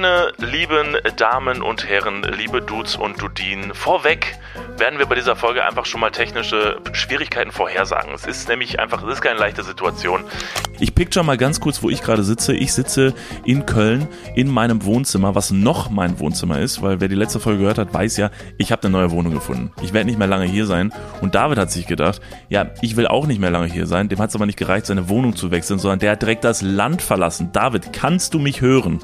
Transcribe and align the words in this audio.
Meine 0.00 0.32
lieben 0.38 0.96
Damen 1.18 1.60
und 1.60 1.86
Herren, 1.86 2.22
liebe 2.22 2.62
Dudes 2.62 2.96
und 2.96 3.20
Dudinen, 3.20 3.74
vorweg 3.74 4.38
werden 4.78 4.98
wir 4.98 5.04
bei 5.04 5.14
dieser 5.14 5.36
Folge 5.36 5.62
einfach 5.62 5.84
schon 5.84 6.00
mal 6.00 6.08
technische 6.08 6.80
Schwierigkeiten 6.92 7.52
vorhersagen. 7.52 8.14
Es 8.14 8.24
ist 8.24 8.48
nämlich 8.48 8.80
einfach, 8.80 9.02
es 9.02 9.12
ist 9.12 9.20
keine 9.20 9.38
leichte 9.38 9.62
Situation. 9.62 10.24
Ich 10.78 10.94
picture 10.94 11.22
mal 11.22 11.36
ganz 11.36 11.60
kurz, 11.60 11.82
wo 11.82 11.90
ich 11.90 12.00
gerade 12.00 12.22
sitze. 12.22 12.54
Ich 12.54 12.72
sitze 12.72 13.12
in 13.44 13.66
Köln 13.66 14.08
in 14.34 14.48
meinem 14.48 14.86
Wohnzimmer, 14.86 15.34
was 15.34 15.50
noch 15.50 15.90
mein 15.90 16.18
Wohnzimmer 16.18 16.60
ist, 16.60 16.80
weil 16.80 17.02
wer 17.02 17.08
die 17.08 17.14
letzte 17.14 17.38
Folge 17.38 17.58
gehört 17.58 17.76
hat, 17.76 17.92
weiß 17.92 18.16
ja, 18.16 18.30
ich 18.56 18.72
habe 18.72 18.84
eine 18.84 18.92
neue 18.92 19.10
Wohnung 19.10 19.34
gefunden. 19.34 19.70
Ich 19.82 19.92
werde 19.92 20.06
nicht 20.06 20.18
mehr 20.18 20.28
lange 20.28 20.46
hier 20.46 20.64
sein. 20.64 20.94
Und 21.20 21.34
David 21.34 21.58
hat 21.58 21.70
sich 21.70 21.86
gedacht, 21.86 22.22
ja, 22.48 22.70
ich 22.80 22.96
will 22.96 23.06
auch 23.06 23.26
nicht 23.26 23.38
mehr 23.38 23.50
lange 23.50 23.66
hier 23.66 23.84
sein. 23.84 24.08
Dem 24.08 24.18
hat 24.18 24.30
es 24.30 24.34
aber 24.34 24.46
nicht 24.46 24.58
gereicht, 24.58 24.86
seine 24.86 25.10
Wohnung 25.10 25.36
zu 25.36 25.50
wechseln, 25.50 25.78
sondern 25.78 25.98
der 25.98 26.12
hat 26.12 26.22
direkt 26.22 26.44
das 26.44 26.62
Land 26.62 27.02
verlassen. 27.02 27.50
David, 27.52 27.92
kannst 27.92 28.32
du 28.32 28.38
mich 28.38 28.62
hören? 28.62 29.00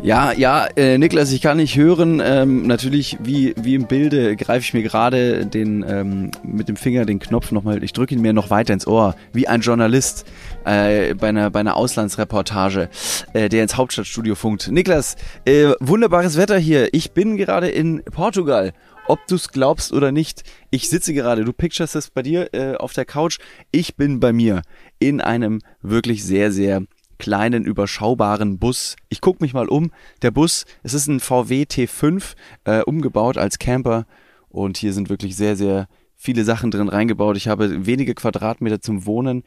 Ja, 0.00 0.32
ja, 0.32 0.66
äh, 0.76 0.96
Niklas, 0.96 1.32
ich 1.32 1.42
kann 1.42 1.56
nicht 1.56 1.76
hören. 1.76 2.22
Ähm, 2.24 2.66
natürlich, 2.68 3.18
wie, 3.20 3.52
wie 3.60 3.74
im 3.74 3.88
Bilde, 3.88 4.36
greife 4.36 4.60
ich 4.60 4.72
mir 4.72 4.82
gerade 4.82 5.44
den 5.44 5.84
ähm, 5.86 6.30
mit 6.44 6.68
dem 6.68 6.76
Finger 6.76 7.04
den 7.04 7.18
Knopf 7.18 7.50
nochmal, 7.50 7.82
ich 7.82 7.92
drücke 7.92 8.14
ihn 8.14 8.20
mir 8.20 8.32
noch 8.32 8.48
weiter 8.48 8.72
ins 8.72 8.86
Ohr, 8.86 9.16
wie 9.32 9.48
ein 9.48 9.60
Journalist 9.60 10.24
äh, 10.64 11.14
bei, 11.14 11.30
einer, 11.30 11.50
bei 11.50 11.60
einer 11.60 11.76
Auslandsreportage, 11.76 12.88
äh, 13.32 13.48
der 13.48 13.64
ins 13.64 13.76
Hauptstadtstudio 13.76 14.36
funkt. 14.36 14.70
Niklas, 14.70 15.16
äh, 15.44 15.72
wunderbares 15.80 16.36
Wetter 16.36 16.58
hier. 16.58 16.94
Ich 16.94 17.10
bin 17.10 17.36
gerade 17.36 17.68
in 17.68 18.04
Portugal. 18.04 18.72
Ob 19.08 19.26
du 19.26 19.34
es 19.36 19.48
glaubst 19.48 19.92
oder 19.92 20.12
nicht, 20.12 20.42
ich 20.70 20.90
sitze 20.90 21.14
gerade, 21.14 21.44
du 21.44 21.52
picturest 21.52 21.96
es 21.96 22.10
bei 22.10 22.22
dir 22.22 22.52
äh, 22.52 22.76
auf 22.76 22.92
der 22.92 23.06
Couch, 23.06 23.38
ich 23.72 23.96
bin 23.96 24.20
bei 24.20 24.34
mir 24.34 24.62
in 24.98 25.22
einem 25.22 25.60
wirklich 25.80 26.24
sehr, 26.24 26.52
sehr 26.52 26.82
kleinen, 27.18 27.64
überschaubaren 27.64 28.58
Bus. 28.58 28.96
Ich 29.08 29.20
gucke 29.20 29.42
mich 29.42 29.54
mal 29.54 29.68
um. 29.68 29.90
Der 30.22 30.30
Bus, 30.30 30.64
es 30.82 30.94
ist 30.94 31.08
ein 31.08 31.20
VW 31.20 31.64
T5, 31.64 32.34
äh, 32.64 32.82
umgebaut 32.82 33.36
als 33.36 33.58
Camper. 33.58 34.06
Und 34.48 34.78
hier 34.78 34.92
sind 34.92 35.10
wirklich 35.10 35.36
sehr, 35.36 35.56
sehr 35.56 35.88
viele 36.16 36.44
Sachen 36.44 36.70
drin 36.70 36.88
reingebaut. 36.88 37.36
Ich 37.36 37.48
habe 37.48 37.86
wenige 37.86 38.14
Quadratmeter 38.14 38.80
zum 38.80 39.06
Wohnen. 39.06 39.44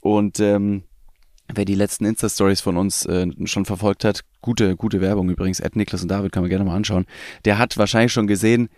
Und 0.00 0.40
ähm, 0.40 0.84
wer 1.52 1.64
die 1.64 1.74
letzten 1.74 2.04
Insta-Stories 2.04 2.60
von 2.60 2.76
uns 2.76 3.04
äh, 3.06 3.26
schon 3.44 3.64
verfolgt 3.64 4.04
hat, 4.04 4.24
gute, 4.40 4.76
gute 4.76 5.00
Werbung 5.00 5.28
übrigens, 5.30 5.60
Ed 5.60 5.76
Niklas 5.76 6.02
und 6.02 6.08
David, 6.08 6.32
kann 6.32 6.42
man 6.42 6.50
gerne 6.50 6.64
mal 6.64 6.74
anschauen, 6.74 7.06
der 7.44 7.58
hat 7.58 7.76
wahrscheinlich 7.76 8.12
schon 8.12 8.26
gesehen, 8.26 8.68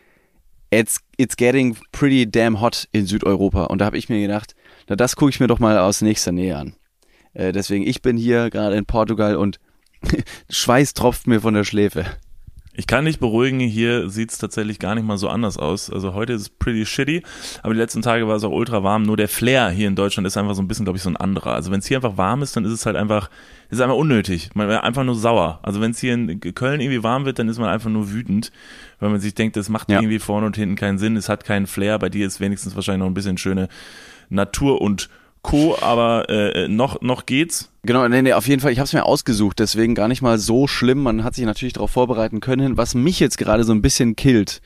it's, 0.70 1.00
it's 1.16 1.36
getting 1.36 1.76
pretty 1.92 2.30
damn 2.30 2.60
hot 2.60 2.88
in 2.92 3.06
Südeuropa. 3.06 3.64
Und 3.64 3.80
da 3.80 3.86
habe 3.86 3.98
ich 3.98 4.08
mir 4.08 4.20
gedacht, 4.20 4.54
na 4.88 4.96
das 4.96 5.16
gucke 5.16 5.30
ich 5.30 5.40
mir 5.40 5.46
doch 5.46 5.58
mal 5.58 5.78
aus 5.78 6.02
nächster 6.02 6.32
Nähe 6.32 6.56
an. 6.56 6.74
Äh, 7.34 7.52
deswegen, 7.52 7.86
ich 7.86 8.02
bin 8.02 8.16
hier 8.16 8.50
gerade 8.50 8.76
in 8.76 8.86
Portugal 8.86 9.36
und 9.36 9.58
Schweiß 10.50 10.94
tropft 10.94 11.26
mir 11.26 11.40
von 11.40 11.54
der 11.54 11.64
Schläfe. 11.64 12.06
Ich 12.78 12.86
kann 12.86 13.06
dich 13.06 13.18
beruhigen, 13.18 13.58
hier 13.58 14.08
sieht 14.08 14.30
es 14.30 14.38
tatsächlich 14.38 14.78
gar 14.78 14.94
nicht 14.94 15.04
mal 15.04 15.18
so 15.18 15.28
anders 15.28 15.58
aus. 15.58 15.90
Also 15.90 16.14
heute 16.14 16.34
ist 16.34 16.42
es 16.42 16.48
pretty 16.48 16.86
shitty, 16.86 17.24
aber 17.64 17.74
die 17.74 17.80
letzten 17.80 18.02
Tage 18.02 18.28
war 18.28 18.36
es 18.36 18.44
auch 18.44 18.52
ultra 18.52 18.84
warm. 18.84 19.02
Nur 19.02 19.16
der 19.16 19.26
Flair 19.26 19.68
hier 19.70 19.88
in 19.88 19.96
Deutschland 19.96 20.28
ist 20.28 20.36
einfach 20.36 20.54
so 20.54 20.62
ein 20.62 20.68
bisschen, 20.68 20.84
glaube 20.84 20.96
ich, 20.96 21.02
so 21.02 21.10
ein 21.10 21.16
anderer. 21.16 21.54
Also 21.54 21.72
wenn 21.72 21.80
es 21.80 21.86
hier 21.86 21.96
einfach 21.96 22.16
warm 22.16 22.40
ist, 22.40 22.54
dann 22.54 22.64
ist 22.64 22.70
es 22.70 22.86
halt 22.86 22.94
einfach, 22.94 23.30
ist 23.68 23.80
einfach 23.80 23.96
unnötig. 23.96 24.50
Man 24.54 24.68
wäre 24.68 24.84
einfach 24.84 25.02
nur 25.02 25.16
sauer. 25.16 25.58
Also 25.64 25.80
wenn 25.80 25.90
es 25.90 25.98
hier 25.98 26.14
in 26.14 26.38
Köln 26.38 26.80
irgendwie 26.80 27.02
warm 27.02 27.24
wird, 27.24 27.40
dann 27.40 27.48
ist 27.48 27.58
man 27.58 27.68
einfach 27.68 27.90
nur 27.90 28.12
wütend, 28.12 28.52
weil 29.00 29.10
man 29.10 29.18
sich 29.18 29.34
denkt, 29.34 29.56
das 29.56 29.68
macht 29.68 29.90
ja. 29.90 29.98
irgendwie 29.98 30.20
vorne 30.20 30.46
und 30.46 30.54
hinten 30.54 30.76
keinen 30.76 30.98
Sinn, 30.98 31.16
es 31.16 31.28
hat 31.28 31.44
keinen 31.44 31.66
Flair. 31.66 31.98
Bei 31.98 32.10
dir 32.10 32.28
ist 32.28 32.38
wenigstens 32.38 32.76
wahrscheinlich 32.76 33.00
noch 33.00 33.10
ein 33.10 33.14
bisschen 33.14 33.38
schöne 33.38 33.68
Natur 34.28 34.80
und 34.80 35.08
Co., 35.42 35.76
aber 35.80 36.28
äh, 36.28 36.68
noch, 36.68 37.00
noch 37.00 37.26
geht's. 37.26 37.70
Genau, 37.82 38.06
nee, 38.08 38.22
nee, 38.22 38.32
auf 38.32 38.48
jeden 38.48 38.60
Fall, 38.60 38.72
ich 38.72 38.78
habe 38.78 38.86
es 38.86 38.92
mir 38.92 39.04
ausgesucht, 39.04 39.58
deswegen 39.58 39.94
gar 39.94 40.08
nicht 40.08 40.22
mal 40.22 40.38
so 40.38 40.66
schlimm. 40.66 41.02
Man 41.02 41.24
hat 41.24 41.34
sich 41.34 41.44
natürlich 41.44 41.72
darauf 41.72 41.90
vorbereiten 41.90 42.40
können, 42.40 42.76
was 42.76 42.94
mich 42.94 43.20
jetzt 43.20 43.38
gerade 43.38 43.64
so 43.64 43.72
ein 43.72 43.82
bisschen 43.82 44.16
killt. 44.16 44.60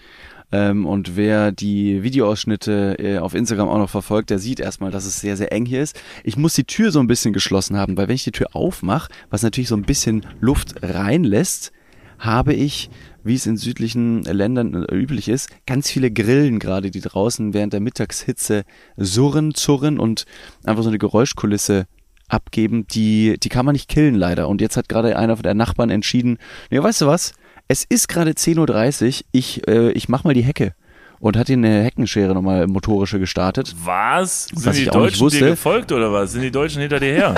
Ähm, 0.53 0.87
und 0.87 1.17
wer 1.17 1.51
die 1.51 2.03
Videoausschnitte 2.03 2.97
äh, 2.99 3.19
auf 3.19 3.35
Instagram 3.35 3.69
auch 3.69 3.79
noch 3.79 3.91
verfolgt, 3.91 4.31
der 4.31 4.39
sieht 4.39 4.61
erstmal, 4.61 4.91
dass 4.91 5.07
es 5.07 5.21
sehr, 5.21 5.37
sehr 5.37 5.51
eng 5.51 5.65
hier 5.65 5.83
ist. 5.83 5.99
Ich 6.25 6.37
muss 6.37 6.55
die 6.55 6.65
Tür 6.65 6.93
so 6.93 7.01
ein 7.01 7.07
bisschen 7.07 7.33
geschlossen 7.33 7.77
haben, 7.77 7.97
weil 7.97 8.09
wenn 8.09 8.15
ich 8.15 8.25
die 8.25 8.33
Tür 8.33 8.49
aufmache, 8.53 9.11
was 9.31 9.43
natürlich 9.43 9.69
so 9.69 9.77
ein 9.77 9.83
bisschen 9.83 10.27
Luft 10.41 10.75
reinlässt, 10.83 11.73
habe 12.19 12.53
ich 12.53 12.91
wie 13.25 13.35
es 13.35 13.47
in 13.47 13.57
südlichen 13.57 14.23
Ländern 14.23 14.75
äh, 14.75 14.95
üblich 14.95 15.29
ist, 15.29 15.49
ganz 15.67 15.91
viele 15.91 16.11
Grillen 16.11 16.59
gerade, 16.59 16.91
die 16.91 17.01
draußen 17.01 17.55
während 17.55 17.73
der 17.73 17.81
Mittagshitze 17.81 18.65
surren, 18.97 19.55
zurren 19.55 19.99
und 19.99 20.25
einfach 20.65 20.83
so 20.83 20.89
eine 20.89 20.99
Geräuschkulisse 20.99 21.87
abgeben, 22.29 22.87
die, 22.89 23.39
die 23.41 23.49
kann 23.49 23.67
man 23.67 23.75
nicht 23.75 23.89
killen 23.89 24.15
leider. 24.15 24.49
Und 24.49 24.61
jetzt 24.61 24.77
hat 24.77 24.89
gerade 24.89 25.17
einer 25.17 25.37
der 25.37 25.55
Nachbarn 25.55 25.91
entschieden, 25.91 26.39
ja, 26.71 26.83
weißt 26.83 27.03
du 27.03 27.07
was, 27.07 27.35
es 27.69 27.85
ist 27.85 28.09
gerade 28.09 28.33
10.30 28.33 29.07
Uhr, 29.07 29.25
ich, 29.33 29.69
äh, 29.69 29.93
ich 29.93 30.09
mach 30.09 30.25
mal 30.25 30.35
die 30.35 30.43
Hecke 30.43 30.75
und 31.21 31.37
hat 31.37 31.49
ihn 31.49 31.65
eine 31.65 31.85
Heckenschere 31.85 32.35
nochmal 32.35 32.67
motorische 32.67 33.21
gestartet. 33.21 33.77
Was? 33.85 34.47
Sind 34.47 34.67
was 34.67 34.77
die 34.77 34.87
Deutschen 34.87 35.29
dir 35.29 35.51
gefolgt 35.51 35.93
oder 35.93 36.13
was? 36.13 36.33
Sind 36.33 36.43
die 36.43 36.51
Deutschen 36.51 36.81
hinter 36.81 36.99
dir 36.99 37.13
her? 37.13 37.35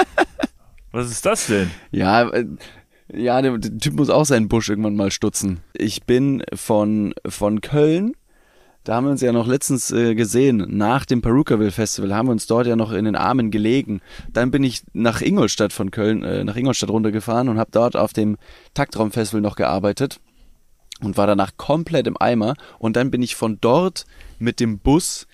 was 0.93 1.11
ist 1.11 1.27
das 1.27 1.49
denn? 1.49 1.71
Ja, 1.91 2.31
äh, 2.31 2.47
ja, 3.13 3.43
der, 3.43 3.59
der, 3.59 3.79
Typ 3.79 3.95
muss 3.95 4.11
auch 4.11 4.25
seinen 4.25 4.49
Busch 4.49 4.69
irgendwann 4.69 4.97
mal 4.97 5.11
stutzen. 5.11 5.61
Ich 5.75 6.05
bin 6.05 6.43
von, 6.55 7.15
von 7.27 7.61
Köln, 7.61 8.15
da 8.85 8.97
haben 8.97 9.05
wir 9.05 9.11
uns 9.11 9.23
ja 9.23 9.33
noch 9.33 9.47
letztens 9.47 9.91
äh, 9.91 10.15
gesehen, 10.15 10.67
nach 10.69 11.07
dem 11.07 11.23
Perukaville 11.23 11.71
Festival, 11.71 12.15
haben 12.15 12.29
wir 12.29 12.33
uns 12.33 12.47
dort 12.47 12.67
ja 12.67 12.77
noch 12.77 12.93
in 12.93 13.07
den 13.07 13.17
Armen 13.17 13.51
gelegen. 13.51 14.03
Dann 14.33 14.51
bin 14.51 14.63
ich 14.63 14.83
nach 14.93 15.23
Ingolstadt 15.23 15.73
von 15.73 15.91
Köln, 15.91 16.23
äh, 16.23 16.45
nach 16.45 16.57
Ingolstadt 16.57 16.91
runtergefahren 16.91 17.49
und 17.49 17.59
habe 17.59 17.71
dort 17.73 17.97
auf 17.97 18.13
dem 18.13 18.37
Taktraum 18.75 19.11
Festival 19.11 19.41
noch 19.41 19.57
gearbeitet 19.57 20.21
und 21.01 21.17
war 21.17 21.27
danach 21.27 21.57
komplett 21.57 22.07
im 22.07 22.21
Eimer. 22.21 22.55
Und 22.79 22.97
dann 22.97 23.11
bin 23.11 23.23
ich 23.23 23.37
von 23.37 23.59
dort 23.61 24.05
mit 24.39 24.61
dem 24.61 24.79
Bus 24.79 25.27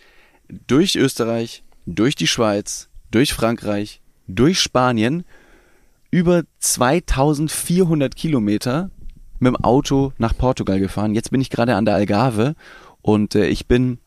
durch 0.69 0.95
Österreich, 0.95 1.65
durch 1.87 2.15
die 2.15 2.29
Schweiz, 2.29 2.89
durch 3.11 3.33
Frankreich, 3.33 4.01
durch 4.29 4.61
Spanien 4.61 5.25
über 6.11 6.43
2400 6.59 8.15
Kilometer 8.17 8.91
mit 9.39 9.49
dem 9.49 9.57
Auto 9.57 10.13
nach 10.19 10.37
Portugal 10.37 10.81
gefahren. 10.81 11.15
Jetzt 11.15 11.31
bin 11.31 11.41
ich 11.41 11.51
gerade 11.51 11.75
an 11.77 11.85
der 11.85 11.95
Algarve 11.95 12.55
und 13.03 13.35
äh, 13.35 13.47
ich 13.47 13.67
bin 13.67 13.99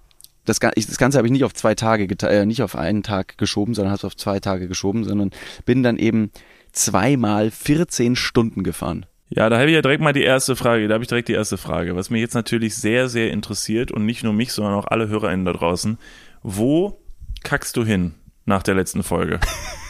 das, 0.45 0.59
das 0.59 0.97
Ganze 0.97 1.17
habe 1.17 1.27
ich 1.27 1.31
nicht 1.31 1.45
auf 1.45 1.53
zwei 1.53 1.73
Tage, 1.73 2.07
äh, 2.27 2.45
nicht 2.45 2.61
auf 2.61 2.75
einen 2.75 3.03
Tag 3.03 3.37
geschoben, 3.37 3.73
sondern 3.73 3.91
habe 3.91 3.99
es 3.99 4.05
auf 4.05 4.17
zwei 4.17 4.39
Tage 4.39 4.67
geschoben, 4.67 5.05
sondern 5.05 5.31
bin 5.65 5.83
dann 5.83 5.97
eben 5.97 6.31
zweimal 6.73 7.49
14 7.49 8.15
Stunden 8.15 8.63
gefahren. 8.63 9.05
Ja, 9.29 9.49
da 9.49 9.57
habe 9.57 9.69
ich 9.69 9.73
ja 9.73 9.81
direkt 9.81 10.01
mal 10.01 10.13
die 10.13 10.23
erste 10.23 10.55
Frage. 10.55 10.87
Da 10.87 10.95
habe 10.95 11.03
ich 11.03 11.07
direkt 11.07 11.29
die 11.29 11.33
erste 11.33 11.57
Frage, 11.57 11.95
was 11.95 12.09
mich 12.09 12.21
jetzt 12.21 12.35
natürlich 12.35 12.75
sehr, 12.75 13.09
sehr 13.09 13.31
interessiert 13.31 13.91
und 13.91 14.05
nicht 14.05 14.23
nur 14.23 14.33
mich, 14.33 14.51
sondern 14.51 14.73
auch 14.73 14.85
alle 14.85 15.07
HörerInnen 15.07 15.45
da 15.45 15.53
draußen. 15.53 15.97
Wo 16.43 16.99
kackst 17.43 17.77
du 17.77 17.85
hin 17.85 18.13
nach 18.45 18.63
der 18.63 18.75
letzten 18.75 19.01
Folge? 19.01 19.39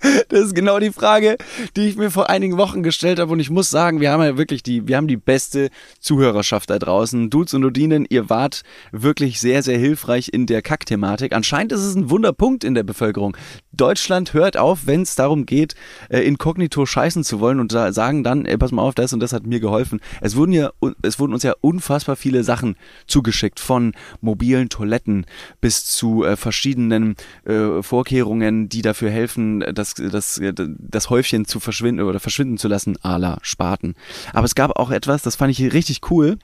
Das 0.28 0.40
ist 0.40 0.54
genau 0.54 0.78
die 0.78 0.90
Frage, 0.90 1.36
die 1.76 1.88
ich 1.88 1.96
mir 1.96 2.10
vor 2.10 2.28
einigen 2.28 2.58
Wochen 2.58 2.82
gestellt 2.82 3.18
habe. 3.18 3.32
Und 3.32 3.40
ich 3.40 3.50
muss 3.50 3.70
sagen, 3.70 4.00
wir 4.00 4.10
haben 4.10 4.22
ja 4.22 4.36
wirklich 4.36 4.62
die, 4.62 4.86
wir 4.86 4.96
haben 4.96 5.08
die 5.08 5.16
beste 5.16 5.70
Zuhörerschaft 6.00 6.70
da 6.70 6.78
draußen. 6.78 7.30
Dudes 7.30 7.54
und 7.54 7.62
Dudinen, 7.62 8.06
ihr 8.08 8.28
wart 8.28 8.62
wirklich 8.92 9.40
sehr, 9.40 9.62
sehr 9.62 9.78
hilfreich 9.78 10.30
in 10.32 10.46
der 10.46 10.62
Kackthematik. 10.62 11.32
Anscheinend 11.32 11.72
ist 11.72 11.80
es 11.80 11.94
ein 11.94 12.10
Wunderpunkt 12.10 12.64
in 12.64 12.74
der 12.74 12.82
Bevölkerung. 12.82 13.36
Deutschland 13.72 14.34
hört 14.34 14.56
auf, 14.56 14.86
wenn 14.86 15.02
es 15.02 15.14
darum 15.14 15.46
geht, 15.46 15.74
äh, 16.10 16.20
inkognito 16.20 16.84
scheißen 16.84 17.22
zu 17.24 17.40
wollen 17.40 17.60
und 17.60 17.72
da 17.72 17.92
sagen 17.92 18.24
dann, 18.24 18.44
ey, 18.44 18.58
pass 18.58 18.72
mal 18.72 18.82
auf, 18.82 18.94
das 18.94 19.12
und 19.12 19.20
das 19.20 19.32
hat 19.32 19.46
mir 19.46 19.60
geholfen. 19.60 20.00
Es 20.20 20.36
wurden 20.36 20.52
ja, 20.52 20.70
es 21.02 21.20
wurden 21.20 21.32
uns 21.32 21.44
ja 21.44 21.54
unfassbar 21.60 22.16
viele 22.16 22.42
Sachen 22.42 22.76
zugeschickt, 23.06 23.60
von 23.60 23.92
mobilen 24.20 24.68
Toiletten 24.68 25.26
bis 25.60 25.86
zu 25.86 26.24
äh, 26.24 26.36
verschiedenen 26.36 27.14
äh, 27.44 27.82
Vorkehrungen, 27.82 28.68
die 28.68 28.82
dafür 28.82 29.10
helfen, 29.10 29.60
dass 29.72 29.87
das, 29.94 30.40
das, 30.40 30.40
das 30.78 31.10
Häufchen 31.10 31.44
zu 31.44 31.60
verschwinden 31.60 32.04
oder 32.04 32.20
verschwinden 32.20 32.58
zu 32.58 32.68
lassen, 32.68 32.96
à 32.98 33.18
la 33.18 33.38
Spaten. 33.42 33.94
Aber 34.32 34.44
es 34.44 34.54
gab 34.54 34.78
auch 34.78 34.90
etwas, 34.90 35.22
das 35.22 35.36
fand 35.36 35.50
ich 35.50 35.72
richtig 35.72 36.10
cool. 36.10 36.38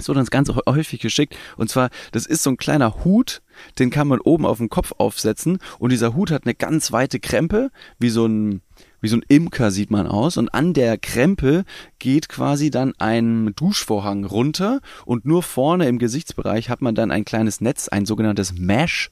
Es 0.00 0.08
wurde 0.08 0.20
uns 0.20 0.30
ganz 0.30 0.50
häufig 0.66 1.00
geschickt. 1.00 1.36
Und 1.56 1.68
zwar, 1.68 1.90
das 2.12 2.26
ist 2.26 2.42
so 2.42 2.50
ein 2.50 2.56
kleiner 2.56 3.04
Hut, 3.04 3.42
den 3.78 3.90
kann 3.90 4.08
man 4.08 4.20
oben 4.20 4.46
auf 4.46 4.58
den 4.58 4.70
Kopf 4.70 4.92
aufsetzen. 4.96 5.58
Und 5.78 5.90
dieser 5.90 6.14
Hut 6.14 6.30
hat 6.30 6.44
eine 6.44 6.54
ganz 6.54 6.90
weite 6.90 7.20
Krempe, 7.20 7.70
wie 7.98 8.08
so 8.08 8.26
ein, 8.26 8.62
wie 9.02 9.08
so 9.08 9.16
ein 9.16 9.24
Imker 9.28 9.70
sieht 9.70 9.90
man 9.90 10.06
aus. 10.06 10.38
Und 10.38 10.54
an 10.54 10.72
der 10.72 10.96
Krempe 10.96 11.64
geht 11.98 12.30
quasi 12.30 12.70
dann 12.70 12.94
ein 12.98 13.52
Duschvorhang 13.56 14.24
runter. 14.24 14.80
Und 15.04 15.26
nur 15.26 15.42
vorne 15.42 15.86
im 15.86 15.98
Gesichtsbereich 15.98 16.70
hat 16.70 16.80
man 16.80 16.94
dann 16.94 17.10
ein 17.10 17.26
kleines 17.26 17.60
Netz, 17.60 17.88
ein 17.88 18.06
sogenanntes 18.06 18.54
Mesh 18.54 19.10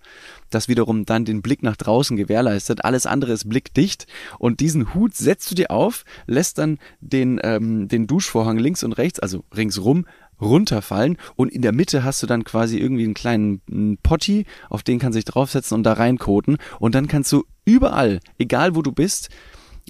das 0.51 0.69
wiederum 0.69 1.05
dann 1.05 1.25
den 1.25 1.43
Blick 1.43 1.63
nach 1.63 1.77
draußen 1.77 2.17
gewährleistet. 2.17 2.85
Alles 2.85 3.07
andere 3.07 3.33
ist 3.33 3.49
blickdicht 3.49 4.07
und 4.39 4.61
diesen 4.61 4.95
Hut 4.95 5.15
setzt 5.15 5.51
du 5.51 5.55
dir 5.55 5.71
auf, 5.71 6.05
lässt 6.27 6.59
dann 6.59 6.79
den, 7.01 7.41
ähm, 7.43 7.89
den 7.89 8.07
Duschvorhang 8.07 8.59
links 8.59 8.83
und 8.83 8.93
rechts, 8.93 9.21
also 9.21 9.45
ringsrum, 9.55 10.07
runterfallen 10.41 11.17
und 11.37 11.53
in 11.53 11.63
der 11.63 11.73
Mitte 11.73 12.05
hast 12.05 12.23
du 12.23 12.27
dann 12.27 12.45
quasi 12.45 12.79
irgendwie 12.79 13.05
einen 13.05 13.15
kleinen 13.15 13.99
Potti, 14.03 14.47
auf 14.71 14.83
den 14.83 14.99
kannst 14.99 15.17
du 15.17 15.19
dich 15.19 15.25
draufsetzen 15.25 15.77
und 15.77 15.83
da 15.83 15.95
reinkoten 15.95 16.59
und 16.79 16.95
dann 16.95 17.09
kannst 17.09 17.33
du 17.33 17.45
überall, 17.65 18.21
egal 18.39 18.75
wo 18.75 18.83
du 18.83 18.93
bist, 18.93 19.31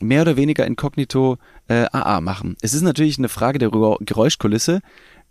mehr 0.00 0.22
oder 0.22 0.37
weniger 0.37 0.66
inkognito 0.66 1.38
äh, 1.69 1.87
AA 1.93 2.20
machen. 2.20 2.56
Es 2.62 2.72
ist 2.72 2.82
natürlich 2.82 3.19
eine 3.19 3.28
Frage 3.28 3.58
der 3.58 3.70
Geräuschkulisse, 3.70 4.81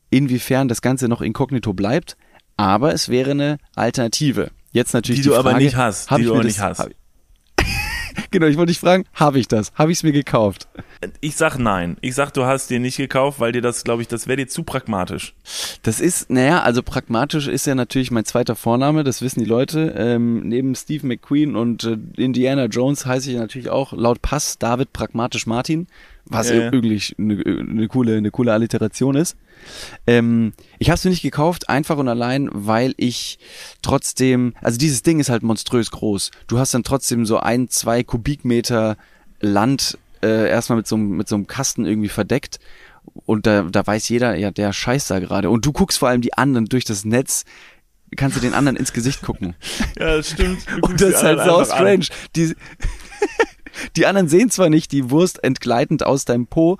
inwiefern 0.09 0.67
das 0.67 0.81
Ganze 0.81 1.07
noch 1.07 1.21
inkognito 1.21 1.73
bleibt, 1.73 2.17
aber 2.57 2.93
es 2.93 3.09
wäre 3.09 3.31
eine 3.31 3.57
Alternative. 3.75 4.51
Jetzt 4.71 4.93
natürlich 4.93 5.19
die, 5.21 5.23
die 5.23 5.29
du 5.29 5.35
Frage, 5.35 5.49
aber 5.49 5.57
nicht 5.59 5.75
hast, 5.75 6.11
die 6.11 6.21
ich 6.21 6.27
du 6.27 6.35
das- 6.35 6.45
nicht 6.45 6.59
hast. 6.59 6.87
Genau, 8.31 8.47
ich 8.47 8.57
wollte 8.57 8.71
dich 8.71 8.79
fragen, 8.79 9.05
habe 9.13 9.39
ich 9.39 9.47
das? 9.47 9.71
Habe 9.75 9.91
ich 9.91 9.99
es 9.99 10.03
mir 10.03 10.11
gekauft? 10.11 10.67
Ich 11.21 11.35
sag 11.37 11.57
nein. 11.59 11.97
Ich 12.01 12.15
sag, 12.15 12.31
du 12.33 12.45
hast 12.45 12.69
dir 12.69 12.79
nicht 12.79 12.97
gekauft, 12.97 13.39
weil 13.39 13.51
dir 13.51 13.61
das, 13.61 13.83
glaube 13.83 14.01
ich, 14.01 14.07
das 14.07 14.27
wäre 14.27 14.37
dir 14.37 14.47
zu 14.47 14.63
pragmatisch. 14.63 15.33
Das 15.83 15.99
ist, 16.01 16.29
naja, 16.29 16.61
also 16.63 16.81
pragmatisch 16.83 17.47
ist 17.47 17.67
ja 17.67 17.75
natürlich 17.75 18.09
mein 18.11 18.25
zweiter 18.25 18.55
Vorname, 18.55 19.03
das 19.03 19.21
wissen 19.21 19.39
die 19.39 19.45
Leute. 19.45 19.93
Ähm, 19.97 20.47
neben 20.47 20.73
Steve 20.75 21.05
McQueen 21.05 21.55
und 21.55 21.83
äh, 21.83 21.97
Indiana 22.17 22.65
Jones 22.65 23.05
heiße 23.05 23.31
ich 23.31 23.37
natürlich 23.37 23.69
auch 23.69 23.93
laut 23.93 24.21
Pass 24.21 24.57
David 24.57 24.91
Pragmatisch 24.93 25.45
Martin, 25.45 25.87
was 26.29 26.49
Ja, 26.49 26.55
ja. 26.55 26.61
irgendwie 26.71 27.01
eine, 27.17 27.43
eine, 27.69 27.87
coole, 27.87 28.17
eine 28.17 28.31
coole 28.31 28.53
Alliteration 28.53 29.15
ist. 29.15 29.35
Ähm, 30.05 30.53
ich 30.79 30.89
habe 30.89 30.95
es 30.97 31.03
mir 31.03 31.11
nicht 31.11 31.21
gekauft, 31.21 31.69
einfach 31.69 31.97
und 31.97 32.07
allein, 32.07 32.49
weil 32.53 32.93
ich 32.97 33.39
trotzdem, 33.81 34.53
also 34.61 34.77
dieses 34.77 35.03
Ding 35.03 35.19
ist 35.19 35.29
halt 35.29 35.43
monströs 35.43 35.91
groß. 35.91 36.31
Du 36.47 36.59
hast 36.59 36.73
dann 36.73 36.83
trotzdem 36.83 37.25
so 37.25 37.37
ein, 37.39 37.69
zwei 37.69 38.03
Kubikmeter 38.03 38.97
Land 39.39 39.97
äh, 40.23 40.49
erstmal 40.49 40.77
mit 40.77 40.87
so, 40.87 40.95
einem- 40.95 41.17
mit 41.17 41.27
so 41.27 41.35
einem 41.35 41.47
Kasten 41.47 41.85
irgendwie 41.85 42.09
verdeckt. 42.09 42.59
Und 43.25 43.45
da, 43.45 43.63
da 43.63 43.85
weiß 43.85 44.09
jeder, 44.09 44.35
ja, 44.35 44.51
der 44.51 44.73
scheißt 44.73 45.09
da 45.11 45.19
gerade. 45.19 45.49
Und 45.49 45.65
du 45.65 45.71
guckst 45.71 45.97
vor 45.99 46.09
allem 46.09 46.21
die 46.21 46.33
anderen 46.33 46.65
durch 46.65 46.83
das 46.85 47.05
Netz, 47.05 47.45
kannst 48.15 48.35
du 48.37 48.41
den 48.41 48.53
anderen 48.53 48.75
ins 48.77 48.93
Gesicht 48.93 49.21
gucken. 49.21 49.55
Ja, 49.99 50.17
das 50.17 50.31
stimmt. 50.31 50.59
Und 50.81 50.99
das 51.01 51.09
ist 51.09 51.23
halt 51.23 51.39
so 51.45 51.63
strange. 51.65 52.05
Die, 52.35 52.53
die 53.95 54.05
anderen 54.05 54.27
sehen 54.27 54.49
zwar 54.49 54.69
nicht 54.69 54.91
die 54.91 55.09
Wurst 55.09 55.43
entgleitend 55.43 56.05
aus 56.05 56.25
deinem 56.25 56.47
Po, 56.47 56.77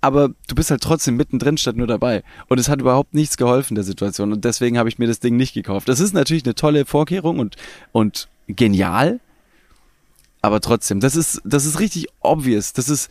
aber 0.00 0.30
du 0.46 0.54
bist 0.54 0.70
halt 0.70 0.82
trotzdem 0.82 1.16
mittendrin 1.16 1.58
statt 1.58 1.76
nur 1.76 1.86
dabei. 1.86 2.22
Und 2.48 2.58
es 2.60 2.68
hat 2.68 2.80
überhaupt 2.80 3.14
nichts 3.14 3.36
geholfen 3.36 3.74
der 3.74 3.84
Situation. 3.84 4.32
Und 4.32 4.44
deswegen 4.44 4.78
habe 4.78 4.88
ich 4.88 4.98
mir 4.98 5.06
das 5.08 5.20
Ding 5.20 5.36
nicht 5.36 5.52
gekauft. 5.52 5.88
Das 5.88 6.00
ist 6.00 6.14
natürlich 6.14 6.44
eine 6.44 6.54
tolle 6.54 6.84
Vorkehrung 6.84 7.38
und, 7.38 7.56
und 7.92 8.28
genial. 8.46 9.20
Aber 10.42 10.60
trotzdem, 10.60 11.00
das 11.00 11.16
ist, 11.16 11.40
das 11.44 11.64
ist 11.64 11.80
richtig 11.80 12.06
obvious. 12.20 12.72
Das 12.72 12.88
ist 12.88 13.10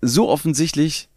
so 0.00 0.28
offensichtlich. 0.28 1.08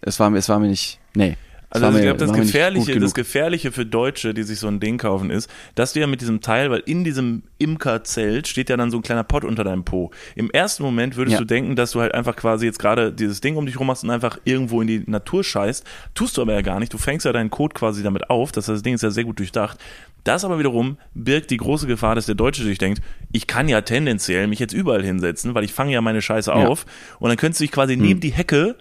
Es 0.00 0.18
war 0.18 0.32
es 0.34 0.48
war 0.48 0.58
mir 0.58 0.68
nicht, 0.68 0.98
nee. 1.14 1.36
Also 1.74 1.86
war 1.86 1.94
ich 1.96 2.02
glaube, 2.02 2.18
das 2.18 2.32
Gefährliche, 2.32 3.00
das. 3.00 3.14
Gefährliche 3.14 3.72
für 3.72 3.86
Deutsche, 3.86 4.34
die 4.34 4.42
sich 4.42 4.58
so 4.58 4.68
ein 4.68 4.78
Ding 4.78 4.98
kaufen, 4.98 5.30
ist, 5.30 5.50
dass 5.74 5.92
du 5.94 6.00
ja 6.00 6.06
mit 6.06 6.20
diesem 6.20 6.40
Teil, 6.40 6.70
weil 6.70 6.82
in 6.86 7.02
diesem 7.04 7.42
Imkerzelt 7.58 8.46
steht 8.48 8.68
ja 8.70 8.76
dann 8.76 8.90
so 8.90 8.98
ein 8.98 9.02
kleiner 9.02 9.24
Pott 9.24 9.44
unter 9.44 9.64
deinem 9.64 9.84
Po. 9.84 10.10
Im 10.36 10.50
ersten 10.50 10.82
Moment 10.82 11.16
würdest 11.16 11.34
Ja. 11.34 11.38
du 11.40 11.44
denken, 11.46 11.74
dass 11.76 11.92
du 11.92 12.00
halt 12.00 12.14
einfach 12.14 12.36
quasi 12.36 12.66
jetzt 12.66 12.78
gerade 12.78 13.12
dieses 13.12 13.40
Ding 13.40 13.56
um 13.56 13.66
dich 13.66 13.78
rum 13.80 13.90
hast 13.90 14.04
und 14.04 14.10
einfach 14.10 14.38
irgendwo 14.44 14.80
in 14.82 14.86
die 14.86 15.02
Natur 15.06 15.42
scheißt. 15.44 15.84
Tust 16.14 16.36
du 16.36 16.42
aber 16.42 16.52
ja 16.52 16.60
gar 16.60 16.78
nicht. 16.78 16.92
Du 16.92 16.98
fängst 16.98 17.24
ja 17.26 17.32
deinen 17.32 17.50
Code 17.50 17.74
quasi 17.74 18.02
damit 18.02 18.28
auf. 18.30 18.52
Das 18.52 18.68
heißt, 18.68 18.76
das 18.76 18.82
Ding 18.82 18.94
ist 18.94 19.02
ja 19.02 19.10
sehr 19.10 19.24
gut 19.24 19.38
durchdacht. 19.38 19.78
Das 20.24 20.44
aber 20.44 20.58
wiederum 20.58 20.98
birgt 21.14 21.50
die 21.50 21.56
große 21.56 21.86
Gefahr, 21.86 22.14
dass 22.14 22.26
der 22.26 22.36
Deutsche 22.36 22.62
sich 22.62 22.78
denkt, 22.78 23.02
ich 23.32 23.46
kann 23.48 23.68
ja 23.68 23.80
tendenziell 23.80 24.46
mich 24.46 24.60
jetzt 24.60 24.72
überall 24.72 25.02
hinsetzen, 25.02 25.54
weil 25.54 25.64
ich 25.64 25.72
fange 25.72 25.92
ja 25.92 26.00
meine 26.00 26.22
Scheiße 26.22 26.50
Ja. 26.50 26.68
auf. 26.68 26.86
Und 27.18 27.28
dann 27.30 27.36
könntest 27.38 27.60
du 27.60 27.64
dich 27.64 27.72
quasi 27.72 27.96
neben 27.96 28.20
die 28.20 28.30
Hecke 28.32 28.76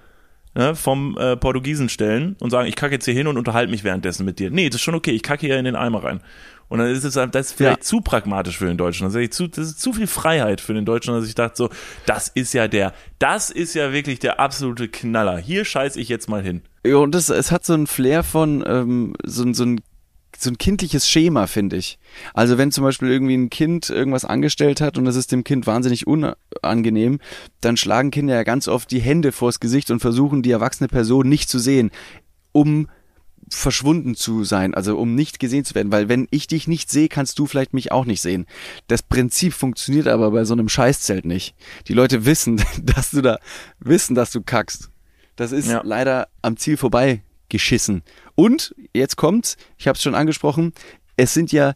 ne, 0.55 0.75
vom 0.75 1.17
äh, 1.17 1.35
Portugiesen 1.37 1.89
stellen 1.89 2.35
und 2.39 2.49
sagen, 2.49 2.67
ich 2.67 2.75
kacke 2.75 2.93
jetzt 2.95 3.05
hier 3.05 3.13
hin 3.13 3.27
und 3.27 3.37
unterhalte 3.37 3.71
mich 3.71 3.83
währenddessen 3.83 4.25
mit 4.25 4.39
dir. 4.39 4.51
Nee, 4.51 4.69
das 4.69 4.75
ist 4.77 4.81
schon 4.83 4.95
okay, 4.95 5.11
ich 5.11 5.23
kacke 5.23 5.45
hier 5.45 5.57
in 5.57 5.65
den 5.65 5.75
Eimer 5.75 6.03
rein. 6.03 6.21
Und 6.69 6.79
dann 6.79 6.87
ist 6.87 7.03
es 7.03 7.17
halt- 7.17 7.35
das 7.35 7.47
ist 7.47 7.57
vielleicht 7.57 7.79
Ja. 7.79 7.83
zu 7.83 7.99
pragmatisch 7.99 8.57
für 8.57 8.65
den 8.65 8.77
Deutschen. 8.77 9.03
Das 9.05 9.13
ist, 9.15 9.33
zu, 9.33 9.47
das 9.47 9.65
ist 9.67 9.81
zu 9.81 9.91
viel 9.91 10.07
Freiheit 10.07 10.61
für 10.61 10.73
den 10.73 10.85
Deutschen, 10.85 11.13
dass 11.13 11.27
ich 11.27 11.35
dachte 11.35 11.57
so, 11.57 11.69
das 12.05 12.29
ist 12.29 12.53
ja 12.53 12.69
der, 12.69 12.93
das 13.19 13.49
ist 13.49 13.73
ja 13.73 13.91
wirklich 13.91 14.19
der 14.19 14.39
absolute 14.39 14.87
Knaller. 14.87 15.37
Hier 15.37 15.65
scheiß 15.65 15.97
ich 15.97 16.07
jetzt 16.07 16.29
mal 16.29 16.41
hin. 16.41 16.61
Ja, 16.85 16.95
und 16.95 17.13
das, 17.13 17.29
es 17.29 17.51
hat 17.51 17.65
so 17.65 17.73
ein 17.73 17.87
Flair 17.87 18.23
von 18.23 18.63
ähm, 18.65 19.15
so, 19.25 19.51
so 19.51 19.65
ein 19.65 19.81
so 20.37 20.49
ein 20.49 20.57
kindliches 20.57 21.07
Schema, 21.09 21.47
finde 21.47 21.77
ich. 21.77 21.99
Also 22.33 22.57
wenn 22.57 22.71
zum 22.71 22.83
Beispiel 22.83 23.09
irgendwie 23.09 23.35
ein 23.35 23.49
Kind 23.49 23.89
irgendwas 23.89 24.25
angestellt 24.25 24.81
hat 24.81 24.97
und 24.97 25.05
es 25.07 25.15
ist 25.15 25.31
dem 25.31 25.43
Kind 25.43 25.67
wahnsinnig 25.67 26.07
unangenehm, 26.07 27.19
dann 27.61 27.77
schlagen 27.77 28.11
Kinder 28.11 28.35
ja 28.35 28.43
ganz 28.43 28.67
oft 28.67 28.89
die 28.91 29.01
Hände 29.01 29.31
vors 29.31 29.59
Gesicht 29.59 29.91
und 29.91 29.99
versuchen 29.99 30.41
die 30.41 30.51
erwachsene 30.51 30.87
Person 30.87 31.27
nicht 31.29 31.49
zu 31.49 31.59
sehen, 31.59 31.91
um 32.51 32.87
verschwunden 33.49 34.15
zu 34.15 34.43
sein, 34.43 34.73
also 34.73 34.97
um 34.97 35.13
nicht 35.13 35.39
gesehen 35.39 35.65
zu 35.65 35.75
werden, 35.75 35.91
weil 35.91 36.07
wenn 36.07 36.27
ich 36.31 36.47
dich 36.47 36.67
nicht 36.67 36.89
sehe, 36.89 37.09
kannst 37.09 37.37
du 37.37 37.45
vielleicht 37.47 37.73
mich 37.73 37.91
auch 37.91 38.05
nicht 38.05 38.21
sehen. 38.21 38.45
Das 38.87 39.03
Prinzip 39.03 39.53
funktioniert 39.53 40.07
aber 40.07 40.31
bei 40.31 40.45
so 40.45 40.53
einem 40.53 40.69
Scheißzelt 40.69 41.25
nicht. 41.25 41.53
Die 41.87 41.93
Leute 41.93 42.25
wissen, 42.25 42.61
dass 42.81 43.11
du 43.11 43.21
da 43.21 43.39
wissen, 43.79 44.15
dass 44.15 44.31
du 44.31 44.41
kackst. 44.41 44.89
Das 45.35 45.51
ist 45.51 45.67
Ja. 45.67 45.81
leider 45.83 46.27
am 46.41 46.55
Ziel 46.57 46.77
vorbei 46.77 47.23
geschissen. 47.51 48.01
Und 48.33 48.73
jetzt 48.93 49.17
kommt's, 49.17 49.57
ich 49.77 49.87
habe 49.87 49.95
es 49.95 50.01
schon 50.01 50.15
angesprochen, 50.15 50.73
es 51.17 51.35
sind 51.35 51.51
ja 51.51 51.73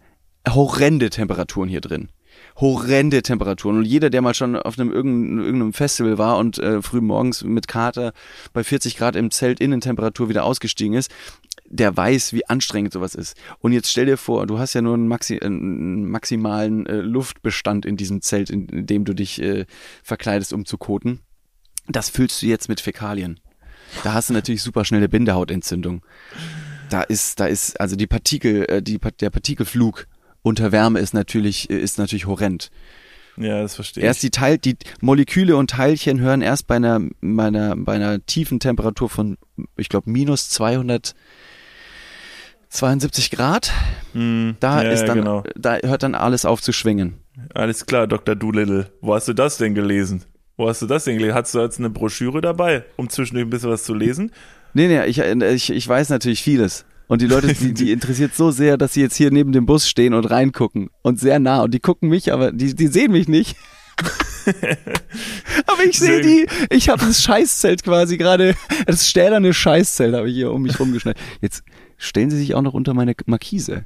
horrende 0.48 1.12
Temperaturen 1.12 1.70
hier 1.70 1.82
drin. 1.82 2.10
Horrende 2.58 3.22
Temperaturen. 3.22 3.78
Und 3.78 3.86
jeder, 3.86 4.10
der 4.10 4.22
mal 4.22 4.34
schon 4.34 4.56
auf 4.56 4.80
einem 4.80 4.92
irgendeinem, 4.92 5.74
Festival 5.74 6.18
war 6.18 6.38
und 6.38 6.58
äh, 6.60 6.82
früh 6.82 7.02
morgens 7.02 7.44
mit 7.44 7.68
Kater 7.68 8.14
bei 8.54 8.64
40 8.64 8.98
Grad 8.98 9.16
im 9.16 9.32
Zelt 9.32 9.60
Innentemperatur 9.60 10.30
wieder 10.30 10.44
ausgestiegen 10.44 10.96
ist, 10.96 11.12
der 11.66 11.96
weiß, 11.96 12.34
wie 12.34 12.48
anstrengend 12.48 12.94
sowas 12.94 13.16
ist. 13.16 13.38
Und 13.60 13.74
jetzt 13.74 13.90
stell 13.90 14.06
dir 14.06 14.18
vor, 14.18 14.48
du 14.48 14.60
hast 14.60 14.74
ja 14.74 14.82
nur 14.82 14.94
einen, 14.94 15.08
Maxi 15.08 15.40
einen 15.40 16.10
maximalen 16.10 16.86
äh, 16.86 16.98
Luftbestand 16.98 17.86
in 17.86 17.98
diesem 17.98 18.22
Zelt, 18.22 18.50
in, 18.50 18.68
in 18.68 18.86
dem 18.86 19.06
du 19.06 19.14
dich 19.14 19.42
äh, 19.42 19.66
verkleidest, 20.04 20.54
um 20.54 20.66
zu 20.66 20.78
koten. 20.78 21.22
Das 21.88 22.10
füllst 22.10 22.42
du 22.42 22.48
jetzt 22.48 22.70
mit 22.70 22.82
Fäkalien. 22.82 23.40
Da 24.04 24.14
hast 24.14 24.30
du 24.30 24.34
natürlich 24.34 24.62
super 24.62 24.86
schnelle 24.86 25.10
Bindehautentzündung. 25.10 26.04
Da 26.90 27.02
ist, 27.02 27.40
da 27.40 27.48
ist, 27.48 27.80
also 27.80 27.96
die 27.96 28.08
Partikel, 28.08 28.66
äh, 28.70 28.82
die, 28.82 29.00
der 29.00 29.30
Partikelflug 29.30 30.08
unter 30.42 30.72
Wärme 30.72 31.00
ist 31.00 31.14
natürlich, 31.14 31.70
äh, 31.70 31.80
ist 31.80 31.98
natürlich 31.98 32.28
horrend. 32.28 32.72
Ja, 33.38 33.62
das 33.62 33.76
verstehe 33.76 34.04
ich. 34.04 34.08
Erst 34.08 34.24
die 34.24 34.30
Teil, 34.30 34.58
die 34.58 34.78
Moleküle 35.02 35.58
und 35.58 35.72
Teilchen 35.72 36.20
hören 36.20 36.42
erst 36.42 36.68
bei 36.68 36.78
einer, 36.78 37.02
bei 37.22 37.48
einer, 37.48 37.76
bei 37.76 37.96
einer 37.96 38.26
tiefen 38.26 38.60
Temperatur 38.60 39.10
von, 39.10 39.38
ich 39.76 39.90
glaube, 39.90 40.10
minus 40.10 40.50
272 40.50 43.32
Grad. 43.32 43.72
Hm, 44.14 44.56
Da 44.60 44.84
ja, 44.84 44.92
ist 44.92 45.06
dann, 45.06 45.20
genau. 45.20 45.44
da 45.56 45.78
hört 45.84 46.04
dann 46.04 46.16
alles 46.16 46.46
auf 46.46 46.62
zu 46.62 46.72
schwingen. 46.72 47.16
Alles 47.54 47.86
klar, 47.86 48.08
Dr. 48.08 48.36
Doolittle. 48.36 48.92
Wo 49.02 49.14
hast 49.14 49.28
du 49.28 49.34
das 49.34 49.58
denn 49.58 49.76
gelesen? 49.76 50.24
Wo 50.58 50.70
hast 50.70 50.82
du 50.82 50.86
das 50.86 51.04
denn 51.04 51.18
gelesen? 51.18 51.36
Hast 51.36 51.54
du 51.54 51.60
jetzt 51.60 51.80
eine 51.80 51.90
Broschüre 51.90 52.42
dabei, 52.42 52.86
um 52.96 53.10
zwischendurch 53.10 53.46
ein 53.46 53.50
bisschen 53.50 53.70
was 53.70 53.84
zu 53.84 53.94
lesen? 53.94 54.32
Nee, 54.74 54.88
nee, 54.88 55.06
ich, 55.06 55.20
ich, 55.20 55.70
ich 55.70 55.88
weiß 55.88 56.10
natürlich 56.10 56.42
vieles. 56.42 56.86
Und 57.08 57.22
die 57.22 57.28
Leute, 57.28 57.54
die, 57.54 57.74
die 57.74 57.92
interessiert 57.94 58.36
so 58.36 58.52
sehr, 58.52 58.78
dass 58.78 58.94
sie 58.94 59.02
jetzt 59.02 59.16
hier 59.16 59.32
neben 59.32 59.52
dem 59.52 59.66
Bus 59.66 59.88
stehen 59.88 60.14
und 60.14 60.26
reingucken. 60.26 60.90
Und 61.02 61.20
sehr 61.20 61.40
nah. 61.40 61.64
Und 61.64 61.74
die 61.74 61.80
gucken 61.80 62.10
mich, 62.10 62.34
aber 62.34 62.52
die, 62.52 62.74
die 62.74 62.88
sehen 62.88 63.12
mich 63.12 63.28
nicht. 63.28 63.56
aber 65.68 65.84
ich 65.84 66.00
sehe 66.00 66.22
die. 66.22 66.48
Ich 66.70 66.90
habe 66.90 67.06
das 67.06 67.22
Scheißzelt 67.24 67.84
quasi 67.84 68.18
gerade. 68.18 68.56
Das 68.86 69.08
stählerne 69.08 69.54
Scheißzelt 69.54 70.16
habe 70.16 70.30
ich 70.30 70.36
hier 70.36 70.52
um 70.52 70.64
mich 70.64 70.80
rumgeschnallt. 70.80 71.18
Jetzt 71.42 71.64
stellen 71.98 72.30
sie 72.30 72.38
sich 72.38 72.56
auch 72.56 72.62
noch 72.62 72.74
unter 72.74 72.94
meine 72.94 73.14
Markise. 73.26 73.86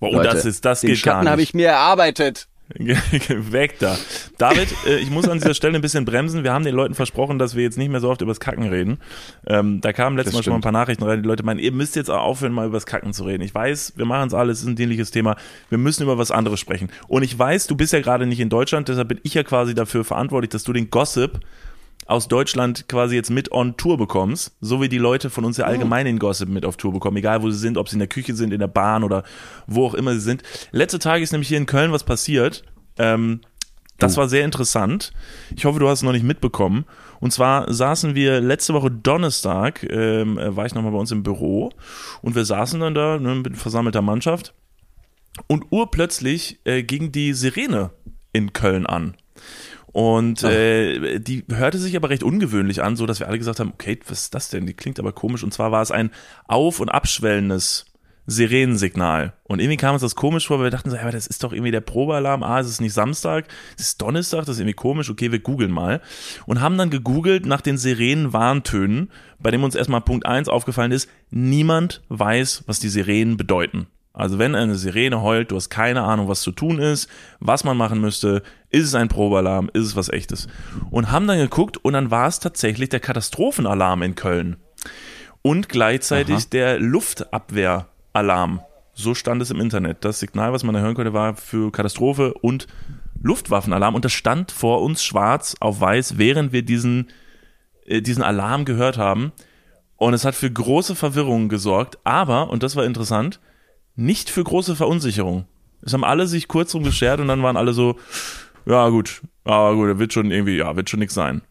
Oh, 0.00 0.12
Leute, 0.12 0.28
das 0.28 0.44
ist, 0.44 0.64
das 0.64 0.80
Den 0.80 0.90
geht 0.90 1.02
gar 1.02 1.16
Schatten 1.16 1.28
habe 1.28 1.42
ich 1.42 1.54
mir 1.54 1.68
erarbeitet. 1.68 2.48
Weg 3.52 3.78
da. 3.78 3.96
David, 4.38 4.68
äh, 4.86 4.96
ich 4.96 5.10
muss 5.10 5.28
an 5.28 5.38
dieser 5.38 5.54
Stelle 5.54 5.76
ein 5.76 5.82
bisschen 5.82 6.04
bremsen. 6.04 6.42
Wir 6.42 6.52
haben 6.52 6.64
den 6.64 6.74
Leuten 6.74 6.94
versprochen, 6.94 7.38
dass 7.38 7.54
wir 7.54 7.62
jetzt 7.62 7.78
nicht 7.78 7.90
mehr 7.90 8.00
so 8.00 8.10
oft 8.10 8.20
übers 8.22 8.40
Kacken 8.40 8.68
reden. 8.68 8.98
Ähm, 9.46 9.80
da 9.80 9.92
kamen 9.92 10.16
letztes 10.16 10.32
Das 10.32 10.40
Mal 10.40 10.42
schon 10.42 10.52
mal 10.52 10.58
ein 10.58 10.62
paar 10.62 10.72
Nachrichten 10.72 11.04
rein. 11.04 11.22
Die 11.22 11.28
Leute 11.28 11.44
meinen, 11.44 11.60
ihr 11.60 11.70
müsst 11.70 11.94
jetzt 11.94 12.10
auch 12.10 12.22
aufhören, 12.22 12.52
mal 12.52 12.66
übers 12.66 12.84
Kacken 12.84 13.12
zu 13.12 13.24
reden. 13.24 13.42
Ich 13.44 13.54
weiß, 13.54 13.92
wir 13.96 14.04
machen 14.04 14.26
es 14.26 14.34
alles, 14.34 14.58
es 14.58 14.62
ist 14.64 14.68
ein 14.68 14.76
dienliches 14.76 15.12
Thema. 15.12 15.36
Wir 15.68 15.78
müssen 15.78 16.02
über 16.02 16.18
was 16.18 16.32
anderes 16.32 16.58
sprechen. 16.58 16.88
Und 17.06 17.22
ich 17.22 17.38
weiß, 17.38 17.68
du 17.68 17.76
bist 17.76 17.92
ja 17.92 18.00
gerade 18.00 18.26
nicht 18.26 18.40
in 18.40 18.48
Deutschland, 18.48 18.88
deshalb 18.88 19.08
bin 19.08 19.20
ich 19.22 19.34
ja 19.34 19.44
quasi 19.44 19.74
dafür 19.74 20.04
verantwortlich, 20.04 20.50
dass 20.50 20.64
du 20.64 20.72
den 20.72 20.90
Gossip 20.90 21.40
aus 22.06 22.28
Deutschland 22.28 22.88
quasi 22.88 23.16
jetzt 23.16 23.30
mit 23.30 23.50
on 23.52 23.76
Tour 23.76 23.96
bekommst, 23.98 24.56
so 24.60 24.80
wie 24.80 24.88
die 24.88 24.98
Leute 24.98 25.30
von 25.30 25.44
uns 25.44 25.56
ja 25.56 25.64
allgemein 25.64 26.06
den 26.06 26.18
Gossip 26.18 26.48
mit 26.48 26.64
auf 26.64 26.76
Tour 26.76 26.92
bekommen, 26.92 27.16
egal 27.16 27.42
wo 27.42 27.50
sie 27.50 27.58
sind, 27.58 27.78
ob 27.78 27.88
sie 27.88 27.96
in 27.96 28.00
der 28.00 28.08
Küche 28.08 28.34
sind, 28.34 28.52
in 28.52 28.60
der 28.60 28.68
Bahn 28.68 29.04
oder 29.04 29.24
wo 29.66 29.86
auch 29.86 29.94
immer 29.94 30.14
sie 30.14 30.20
sind. 30.20 30.42
Letzte 30.70 30.98
Tage 30.98 31.22
ist 31.22 31.32
nämlich 31.32 31.48
hier 31.48 31.58
in 31.58 31.66
Köln 31.66 31.92
was 31.92 32.04
passiert. 32.04 32.62
Ähm, 32.98 33.40
das 33.98 34.16
war 34.16 34.28
sehr 34.28 34.44
interessant. 34.44 35.12
Ich 35.54 35.64
hoffe, 35.64 35.78
du 35.78 35.88
hast 35.88 36.00
es 36.00 36.02
noch 36.02 36.12
nicht 36.12 36.24
mitbekommen. 36.24 36.84
Und 37.18 37.32
zwar 37.32 37.72
saßen 37.72 38.14
wir 38.14 38.40
letzte 38.40 38.74
Woche 38.74 38.90
Donnerstag, 38.90 39.82
ähm, 39.84 40.38
äh, 40.38 40.54
war 40.54 40.66
ich 40.66 40.74
nochmal 40.74 40.92
bei 40.92 40.98
uns 40.98 41.12
im 41.12 41.22
Büro 41.22 41.70
und 42.20 42.34
wir 42.34 42.44
saßen 42.44 42.78
dann 42.78 42.94
da 42.94 43.18
ne, 43.18 43.36
mit 43.36 43.56
versammelter 43.56 44.02
Mannschaft 44.02 44.54
und 45.46 45.64
urplötzlich 45.70 46.60
äh, 46.64 46.82
ging 46.82 47.12
die 47.12 47.32
Sirene 47.32 47.90
in 48.32 48.52
Köln 48.52 48.86
an. 48.86 49.16
Und 49.96 50.42
äh, 50.42 51.20
die 51.20 51.46
hörte 51.50 51.78
sich 51.78 51.96
aber 51.96 52.10
recht 52.10 52.22
ungewöhnlich 52.22 52.82
an, 52.82 52.96
so 52.96 53.06
dass 53.06 53.18
wir 53.18 53.28
alle 53.28 53.38
gesagt 53.38 53.60
haben, 53.60 53.72
okay, 53.72 53.98
was 54.06 54.24
ist 54.24 54.34
das 54.34 54.50
denn? 54.50 54.66
Die 54.66 54.74
klingt 54.74 55.00
aber 55.00 55.12
komisch. 55.12 55.42
Und 55.42 55.54
zwar 55.54 55.72
war 55.72 55.80
es 55.80 55.90
ein 55.90 56.10
auf- 56.46 56.80
und 56.80 56.90
abschwellendes 56.90 57.86
Sirenensignal. 58.26 59.32
Und 59.44 59.58
irgendwie 59.58 59.78
kam 59.78 59.94
uns 59.94 60.02
das 60.02 60.14
komisch 60.14 60.48
vor, 60.48 60.58
weil 60.58 60.66
wir 60.66 60.70
dachten 60.70 60.90
so, 60.90 60.96
ja, 60.96 61.02
aber 61.02 61.12
das 61.12 61.26
ist 61.26 61.42
doch 61.42 61.54
irgendwie 61.54 61.70
der 61.70 61.80
Probealarm. 61.80 62.42
Ah, 62.42 62.60
es 62.60 62.68
ist 62.68 62.82
nicht 62.82 62.92
Samstag, 62.92 63.46
es 63.78 63.86
ist 63.86 64.02
Donnerstag, 64.02 64.40
das 64.40 64.56
ist 64.56 64.58
irgendwie 64.58 64.74
komisch. 64.74 65.08
Okay, 65.08 65.32
wir 65.32 65.38
googeln 65.38 65.72
mal. 65.72 66.02
Und 66.44 66.60
haben 66.60 66.76
dann 66.76 66.90
gegoogelt 66.90 67.46
nach 67.46 67.62
den 67.62 67.78
Sirenen-Warntönen, 67.78 69.10
bei 69.38 69.50
dem 69.50 69.64
uns 69.64 69.74
erstmal 69.74 70.02
Punkt 70.02 70.26
eins 70.26 70.50
aufgefallen 70.50 70.92
ist, 70.92 71.08
niemand 71.30 72.02
weiß, 72.10 72.64
was 72.66 72.80
die 72.80 72.90
Sirenen 72.90 73.38
bedeuten. 73.38 73.86
Also 74.16 74.38
wenn 74.38 74.54
eine 74.54 74.76
Sirene 74.76 75.20
heult, 75.22 75.50
du 75.50 75.56
hast 75.56 75.68
keine 75.68 76.02
Ahnung, 76.02 76.26
was 76.26 76.40
zu 76.40 76.50
tun 76.50 76.78
ist, 76.78 77.06
was 77.38 77.64
man 77.64 77.76
machen 77.76 78.00
müsste, 78.00 78.42
ist 78.70 78.84
es 78.84 78.94
ein 78.94 79.08
Probealarm, 79.08 79.70
ist 79.74 79.84
es 79.84 79.94
was 79.94 80.08
echtes. 80.08 80.48
Und 80.90 81.12
haben 81.12 81.26
dann 81.26 81.36
geguckt 81.36 81.76
und 81.76 81.92
dann 81.92 82.10
war 82.10 82.26
es 82.26 82.40
tatsächlich 82.40 82.88
der 82.88 83.00
Katastrophenalarm 83.00 84.02
in 84.02 84.14
Köln. 84.14 84.56
Und 85.42 85.68
gleichzeitig 85.68 86.34
Aha. 86.34 86.44
der 86.50 86.80
Luftabwehr 86.80 87.88
Alarm. 88.14 88.60
So 88.94 89.14
stand 89.14 89.42
es 89.42 89.50
im 89.50 89.60
Internet. 89.60 89.98
Das 90.00 90.18
Signal, 90.18 90.54
was 90.54 90.64
man 90.64 90.74
da 90.74 90.80
hören 90.80 90.94
konnte, 90.94 91.12
war 91.12 91.36
für 91.36 91.70
Katastrophe 91.70 92.32
und 92.32 92.66
Luftwaffenalarm. 93.22 93.94
Und 93.94 94.06
das 94.06 94.12
stand 94.12 94.50
vor 94.50 94.80
uns 94.80 95.04
schwarz 95.04 95.56
auf 95.60 95.78
weiß, 95.82 96.16
während 96.16 96.52
wir 96.52 96.62
diesen, 96.62 97.10
äh, 97.84 98.00
diesen 98.00 98.22
Alarm 98.22 98.64
gehört 98.64 98.96
haben. 98.96 99.32
Und 99.96 100.14
es 100.14 100.24
hat 100.24 100.34
für 100.34 100.50
große 100.50 100.94
Verwirrung 100.94 101.50
gesorgt, 101.50 101.98
aber, 102.04 102.48
und 102.48 102.62
das 102.62 102.76
war 102.76 102.84
interessant, 102.84 103.40
nicht 103.96 104.30
für 104.30 104.44
große 104.44 104.76
Verunsicherung. 104.76 105.46
Es 105.82 105.92
haben 105.92 106.04
alle 106.04 106.26
sich 106.26 106.48
kurz 106.48 106.72
drum 106.72 106.84
geschert 106.84 107.20
und 107.20 107.28
dann 107.28 107.42
waren 107.42 107.56
alle 107.56 107.72
so, 107.72 107.96
ja 108.66 108.88
gut, 108.88 109.22
aber 109.44 109.74
gut, 109.74 109.98
wird 109.98 110.12
schon 110.12 110.30
irgendwie, 110.30 110.56
ja, 110.56 110.76
wird 110.76 110.90
schon 110.90 111.00
nichts 111.00 111.14
sein. 111.14 111.42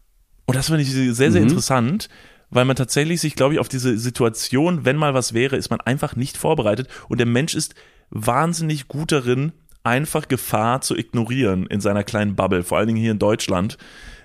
Und 0.46 0.56
das 0.56 0.68
fand 0.68 0.80
ich 0.80 0.90
sehr, 0.90 1.14
sehr 1.14 1.30
mhm. 1.30 1.48
interessant, 1.48 2.08
weil 2.50 2.64
man 2.64 2.76
tatsächlich 2.76 3.20
sich, 3.20 3.34
glaube 3.34 3.54
ich, 3.54 3.60
auf 3.60 3.68
diese 3.68 3.98
Situation, 3.98 4.84
wenn 4.84 4.96
mal 4.96 5.14
was 5.14 5.34
wäre, 5.34 5.56
ist 5.56 5.70
man 5.70 5.80
einfach 5.80 6.14
nicht 6.16 6.36
vorbereitet 6.36 6.88
und 7.08 7.18
der 7.18 7.26
Mensch 7.26 7.54
ist 7.54 7.74
wahnsinnig 8.10 8.88
gut 8.88 9.10
darin, 9.12 9.52
einfach 9.82 10.28
Gefahr 10.28 10.80
zu 10.80 10.96
ignorieren 10.96 11.66
in 11.66 11.80
seiner 11.80 12.04
kleinen 12.04 12.36
Bubble, 12.36 12.62
vor 12.62 12.78
allen 12.78 12.88
Dingen 12.88 13.00
hier 13.00 13.12
in 13.12 13.18
Deutschland. 13.18 13.78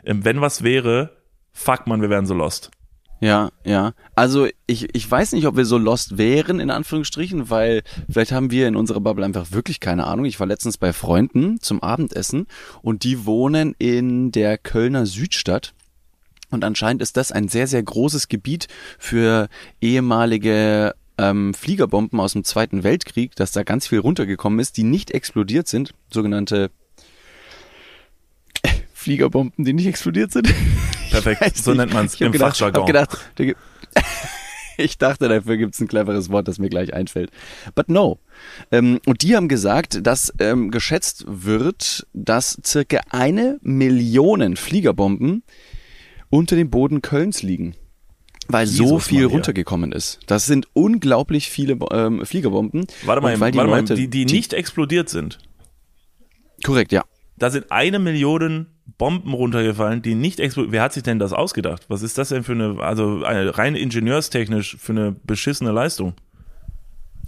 Ähm, 0.04 0.26
wenn 0.26 0.42
was 0.42 0.64
wäre, 0.64 1.18
fuck 1.52 1.88
man, 1.88 2.02
wir 2.02 2.10
wären 2.10 2.26
so 2.26 2.34
lost. 2.34 2.72
Ja, 3.22 3.52
ja. 3.64 3.94
Also 4.16 4.48
ich, 4.66 4.96
ich 4.96 5.10
weiß 5.10 5.34
nicht, 5.34 5.46
ob 5.46 5.56
wir 5.56 5.66
so 5.66 5.78
lost 5.78 6.18
wären, 6.18 6.60
in 6.60 6.72
Anführungsstrichen, 6.72 7.52
weil 7.52 7.84
vielleicht 8.10 8.32
haben 8.32 8.50
wir 8.50 8.68
in 8.68 8.76
unserer 8.76 9.00
Bubble 9.00 9.24
einfach 9.24 9.52
wirklich 9.52 9.80
keine 9.80 10.08
Ahnung. 10.08 10.26
Ich 10.26 10.40
war 10.40 10.48
letztens 10.48 10.80
bei 10.80 10.92
Freunden 10.92 11.62
zum 11.62 11.84
Abendessen 11.84 12.48
und 12.82 13.04
die 13.04 13.26
wohnen 13.26 13.76
in 13.78 14.32
der 14.32 14.58
Kölner 14.58 15.06
Südstadt 15.06 15.74
und 16.50 16.66
anscheinend 16.66 17.02
ist 17.02 17.16
das 17.16 17.32
ein 17.32 17.48
sehr, 17.48 17.68
sehr 17.68 17.82
großes 17.82 18.28
Gebiet 18.28 18.68
für 19.00 19.50
ehemalige 19.80 20.96
ähm, 21.18 21.54
Fliegerbomben 21.54 22.20
aus 22.20 22.34
dem 22.34 22.44
Zweiten 22.44 22.84
Weltkrieg, 22.84 23.36
dass 23.36 23.52
da 23.52 23.64
ganz 23.64 23.88
viel 23.88 24.00
runtergekommen 24.00 24.60
ist, 24.60 24.78
die 24.78 24.84
nicht 24.84 25.12
explodiert 25.12 25.68
sind, 25.68 25.94
sogenannte 26.12 26.72
Fliegerbomben, 28.94 29.64
die 29.64 29.74
nicht 29.74 29.88
explodiert 29.88 30.32
sind. 30.32 30.54
Perfekt, 31.12 31.58
so 31.58 31.74
nennt 31.74 31.94
man 31.94 32.06
es 32.06 32.20
im 32.20 32.32
gedacht, 32.32 32.58
Fachjargon. 32.58 32.86
Gedacht, 32.86 33.18
ich 34.78 34.98
dachte, 34.98 35.30
dafür 35.30 35.58
gibt 35.58 35.74
es 35.74 35.82
ein 35.82 35.88
cleveres 35.88 36.30
Wort, 36.30 36.48
das 36.48 36.60
mir 36.60 36.70
gleich 36.70 36.94
einfällt. 36.94 37.32
But 37.76 37.90
no. 37.90 38.20
Ähm, 38.72 39.00
und 39.06 39.22
die 39.22 39.36
haben 39.36 39.48
gesagt, 39.48 40.06
dass 40.06 40.34
ähm, 40.40 40.72
geschätzt 40.72 41.26
wird, 41.28 42.08
dass 42.14 42.60
circa 42.66 43.02
eine 43.10 43.60
Million 43.62 44.56
Fliegerbomben 44.56 45.44
unter 46.30 46.56
dem 46.56 46.70
Boden 46.70 47.02
Kölns 47.02 47.44
liegen. 47.44 47.76
Weil 48.48 48.68
Jesus 48.68 48.90
so 48.90 49.00
viel 49.00 49.26
runtergekommen 49.26 49.92
ist. 49.92 50.20
Das 50.26 50.46
sind 50.46 50.68
unglaublich 50.74 51.50
viele 51.50 51.78
ähm, 51.92 52.26
Fliegerbomben. 52.26 52.86
Warte 53.04 53.22
mal, 53.22 53.40
weil 53.40 53.52
die, 53.52 53.58
warte 53.58 53.70
Leute, 53.70 53.94
mal 53.94 53.96
die, 53.96 54.10
die 54.10 54.26
nicht 54.26 54.54
explodiert 54.54 55.10
sind. 55.10 55.38
Korrekt, 56.64 56.92
ja. 56.92 57.04
Da 57.38 57.50
sind 57.50 57.72
eine 57.72 58.00
Million 58.00 58.68
Bomben 58.98 59.34
runtergefallen, 59.34 60.02
die 60.02 60.16
nicht 60.16 60.40
explodiert. 60.40 60.72
Wer 60.72 60.84
hat 60.84 60.94
sich 60.94 61.04
denn 61.04 61.20
das 61.20 61.34
ausgedacht? 61.34 61.86
Was 61.88 62.02
ist 62.02 62.18
das 62.18 62.30
denn 62.30 62.44
für 62.44 62.54
eine, 62.54 62.80
also 62.82 63.24
eine 63.24 63.58
rein 63.58 63.76
ingenieurstechnisch 63.76 64.78
für 64.80 64.92
eine 64.94 65.12
beschissene 65.12 65.72
Leistung? 65.72 66.14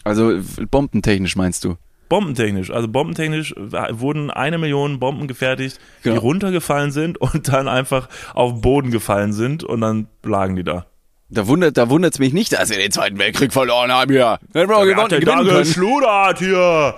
Also 0.03 0.39
bombentechnisch 0.69 1.35
meinst 1.35 1.63
du? 1.63 1.77
bombentechnisch. 2.13 2.69
Also 2.69 2.87
bombentechnisch 2.87 3.55
wurden 3.57 4.29
eine 4.29 4.59
Million 4.59 4.99
Bomben 4.99 5.27
gefertigt, 5.27 5.79
die 6.03 6.09
ja. 6.09 6.17
runtergefallen 6.17 6.91
sind 6.91 7.17
und 7.17 7.47
dann 7.47 7.67
einfach 7.67 8.07
auf 8.35 8.51
den 8.51 8.61
Boden 8.61 8.91
gefallen 8.91 9.33
sind 9.33 9.63
und 9.63 9.81
dann 9.81 10.07
lagen 10.21 10.55
die 10.55 10.63
da. 10.63 10.85
Da 11.29 11.47
wundert 11.47 11.77
da 11.77 11.89
wundert's 11.89 12.19
mich 12.19 12.33
nicht, 12.33 12.53
dass 12.53 12.69
wir 12.69 12.77
den 12.77 12.91
Zweiten 12.91 13.17
Weltkrieg 13.17 13.51
verloren 13.53 13.91
haben 13.91 14.11
hier. 14.11 14.39
Hätten 14.53 14.69
wir 14.69 14.85
gewonnen, 14.85 14.97
hat 14.97 15.09
gewinnen 15.09 15.47
können. 15.47 15.65
Schludert 15.65 16.39
hier. 16.39 16.59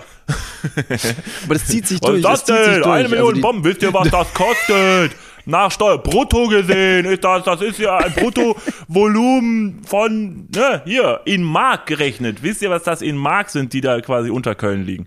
Aber 1.45 1.53
das 1.53 1.65
zieht 1.67 1.87
sich 1.87 1.99
durch. 1.99 2.23
Was 2.23 2.39
ist 2.39 2.49
das, 2.49 2.57
das 2.57 2.73
denn? 2.75 2.83
Eine 2.83 3.09
Million 3.09 3.29
also 3.29 3.41
Bomben, 3.41 3.63
wisst 3.63 3.81
ihr, 3.81 3.93
was 3.93 4.09
das 4.09 4.33
kostet? 4.33 5.15
nach 5.45 5.71
Steuer 5.71 5.97
brutto 5.97 6.47
gesehen 6.47 7.05
ist 7.05 7.23
das, 7.23 7.43
das 7.43 7.61
ist 7.61 7.79
ja 7.79 7.97
ein 7.97 8.13
Bruttovolumen 8.13 9.83
von, 9.83 10.47
ne, 10.53 10.81
hier, 10.85 11.21
in 11.25 11.43
Mark 11.43 11.85
gerechnet. 11.85 12.43
Wisst 12.43 12.61
ihr, 12.61 12.69
was 12.69 12.83
das 12.83 13.01
in 13.01 13.15
Mark 13.15 13.49
sind, 13.49 13.73
die 13.73 13.81
da 13.81 14.01
quasi 14.01 14.29
unter 14.29 14.55
Köln 14.55 14.85
liegen? 14.85 15.05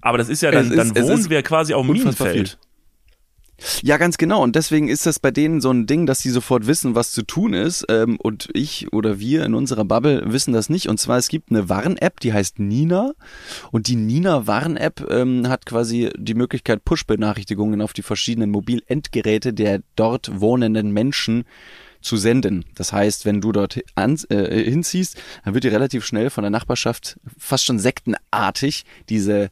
Aber 0.00 0.18
das 0.18 0.28
ist 0.28 0.42
ja, 0.42 0.50
dann, 0.50 0.70
ist, 0.70 0.76
dann 0.76 1.02
wohnen 1.02 1.30
wir 1.30 1.42
quasi 1.42 1.74
auf 1.74 1.84
dem 1.84 1.92
Minenfeld. 1.92 2.58
Ja, 3.82 3.96
ganz 3.96 4.18
genau. 4.18 4.42
Und 4.42 4.56
deswegen 4.56 4.88
ist 4.88 5.06
das 5.06 5.18
bei 5.18 5.30
denen 5.30 5.60
so 5.60 5.70
ein 5.70 5.86
Ding, 5.86 6.06
dass 6.06 6.20
sie 6.20 6.30
sofort 6.30 6.66
wissen, 6.66 6.94
was 6.94 7.12
zu 7.12 7.22
tun 7.22 7.54
ist. 7.54 7.86
Ähm, 7.88 8.18
und 8.20 8.48
ich 8.52 8.92
oder 8.92 9.18
wir 9.20 9.44
in 9.44 9.54
unserer 9.54 9.84
Bubble 9.84 10.22
wissen 10.26 10.52
das 10.52 10.68
nicht. 10.68 10.88
Und 10.88 10.98
zwar, 10.98 11.18
es 11.18 11.28
gibt 11.28 11.50
eine 11.50 11.68
Warn-App, 11.68 12.20
die 12.20 12.32
heißt 12.32 12.58
Nina. 12.58 13.12
Und 13.70 13.88
die 13.88 13.96
Nina-Warn-App 13.96 15.06
ähm, 15.10 15.48
hat 15.48 15.66
quasi 15.66 16.10
die 16.16 16.34
Möglichkeit, 16.34 16.84
Push-Benachrichtigungen 16.84 17.80
auf 17.80 17.92
die 17.92 18.02
verschiedenen 18.02 18.50
Mobilendgeräte 18.50 19.52
der 19.52 19.82
dort 19.96 20.40
wohnenden 20.40 20.90
Menschen 20.92 21.44
zu 22.04 22.16
senden. 22.16 22.64
Das 22.74 22.92
heißt, 22.92 23.24
wenn 23.24 23.40
du 23.40 23.50
dort 23.50 23.80
an, 23.94 24.18
äh, 24.28 24.70
hinziehst, 24.70 25.20
dann 25.44 25.54
wird 25.54 25.64
dir 25.64 25.72
relativ 25.72 26.04
schnell 26.04 26.30
von 26.30 26.42
der 26.42 26.50
Nachbarschaft 26.50 27.18
fast 27.38 27.64
schon 27.64 27.78
sektenartig 27.78 28.84
diese 29.08 29.50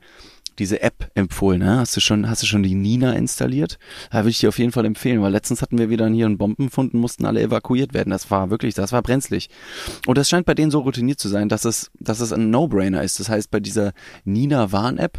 diese 0.59 0.83
App 0.83 1.11
empfohlen. 1.15 1.61
Ne? 1.61 1.79
Hast 1.79 1.97
du 1.97 2.01
schon, 2.01 2.29
hast 2.29 2.43
du 2.43 2.47
schon 2.47 2.63
die 2.63 2.75
Nina 2.75 3.13
installiert? 3.13 3.79
Da 4.11 4.19
würde 4.19 4.31
ich 4.31 4.41
dir 4.41 4.49
auf 4.49 4.59
jeden 4.59 4.73
Fall 4.73 4.85
empfehlen, 4.85 5.23
weil 5.23 5.33
letztens 5.33 5.63
hatten 5.63 5.79
wir 5.79 5.91
wieder 5.91 6.09
hier 6.09 6.27
einen 6.27 6.39
Bombenfund 6.39 6.95
und 6.95 7.01
mussten 7.01 7.25
alle 7.25 7.43
evakuiert 7.43 7.95
werden. 7.95 8.11
Das 8.11 8.31
war 8.31 8.51
wirklich, 8.51 8.75
das 8.75 8.93
war 8.93 9.03
brenzlig. 9.03 9.51
Und 10.07 10.19
das 10.19 10.29
scheint 10.29 10.47
bei 10.47 10.55
denen 10.55 10.71
so 10.71 10.81
routiniert 10.81 11.19
zu 11.19 11.29
sein, 11.29 11.49
dass 11.49 11.65
es, 11.65 11.91
dass 11.99 12.21
es 12.21 12.33
ein 12.33 12.51
No-Brainer 12.51 13.03
ist. 13.03 13.21
Das 13.21 13.29
heißt, 13.29 13.51
bei 13.51 13.61
dieser 13.61 13.93
Nina 14.25 14.73
Warn-App 14.73 15.19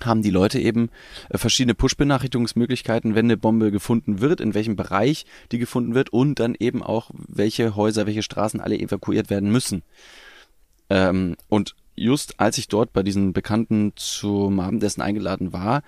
haben 0.00 0.22
die 0.22 0.30
Leute 0.30 0.58
eben 0.58 0.90
äh, 1.30 1.38
verschiedene 1.38 1.74
Push-Benachrichtigungsmöglichkeiten, 1.74 3.14
wenn 3.14 3.26
eine 3.26 3.36
Bombe 3.36 3.70
gefunden 3.70 4.20
wird, 4.20 4.40
in 4.40 4.54
welchem 4.54 4.76
Bereich 4.76 5.26
die 5.52 5.58
gefunden 5.58 5.94
wird 5.94 6.10
und 6.10 6.40
dann 6.40 6.54
eben 6.58 6.82
auch, 6.82 7.10
welche 7.14 7.76
Häuser, 7.76 8.06
welche 8.06 8.22
Straßen 8.22 8.60
alle 8.60 8.78
evakuiert 8.78 9.30
werden 9.30 9.50
müssen. 9.50 9.82
Ähm, 10.90 11.36
und 11.48 11.74
just 11.94 12.40
als 12.40 12.58
ich 12.58 12.68
dort 12.68 12.92
bei 12.92 13.02
diesen 13.02 13.32
Bekannten 13.32 13.92
zum 13.96 14.60
Abendessen 14.60 15.02
eingeladen 15.02 15.52
war, 15.52 15.82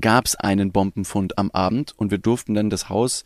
gab 0.00 0.26
es 0.26 0.36
einen 0.36 0.72
Bombenfund 0.72 1.38
am 1.38 1.50
Abend 1.50 1.94
und 1.96 2.10
wir 2.10 2.18
durften 2.18 2.54
dann 2.54 2.70
das 2.70 2.88
Haus 2.88 3.24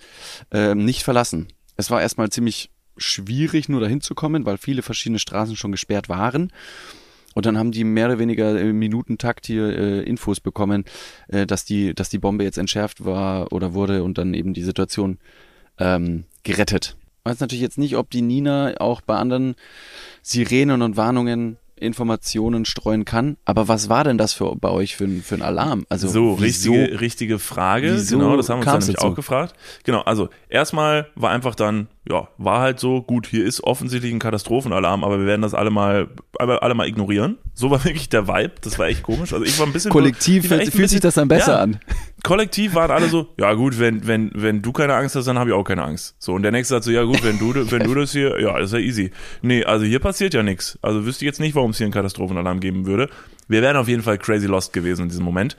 äh, 0.50 0.74
nicht 0.74 1.02
verlassen. 1.02 1.48
Es 1.76 1.90
war 1.90 2.00
erstmal 2.00 2.30
ziemlich 2.30 2.70
schwierig, 2.96 3.68
nur 3.68 3.80
dahin 3.80 4.00
zu 4.00 4.14
kommen, 4.14 4.46
weil 4.46 4.58
viele 4.58 4.82
verschiedene 4.82 5.18
Straßen 5.18 5.56
schon 5.56 5.72
gesperrt 5.72 6.08
waren. 6.08 6.52
Und 7.34 7.46
dann 7.46 7.56
haben 7.56 7.72
die 7.72 7.84
mehr 7.84 8.06
oder 8.06 8.18
weniger 8.18 8.60
im 8.60 8.78
Minutentakt 8.78 9.46
hier 9.46 9.66
äh, 9.68 10.02
Infos 10.02 10.40
bekommen, 10.40 10.84
äh, 11.28 11.46
dass 11.46 11.64
die, 11.64 11.94
dass 11.94 12.10
die 12.10 12.18
Bombe 12.18 12.44
jetzt 12.44 12.58
entschärft 12.58 13.04
war 13.04 13.52
oder 13.52 13.72
wurde 13.72 14.02
und 14.02 14.18
dann 14.18 14.34
eben 14.34 14.52
die 14.52 14.62
Situation 14.62 15.18
ähm, 15.78 16.24
gerettet. 16.42 16.96
Ich 17.24 17.30
weiß 17.30 17.40
natürlich 17.40 17.62
jetzt 17.62 17.78
nicht, 17.78 17.96
ob 17.96 18.10
die 18.10 18.20
Nina 18.20 18.74
auch 18.78 19.00
bei 19.00 19.16
anderen 19.16 19.54
Sirenen 20.22 20.82
und 20.82 20.96
Warnungen 20.96 21.56
Informationen 21.82 22.64
streuen 22.64 23.04
kann. 23.04 23.36
Aber 23.44 23.68
was 23.68 23.88
war 23.88 24.04
denn 24.04 24.18
das 24.18 24.32
für 24.32 24.56
bei 24.56 24.70
euch 24.70 24.96
für, 24.96 25.08
für 25.08 25.34
ein 25.34 25.42
Alarm? 25.42 25.84
Also 25.88 26.08
so 26.08 26.38
wieso, 26.40 26.72
richtige 26.72 27.00
richtige 27.00 27.38
Frage. 27.38 28.02
Genau, 28.08 28.36
das 28.36 28.48
haben 28.48 28.64
wir 28.64 28.74
uns 28.74 28.86
nämlich 28.86 29.02
auch 29.02 29.14
gefragt. 29.14 29.54
Genau, 29.84 30.00
also 30.00 30.28
erstmal 30.48 31.08
war 31.14 31.30
einfach 31.30 31.54
dann 31.54 31.88
ja, 32.08 32.28
war 32.36 32.60
halt 32.60 32.80
so, 32.80 33.00
gut, 33.00 33.28
hier 33.28 33.44
ist 33.44 33.62
offensichtlich 33.62 34.12
ein 34.12 34.18
Katastrophenalarm, 34.18 35.04
aber 35.04 35.20
wir 35.20 35.26
werden 35.26 35.42
das 35.42 35.54
alle 35.54 35.70
mal, 35.70 36.08
alle 36.36 36.74
mal 36.74 36.88
ignorieren. 36.88 37.38
So 37.54 37.70
war 37.70 37.84
wirklich 37.84 38.08
der 38.08 38.26
Vibe, 38.26 38.54
das 38.60 38.78
war 38.78 38.88
echt 38.88 39.04
komisch. 39.04 39.32
Also 39.32 39.44
ich 39.44 39.56
war 39.58 39.66
ein 39.66 39.72
bisschen. 39.72 39.92
Kollektiv 39.92 40.48
fühlt, 40.48 40.90
sich 40.90 41.00
das 41.00 41.14
dann 41.14 41.28
besser 41.28 41.52
ja, 41.52 41.58
an. 41.60 41.78
Kollektiv 42.24 42.74
waren 42.74 42.90
alle 42.92 43.08
so, 43.08 43.28
ja 43.36 43.52
gut, 43.54 43.80
wenn, 43.80 44.06
wenn, 44.06 44.30
wenn 44.34 44.62
du 44.62 44.70
keine 44.72 44.94
Angst 44.94 45.16
hast, 45.16 45.26
dann 45.26 45.38
habe 45.38 45.50
ich 45.50 45.54
auch 45.56 45.64
keine 45.64 45.82
Angst. 45.82 46.14
So, 46.20 46.34
und 46.34 46.42
der 46.42 46.52
nächste 46.52 46.74
sagt 46.74 46.84
so, 46.84 46.92
ja 46.92 47.02
gut, 47.02 47.24
wenn 47.24 47.38
du, 47.38 47.52
wenn 47.70 47.82
du 47.82 47.94
das 47.94 48.12
hier, 48.12 48.40
ja, 48.40 48.58
ist 48.58 48.72
ja 48.72 48.78
easy. 48.78 49.10
Nee, 49.42 49.64
also 49.64 49.84
hier 49.84 49.98
passiert 49.98 50.32
ja 50.32 50.42
nichts. 50.44 50.78
Also 50.82 51.04
wüsste 51.04 51.24
ich 51.24 51.26
jetzt 51.26 51.40
nicht, 51.40 51.56
warum 51.56 51.72
es 51.72 51.78
hier 51.78 51.86
einen 51.86 51.92
Katastrophenalarm 51.94 52.60
geben 52.60 52.86
würde. 52.86 53.08
Wir 53.48 53.60
wären 53.60 53.76
auf 53.76 53.88
jeden 53.88 54.02
Fall 54.02 54.18
crazy 54.18 54.46
lost 54.46 54.72
gewesen 54.72 55.02
in 55.02 55.08
diesem 55.08 55.24
Moment. 55.24 55.56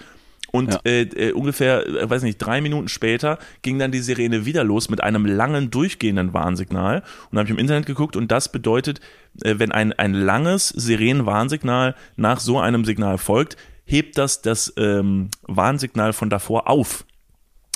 Und 0.54 0.72
Ja. 0.72 0.80
äh, 0.86 1.02
äh, 1.02 1.32
ungefähr, 1.34 1.86
äh, 1.86 2.10
weiß 2.10 2.22
nicht, 2.24 2.38
drei 2.38 2.62
Minuten 2.62 2.88
später 2.88 3.40
ging 3.64 3.80
dann 3.80 3.92
die 3.92 4.00
Sirene 4.00 4.46
wieder 4.46 4.64
los 4.64 4.88
mit 4.90 5.04
einem 5.04 5.26
langen, 5.26 5.70
durchgehenden 5.72 6.34
Warnsignal. 6.34 7.02
Und 7.32 7.40
habe 7.40 7.48
ich 7.48 7.52
im 7.52 7.58
Internet 7.58 7.88
geguckt 7.88 8.16
und 8.16 8.32
das 8.32 8.50
bedeutet, 8.52 9.02
äh, 9.44 9.56
wenn 9.58 9.72
ein, 9.72 9.92
ein 9.94 10.14
langes 10.14 10.70
Sirenenwarnsignal 10.70 11.96
nach 12.16 12.40
so 12.40 12.60
einem 12.60 12.86
Signal 12.86 13.18
folgt, 13.18 13.58
hebt 13.86 14.18
das 14.18 14.42
das 14.42 14.74
ähm, 14.78 15.30
Warnsignal 15.44 16.14
von 16.14 16.30
davor 16.30 16.70
auf. 16.70 17.06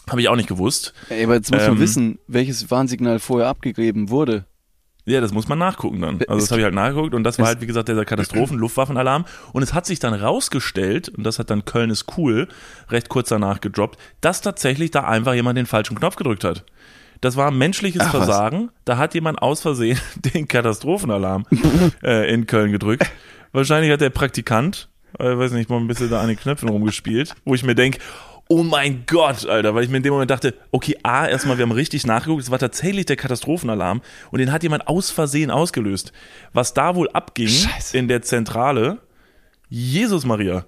Habe 0.09 0.21
ich 0.21 0.29
auch 0.29 0.35
nicht 0.35 0.47
gewusst. 0.47 0.93
Ey, 1.09 1.25
aber 1.25 1.35
jetzt 1.35 1.51
muss 1.51 1.61
Ähm, 1.63 1.69
man 1.71 1.79
wissen, 1.79 2.19
welches 2.27 2.71
Warnsignal 2.71 3.19
vorher 3.19 3.49
abgegeben 3.49 4.09
wurde. 4.09 4.45
Ja, 5.05 5.21
das 5.21 5.31
muss 5.33 5.47
man 5.47 5.57
nachgucken 5.57 6.01
dann. 6.01 6.19
Also 6.27 6.41
das 6.41 6.51
habe 6.51 6.59
ich 6.59 6.65
halt 6.65 6.75
nachgeguckt 6.75 7.13
und 7.13 7.23
das 7.23 7.39
war 7.39 7.47
halt, 7.47 7.61
wie 7.61 7.65
gesagt, 7.65 7.87
dieser 7.87 8.03
Katastrophen-Luftwaffenalarm. 8.03 9.23
Und 9.53 9.63
es 9.63 9.73
hat 9.73 9.85
sich 9.85 9.99
dann 9.99 10.13
rausgestellt, 10.13 11.07
und 11.07 11.23
das 11.23 11.39
hat 11.39 11.49
dann 11.49 11.63
Köln 11.63 11.89
ist 11.89 12.17
cool, 12.17 12.49
recht 12.89 13.07
kurz 13.07 13.29
danach 13.29 13.61
gedroppt, 13.61 13.97
dass 14.19 14.41
tatsächlich 14.41 14.91
da 14.91 15.05
einfach 15.05 15.33
jemand 15.33 15.57
den 15.57 15.65
falschen 15.65 15.97
Knopf 15.97 16.17
gedrückt 16.17 16.43
hat. 16.43 16.65
Das 17.21 17.37
war 17.37 17.51
menschliches 17.51 18.01
Ach, 18.01 18.13
was. 18.13 18.25
Versagen. 18.25 18.69
Da 18.83 18.97
hat 18.97 19.13
jemand 19.13 19.41
aus 19.41 19.61
Versehen 19.61 19.99
den 20.35 20.47
Katastrophenalarm 20.47 21.45
äh, 22.03 22.31
in 22.33 22.45
Köln 22.45 22.73
gedrückt. 22.73 23.09
Wahrscheinlich 23.53 23.91
hat 23.93 24.01
der 24.01 24.09
Praktikant, 24.09 24.89
äh, 25.19 25.37
weiß 25.37 25.51
nicht, 25.53 25.69
mal 25.69 25.77
ein 25.77 25.87
bisschen 25.87 26.09
da 26.09 26.21
an 26.21 26.27
den 26.27 26.37
Knöpfen 26.37 26.69
rumgespielt, 26.69 27.35
wo 27.45 27.55
ich 27.55 27.63
mir 27.63 27.75
denke, 27.75 27.99
oh 28.49 28.63
mein 28.63 29.03
Gott, 29.05 29.45
Alter, 29.45 29.75
weil 29.75 29.83
ich 29.83 29.89
mir 29.89 29.97
in 29.97 30.03
dem 30.03 30.13
Moment 30.13 30.31
dachte, 30.31 30.53
okay, 30.71 30.97
A, 31.03 31.27
erstmal, 31.27 31.57
wir 31.57 31.63
haben 31.63 31.71
richtig 31.71 32.05
nachgeguckt, 32.05 32.43
es 32.43 32.51
war 32.51 32.59
tatsächlich 32.59 33.05
der 33.05 33.15
Katastrophenalarm 33.15 34.01
und 34.31 34.39
den 34.39 34.51
hat 34.51 34.63
jemand 34.63 34.87
aus 34.87 35.11
Versehen 35.11 35.51
ausgelöst. 35.51 36.13
Was 36.53 36.73
da 36.73 36.95
wohl 36.95 37.09
abging 37.09 37.49
Scheiße. 37.49 37.97
in 37.97 38.07
der 38.07 38.21
Zentrale, 38.21 38.99
Jesus 39.69 40.25
Maria. 40.25 40.65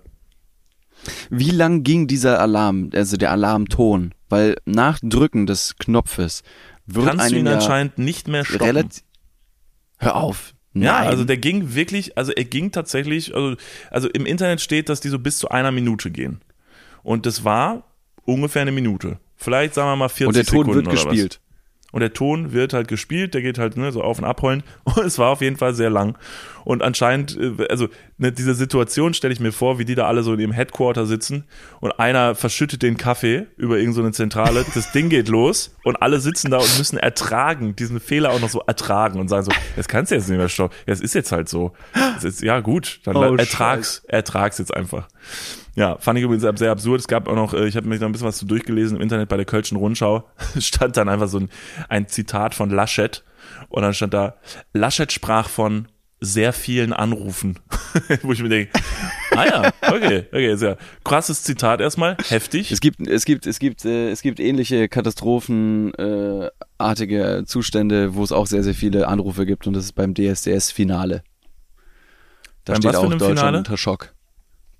Wie 1.29 1.51
lang 1.51 1.84
ging 1.84 2.08
dieser 2.08 2.41
Alarm, 2.41 2.89
also 2.93 3.15
der 3.15 3.31
Alarmton? 3.31 4.13
Weil 4.27 4.58
nach 4.65 5.00
Drücken 5.01 5.46
des 5.46 5.77
Knopfes 5.77 6.43
wird 6.86 7.05
Kannst 7.05 7.31
du 7.31 7.38
ihn 7.38 7.46
ja 7.46 7.53
anscheinend 7.53 7.98
nicht 7.98 8.27
mehr 8.27 8.43
stoppen. 8.43 8.89
Hör 9.98 10.15
auf. 10.15 10.53
Ja, 10.73 10.99
Nein. 10.99 11.07
also 11.07 11.23
der 11.23 11.38
ging 11.38 11.73
wirklich, 11.73 12.17
also 12.17 12.31
er 12.31 12.45
ging 12.45 12.71
tatsächlich, 12.71 13.35
also, 13.35 13.55
also 13.89 14.07
im 14.09 14.25
Internet 14.25 14.61
steht, 14.61 14.89
dass 14.89 14.99
die 14.99 15.09
so 15.09 15.17
bis 15.17 15.39
zu 15.39 15.49
einer 15.49 15.71
Minute 15.71 16.11
gehen. 16.11 16.41
Und 17.01 17.25
das 17.25 17.43
war 17.43 17.83
ungefähr 18.25 18.61
eine 18.61 18.71
Minute. 18.71 19.19
Vielleicht 19.35 19.73
sagen 19.73 19.89
wir 19.89 19.95
mal 19.95 20.09
40 20.09 20.27
Und 20.27 20.35
der 20.35 20.45
Ton 20.45 20.65
Sekunden 20.65 20.75
wird 20.75 20.89
gespielt. 20.89 21.39
Und 21.91 22.01
der 22.01 22.13
Ton 22.13 22.53
wird 22.53 22.74
halt 22.74 22.88
gespielt, 22.88 23.34
der 23.34 23.41
geht 23.41 23.58
halt 23.58 23.77
ne, 23.77 23.91
so 23.91 24.01
auf 24.01 24.19
und 24.19 24.25
abheulen. 24.25 24.63
Und 24.84 25.05
es 25.05 25.17
war 25.17 25.29
auf 25.29 25.41
jeden 25.41 25.58
Fall 25.58 25.74
sehr 25.74 25.89
lang. 25.89 26.17
Und 26.65 26.84
anscheinend, 26.84 27.38
äh, 27.38 27.67
also 27.69 27.88
ne, 28.17 28.31
diese 28.31 28.53
Situation 28.53 29.13
stelle 29.13 29.34
ich 29.34 29.39
mir 29.39 29.51
vor, 29.51 29.79
wie 29.79 29.86
die 29.86 29.96
da 29.96 30.08
alle 30.08 30.24
so 30.24 30.34
in 30.34 30.39
ihrem 30.39 30.51
Headquarter 30.51 31.05
sitzen 31.05 31.46
und 31.79 32.00
einer 32.00 32.36
verschüttet 32.36 32.84
den 32.84 32.98
Kaffee 32.98 33.48
über 33.58 33.77
irgendeine 33.77 34.08
so 34.08 34.12
Zentrale, 34.12 34.65
das 34.74 34.91
Ding 34.91 35.10
geht 35.10 35.29
los 35.29 35.75
und 35.84 36.01
alle 36.01 36.19
sitzen 36.19 36.51
da 36.51 36.58
und 36.58 36.77
müssen 36.77 36.98
ertragen, 36.98 37.75
diesen 37.75 38.00
Fehler 38.00 38.31
auch 38.31 38.39
noch 38.39 38.50
so 38.50 38.62
ertragen 38.67 39.19
und 39.19 39.29
sagen 39.29 39.46
so, 39.46 39.51
das 39.75 39.88
kannst 39.88 40.12
du 40.12 40.15
jetzt 40.15 40.29
nicht 40.29 40.38
mehr 40.38 40.50
stoppen. 40.50 40.75
Ja, 40.86 40.93
es 40.93 41.01
ist 41.01 41.15
jetzt 41.15 41.31
halt 41.31 41.50
so. 41.50 41.74
Ist, 42.22 42.41
ja 42.41 42.60
gut, 42.60 43.00
dann 43.05 43.15
Oh, 43.15 43.36
ertrag's, 43.36 44.03
ertrag's 44.08 44.58
jetzt 44.60 44.75
einfach. 44.75 45.08
Ja, 45.79 45.98
fand 45.98 46.19
ich 46.19 46.25
übrigens 46.25 46.43
sehr 46.59 46.71
absurd. 46.71 47.00
Es 47.00 47.07
gab 47.07 47.29
auch 47.29 47.36
noch, 47.36 47.53
äh, 47.53 47.65
ich 47.65 47.77
habe 47.77 47.88
mich 47.88 48.01
da 48.01 48.05
ein 48.05 48.12
bisschen 48.12 48.27
was 48.27 48.38
zu 48.38 48.45
durchgelesen 48.45 48.98
im 48.98 49.01
Internet 49.01 49.29
bei 49.29 49.38
der 49.38 49.45
Kölschen 49.45 49.77
Rundschau. 49.77 50.25
stand 50.59 50.98
dann 50.98 51.07
einfach 51.07 51.29
so 51.29 51.39
ein, 51.39 51.50
ein 51.88 52.09
Zitat 52.09 52.53
von 52.53 52.69
Laschet. 52.69 53.24
Und 53.69 53.83
dann 53.83 53.93
stand 53.93 54.13
da, 54.13 54.36
Laschet 54.74 55.09
sprach 55.09 55.48
von 55.48 55.88
sehr 56.19 56.51
vielen 56.51 56.91
Anrufen. 56.91 57.59
Wo 58.24 58.33
ich 58.33 58.43
mir 58.43 58.50
denke, 58.50 58.74
ah 59.31 59.45
ja, 59.45 59.71
okay, 59.88 60.25
okay, 60.33 60.57
sehr 60.57 60.77
krasses 61.05 61.43
Zitat 61.43 61.79
erstmal, 61.79 62.17
heftig. 62.27 62.74
Es 62.74 62.81
gibt, 62.81 63.07
es 63.07 63.24
gibt, 63.24 63.48
es 63.48 63.59
gibt, 63.59 63.86
äh, 63.86 64.09
es 64.09 64.21
gibt 64.21 64.41
ähnliche 64.41 64.89
katastrophenartige 64.89 67.38
äh, 67.38 67.45
Zustände, 67.45 68.15
wo 68.15 68.24
es 68.25 68.33
auch 68.33 68.48
sehr, 68.48 68.63
sehr 68.63 68.74
viele 68.74 69.07
Anrufe 69.07 69.45
gibt 69.45 69.65
und 69.65 69.71
das 69.71 69.86
ist 69.86 69.93
beim 69.93 70.13
DSDS-Finale. 70.13 71.24
Da 72.65 72.74
Beim 72.74 72.81
steht 72.81 72.89
was 72.89 72.95
für 72.95 73.00
auch 73.00 73.05
einem 73.05 73.19
Deutschland 73.19 73.39
Finale? 73.39 73.57
unter 73.59 73.77
Schock. 73.77 74.13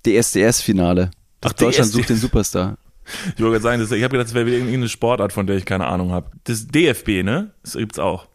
DSDS-Finale. 0.06 1.12
Ach, 1.42 1.54
Deutschland 1.54 1.90
DSDS. 1.90 1.92
sucht 1.92 2.10
den 2.10 2.18
Superstar. 2.18 2.78
Ich 3.36 3.42
wollte 3.42 3.54
gerade 3.54 3.64
sagen, 3.64 3.82
das, 3.82 3.92
ich 3.92 4.04
habe 4.04 4.12
gedacht, 4.12 4.28
das 4.28 4.34
wäre 4.34 4.46
wieder 4.46 4.58
irgendeine 4.58 4.90
Sportart, 4.90 5.34
von 5.34 5.48
der 5.48 5.58
ich 5.58 5.66
keine 5.66 5.88
Ahnung 5.88 6.12
habe. 6.12 6.30
Das 6.44 6.68
DFB, 6.68 7.24
ne? 7.24 7.52
Das 7.64 7.74
gibt's 7.74 8.00
auch. 8.00 8.28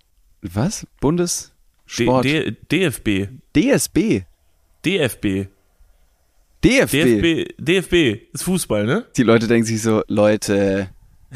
Was? 0.42 0.80
D 0.80 0.86
Bundessport? 1.00 2.24
D 2.24 2.56
DFB. 2.70 3.28
DSB. 3.54 4.22
DFB. 4.84 5.48
DFB. 6.64 6.92
DFB. 6.92 7.54
DFB 7.58 7.94
ist 8.32 8.42
Fußball, 8.42 8.84
ne? 8.86 9.06
Die 9.16 9.22
Leute 9.22 9.46
denken 9.46 9.66
sich 9.66 9.80
so, 9.82 10.02
Leute, 10.08 10.88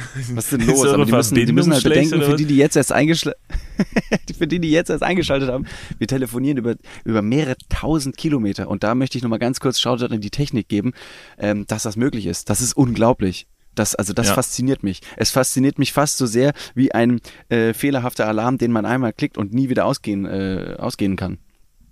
was 0.35 0.45
ist 0.45 0.53
denn 0.53 0.61
Ist 0.61 0.67
los? 0.69 0.81
eure 0.83 0.95
Aber 0.95 1.05
die 1.05 1.13
müssen, 1.13 1.35
die 1.35 1.53
müssen 1.53 1.73
halt 1.73 1.83
bedenken, 1.85 2.23
für 2.23 2.37
die, 2.37 2.45
die 2.45 2.57
jetzt 2.57 2.77
erst 2.77 2.93
eingeschaltet 2.93 3.39
für 4.39 4.47
die, 4.47 4.59
die 4.61 4.71
jetzt 4.71 4.91
erst 4.91 5.03
eingeschaltet 5.03 5.51
haben, 5.51 5.67
wir 5.99 6.07
telefonieren 6.07 6.59
über, 6.59 6.75
über 7.05 7.23
mehrere 7.23 7.57
tausend 7.69 8.17
Kilometer. 8.17 8.69
Und 8.69 8.83
da 8.85 8.95
möchte 8.95 9.19
ich 9.19 9.23
nochmal 9.23 9.39
ganz 9.39 9.61
kurz 9.61 9.81
Shoutout 9.81 10.13
in 10.15 10.21
die 10.21 10.31
Technik 10.31 10.69
geben, 10.69 10.93
ähm, 11.39 11.67
dass 11.67 11.83
das 11.85 11.97
möglich 11.97 12.27
ist. 12.27 12.51
Das 12.51 12.61
ist 12.61 12.77
unglaublich. 12.77 13.47
Das, 13.75 13.95
also 13.95 14.13
das 14.13 14.29
Ja. 14.29 14.35
fasziniert 14.35 14.83
mich. 14.83 15.01
Es 15.17 15.31
fasziniert 15.31 15.79
mich 15.79 15.93
fast 15.93 16.19
so 16.19 16.27
sehr 16.27 16.53
wie 16.75 16.93
ein 16.93 17.21
äh, 17.49 17.73
fehlerhafter 17.75 18.27
Alarm, 18.27 18.59
den 18.59 18.73
man 18.73 18.85
einmal 18.85 19.13
klickt 19.13 19.39
und 19.39 19.53
nie 19.55 19.69
wieder 19.69 19.85
ausgehen, 19.85 20.27
äh, 20.27 20.75
ausgehen 20.79 21.17
kann. 21.17 21.39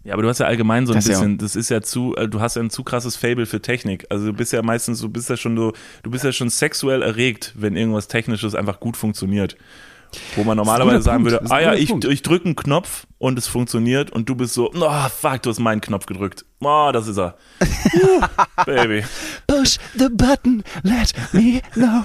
Ja, 0.07 0.13
aber 0.15 0.23
du 0.23 0.29
hast 0.29 0.39
ja 0.39 0.47
allgemein 0.47 0.87
so 0.87 0.93
ein 0.93 0.97
Das 0.99 1.07
ja- 1.09 1.15
bisschen, 1.15 1.37
das 1.39 1.57
ist 1.57 1.69
ja 1.69 1.83
zu, 1.83 2.15
äh, 2.17 2.29
du 2.29 2.41
hast 2.41 2.55
ja 2.55 2.63
ein 2.63 2.71
zu 2.71 2.85
krasses 2.85 3.17
Fable 3.17 3.45
für 3.45 3.61
Technik. 3.61 4.07
Also 4.09 4.27
du 4.27 4.33
bist 4.33 4.53
ja 4.53 4.63
meistens, 4.63 5.01
du 5.01 5.09
bist 5.09 5.29
ja 5.29 5.37
schon 5.37 5.57
so, 5.57 5.73
du 6.05 6.11
bist 6.11 6.23
ja 6.25 6.31
schon 6.33 6.49
sexuell 6.49 7.03
erregt, 7.03 7.53
wenn 7.57 7.77
irgendwas 7.77 8.07
Technisches 8.07 8.55
einfach 8.55 8.79
gut 8.79 8.97
funktioniert. 8.97 9.57
Wo 10.35 10.45
man 10.45 10.57
normalerweise 10.57 11.03
sagen 11.03 11.25
Punkt. 11.25 11.41
würde, 11.41 11.51
ah 11.51 11.61
ja, 11.61 11.75
ich, 11.75 11.91
ich 11.91 12.23
drücke 12.23 12.47
einen 12.47 12.57
Knopf 12.57 13.07
und 13.19 13.39
es 13.39 13.47
funktioniert 13.47 14.11
und 14.11 14.29
du 14.29 14.35
bist 14.35 14.55
so, 14.55 14.71
oh 14.75 15.09
fuck, 15.09 15.43
du 15.43 15.51
hast 15.51 15.59
meinen 15.59 15.81
Knopf 15.81 16.07
gedrückt. 16.07 16.45
Oh, 16.61 16.91
das 16.93 17.07
ist 17.07 17.19
er. 17.19 17.37
Baby. 18.67 19.05
Push 19.47 19.79
the 19.95 20.09
button, 20.11 20.63
let 20.83 21.13
me 21.33 21.61
know. 21.73 22.03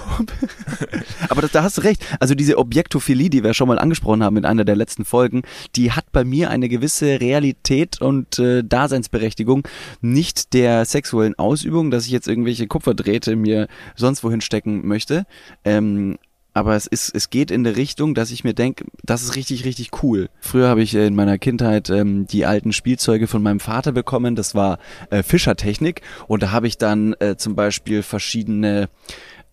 Aber 1.28 1.42
das, 1.42 1.52
da 1.52 1.62
hast 1.62 1.78
du 1.78 1.82
recht. 1.82 2.04
Also 2.20 2.34
diese 2.34 2.58
Objektophilie, 2.58 3.30
die 3.30 3.42
wir 3.42 3.54
schon 3.54 3.68
mal 3.68 3.78
angesprochen 3.78 4.22
haben 4.22 4.36
in 4.36 4.44
einer 4.44 4.64
der 4.64 4.76
letzten 4.76 5.04
Folgen, 5.04 5.42
die 5.76 5.92
hat 5.92 6.12
bei 6.12 6.24
mir 6.24 6.50
eine 6.50 6.68
gewisse 6.68 7.20
Realität 7.20 8.00
und 8.00 8.38
äh, 8.38 8.62
Daseinsberechtigung. 8.62 9.66
Nicht 10.00 10.52
der 10.52 10.84
sexuellen 10.84 11.38
Ausübung, 11.38 11.90
dass 11.90 12.06
ich 12.06 12.12
jetzt 12.12 12.28
irgendwelche 12.28 12.66
Kupferdrähte 12.66 13.36
mir 13.36 13.68
sonst 13.96 14.24
wohin 14.24 14.40
stecken 14.40 14.86
möchte. 14.86 15.26
Ähm, 15.64 16.18
aber 16.54 16.76
es 16.76 16.86
ist, 16.86 17.14
es 17.14 17.30
geht 17.30 17.50
in 17.50 17.64
der 17.64 17.76
Richtung, 17.76 18.14
dass 18.14 18.30
ich 18.30 18.44
mir 18.44 18.54
denke, 18.54 18.84
das 19.02 19.22
ist 19.22 19.36
richtig, 19.36 19.64
richtig 19.64 19.90
cool. 20.02 20.28
Früher 20.40 20.68
habe 20.68 20.82
ich 20.82 20.94
in 20.94 21.14
meiner 21.14 21.38
Kindheit 21.38 21.88
ähm, 21.90 22.26
die 22.26 22.44
alten 22.44 22.72
Spielzeuge 22.72 23.26
von 23.26 23.42
meinem 23.42 23.60
Vater 23.60 23.92
bekommen. 23.92 24.36
Das 24.36 24.54
war 24.54 24.78
äh, 25.10 25.22
Fischertechnik 25.22 26.02
und 26.26 26.42
da 26.42 26.50
habe 26.50 26.66
ich 26.66 26.78
dann 26.78 27.14
äh, 27.20 27.36
zum 27.36 27.54
Beispiel 27.54 28.02
verschiedene. 28.02 28.88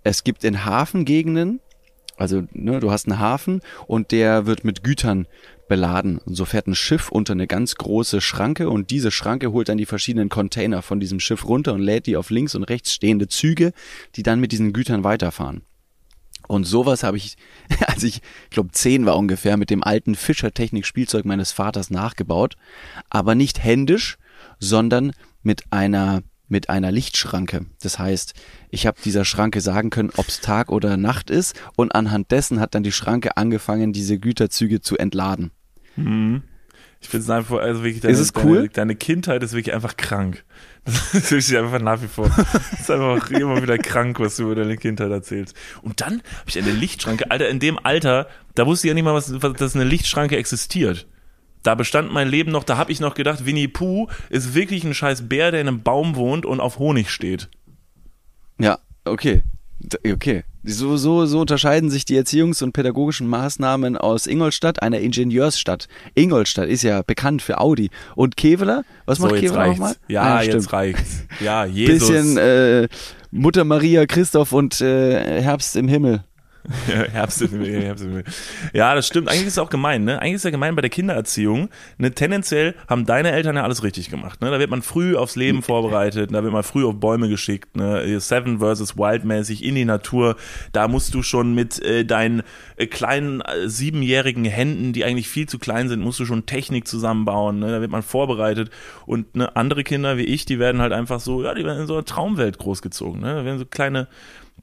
Es 0.03 0.23
gibt 0.23 0.43
in 0.43 0.65
Hafengegenden, 0.65 1.59
also 2.17 2.43
ne, 2.53 2.79
du 2.79 2.91
hast 2.91 3.07
einen 3.07 3.19
Hafen 3.19 3.61
und 3.87 4.11
der 4.11 4.45
wird 4.45 4.63
mit 4.63 4.83
Gütern 4.83 5.27
beladen. 5.67 6.17
Und 6.17 6.35
so 6.35 6.43
fährt 6.43 6.67
ein 6.67 6.75
Schiff 6.75 7.09
unter 7.09 7.33
eine 7.33 7.47
ganz 7.47 7.75
große 7.75 8.19
Schranke 8.19 8.69
und 8.69 8.91
diese 8.91 9.11
Schranke 9.11 9.53
holt 9.53 9.69
dann 9.69 9.77
die 9.77 9.85
verschiedenen 9.85 10.27
Container 10.27 10.81
von 10.81 10.99
diesem 10.99 11.21
Schiff 11.21 11.47
runter 11.47 11.73
und 11.73 11.81
lädt 11.81 12.07
die 12.07 12.17
auf 12.17 12.29
links 12.29 12.55
und 12.55 12.63
rechts 12.63 12.93
stehende 12.93 13.27
Züge, 13.27 13.71
die 14.15 14.23
dann 14.23 14.39
mit 14.41 14.51
diesen 14.51 14.73
Gütern 14.73 15.05
weiterfahren. 15.05 15.61
Und 16.49 16.63
sowas 16.63 17.03
habe 17.03 17.17
ich, 17.17 17.37
als 17.87 18.03
ich, 18.03 18.21
ich 18.45 18.49
glaube, 18.49 18.71
zehn 18.71 19.05
war 19.05 19.15
ungefähr, 19.17 19.55
mit 19.55 19.69
dem 19.69 19.83
alten 19.83 20.15
Fischertechnik-Spielzeug 20.15 21.23
meines 21.23 21.51
Vaters 21.51 21.91
nachgebaut. 21.91 22.57
Aber 23.09 23.35
nicht 23.35 23.63
händisch, 23.63 24.17
sondern 24.59 25.13
mit 25.43 25.71
einer, 25.71 26.23
mit 26.47 26.69
einer 26.71 26.91
Lichtschranke. 26.91 27.67
Das 27.81 27.99
heißt, 27.99 28.33
ich 28.71 28.87
habe 28.87 28.99
dieser 29.05 29.25
Schranke 29.25 29.61
sagen 29.61 29.91
können, 29.91 30.09
ob 30.17 30.27
es 30.27 30.41
Tag 30.41 30.71
oder 30.71 30.97
Nacht 30.97 31.29
ist. 31.29 31.55
Und 31.77 31.93
anhand 31.93 32.31
dessen 32.31 32.59
hat 32.59 32.73
dann 32.73 32.83
die 32.83 32.91
Schranke 32.91 33.37
angefangen, 33.37 33.93
diese 33.93 34.17
Güterzüge 34.17 34.81
zu 34.81 34.97
entladen. 34.97 35.51
Ich 37.01 37.07
finde 37.07 37.23
es 37.23 37.29
einfach, 37.29 37.59
also 37.59 37.83
wirklich, 37.83 38.03
Ist 38.03 38.19
es 38.19 38.33
cool? 38.43 38.57
Deine, 38.57 38.69
deine 38.69 38.95
Kindheit 38.95 39.41
ist 39.41 39.53
wirklich 39.53 39.73
einfach 39.73 39.95
krank. 39.97 40.43
Das 40.85 41.13
ist 41.13 41.31
wirklich 41.31 41.57
einfach 41.57 41.79
nach 41.79 42.01
wie 42.01 42.07
vor. 42.07 42.29
Das 42.29 42.79
ist 42.79 42.91
einfach 42.91 43.29
immer 43.29 43.61
wieder 43.61 43.77
krank, 43.77 44.19
was 44.19 44.37
du 44.37 44.43
über 44.43 44.55
deine 44.55 44.75
Kindheit 44.75 45.11
erzählst. 45.11 45.55
Und 45.81 46.01
dann 46.01 46.13
habe 46.13 46.47
ich 46.47 46.57
eine 46.57 46.71
Lichtschranke, 46.71 47.29
Alter, 47.29 47.47
in 47.47 47.59
dem 47.59 47.77
Alter, 47.77 48.27
da 48.55 48.65
wusste 48.65 48.87
ich 48.87 48.89
ja 48.89 48.93
nicht 48.95 49.03
mal, 49.03 49.13
was, 49.13 49.41
was 49.41 49.53
dass 49.53 49.75
eine 49.75 49.83
Lichtschranke 49.83 50.35
existiert. 50.35 51.07
Da 51.63 51.75
bestand 51.75 52.11
mein 52.11 52.27
Leben 52.27 52.51
noch, 52.51 52.63
da 52.63 52.77
habe 52.77 52.91
ich 52.91 52.99
noch 52.99 53.13
gedacht, 53.13 53.45
Winnie 53.45 53.67
Pooh 53.67 54.07
ist 54.29 54.53
wirklich 54.53 54.83
ein 54.83 54.93
scheiß 54.93 55.27
Bär, 55.27 55.51
der 55.51 55.61
in 55.61 55.67
einem 55.67 55.83
Baum 55.83 56.15
wohnt 56.15 56.45
und 56.45 56.59
auf 56.59 56.79
Honig 56.79 57.09
steht. 57.09 57.49
Ja, 58.57 58.79
okay. 59.05 59.43
Okay. 60.05 60.43
So, 60.63 60.97
so, 60.97 61.25
so 61.25 61.39
unterscheiden 61.39 61.89
sich 61.89 62.03
die 62.03 62.19
Erziehungs- 62.19 62.61
und 62.61 62.73
pädagogischen 62.73 63.27
Maßnahmen 63.27 63.95
aus 63.95 64.27
Ingolstadt, 64.27 64.81
einer 64.81 64.99
Ingenieursstadt. 64.99 65.87
Ingolstadt 66.15 66.67
ist 66.67 66.83
ja 66.83 67.01
bekannt 67.01 67.41
für 67.41 67.59
Audi. 67.59 67.89
Und 68.15 68.35
Keveler, 68.35 68.83
was 69.05 69.19
macht 69.19 69.37
so, 69.37 69.53
reicht's. 69.53 69.79
nochmal? 69.79 69.95
Ja, 70.09 70.21
Ah, 70.23 70.41
jetzt 70.41 70.73
reicht's. 70.73 71.23
Ja, 71.39 71.65
Jesus. 71.65 72.09
Bisschen 72.09 72.37
äh, 72.37 72.87
Mutter 73.31 73.63
Maria, 73.63 74.05
Christoph 74.05 74.51
und 74.51 74.81
äh, 74.81 75.41
Herbst 75.41 75.75
im 75.77 75.87
Himmel. 75.87 76.23
Ja, 76.87 77.03
Herbst 77.11 77.41
in 77.41 77.57
mir, 77.57 77.81
Herbst 77.81 78.03
in 78.03 78.13
mir. 78.13 78.23
Ja, 78.73 78.95
das 78.95 79.07
stimmt. 79.07 79.29
Eigentlich 79.29 79.47
ist 79.47 79.53
es 79.53 79.59
auch 79.59 79.69
gemein, 79.69 80.03
ne? 80.03 80.21
Eigentlich 80.21 80.35
ist 80.35 80.41
es 80.41 80.45
ja 80.45 80.51
gemein 80.51 80.75
bei 80.75 80.81
der 80.81 80.89
Kindererziehung. 80.89 81.69
Ne? 81.97 82.11
Tendenziell 82.11 82.75
haben 82.87 83.05
deine 83.05 83.31
Eltern 83.31 83.55
ja 83.55 83.63
alles 83.63 83.83
richtig 83.83 84.09
gemacht. 84.09 84.41
Ne? 84.41 84.51
Da 84.51 84.59
wird 84.59 84.69
man 84.69 84.81
früh 84.81 85.15
aufs 85.15 85.35
Leben 85.35 85.61
vorbereitet, 85.61 86.33
da 86.33 86.43
wird 86.43 86.53
man 86.53 86.63
früh 86.63 86.85
auf 86.85 86.99
Bäume 86.99 87.29
geschickt, 87.29 87.75
ne? 87.75 88.19
Seven 88.19 88.59
versus 88.59 88.97
Wild 88.97 89.25
mäßig 89.25 89.63
in 89.63 89.75
die 89.75 89.85
Natur. 89.85 90.35
Da 90.71 90.87
musst 90.87 91.13
du 91.13 91.23
schon 91.23 91.55
mit 91.55 91.81
äh, 91.83 92.05
deinen 92.05 92.43
äh, 92.75 92.87
kleinen 92.87 93.41
äh, 93.41 93.67
siebenjährigen 93.67 94.45
Händen, 94.45 94.93
die 94.93 95.05
eigentlich 95.05 95.27
viel 95.27 95.47
zu 95.47 95.59
klein 95.59 95.89
sind, 95.89 96.01
musst 96.01 96.19
du 96.19 96.25
schon 96.25 96.45
Technik 96.45 96.87
zusammenbauen. 96.87 97.59
Ne? 97.59 97.71
Da 97.71 97.81
wird 97.81 97.91
man 97.91 98.03
vorbereitet. 98.03 98.69
Und 99.05 99.35
ne, 99.35 99.55
andere 99.55 99.83
Kinder 99.83 100.17
wie 100.17 100.23
ich, 100.23 100.45
die 100.45 100.59
werden 100.59 100.81
halt 100.81 100.93
einfach 100.93 101.19
so, 101.19 101.43
ja, 101.43 101.53
die 101.53 101.65
werden 101.65 101.81
in 101.81 101.87
so 101.87 101.93
einer 101.93 102.05
Traumwelt 102.05 102.57
großgezogen. 102.57 103.21
Ne? 103.21 103.35
Da 103.35 103.45
werden 103.45 103.59
so 103.59 103.65
kleine 103.65 104.07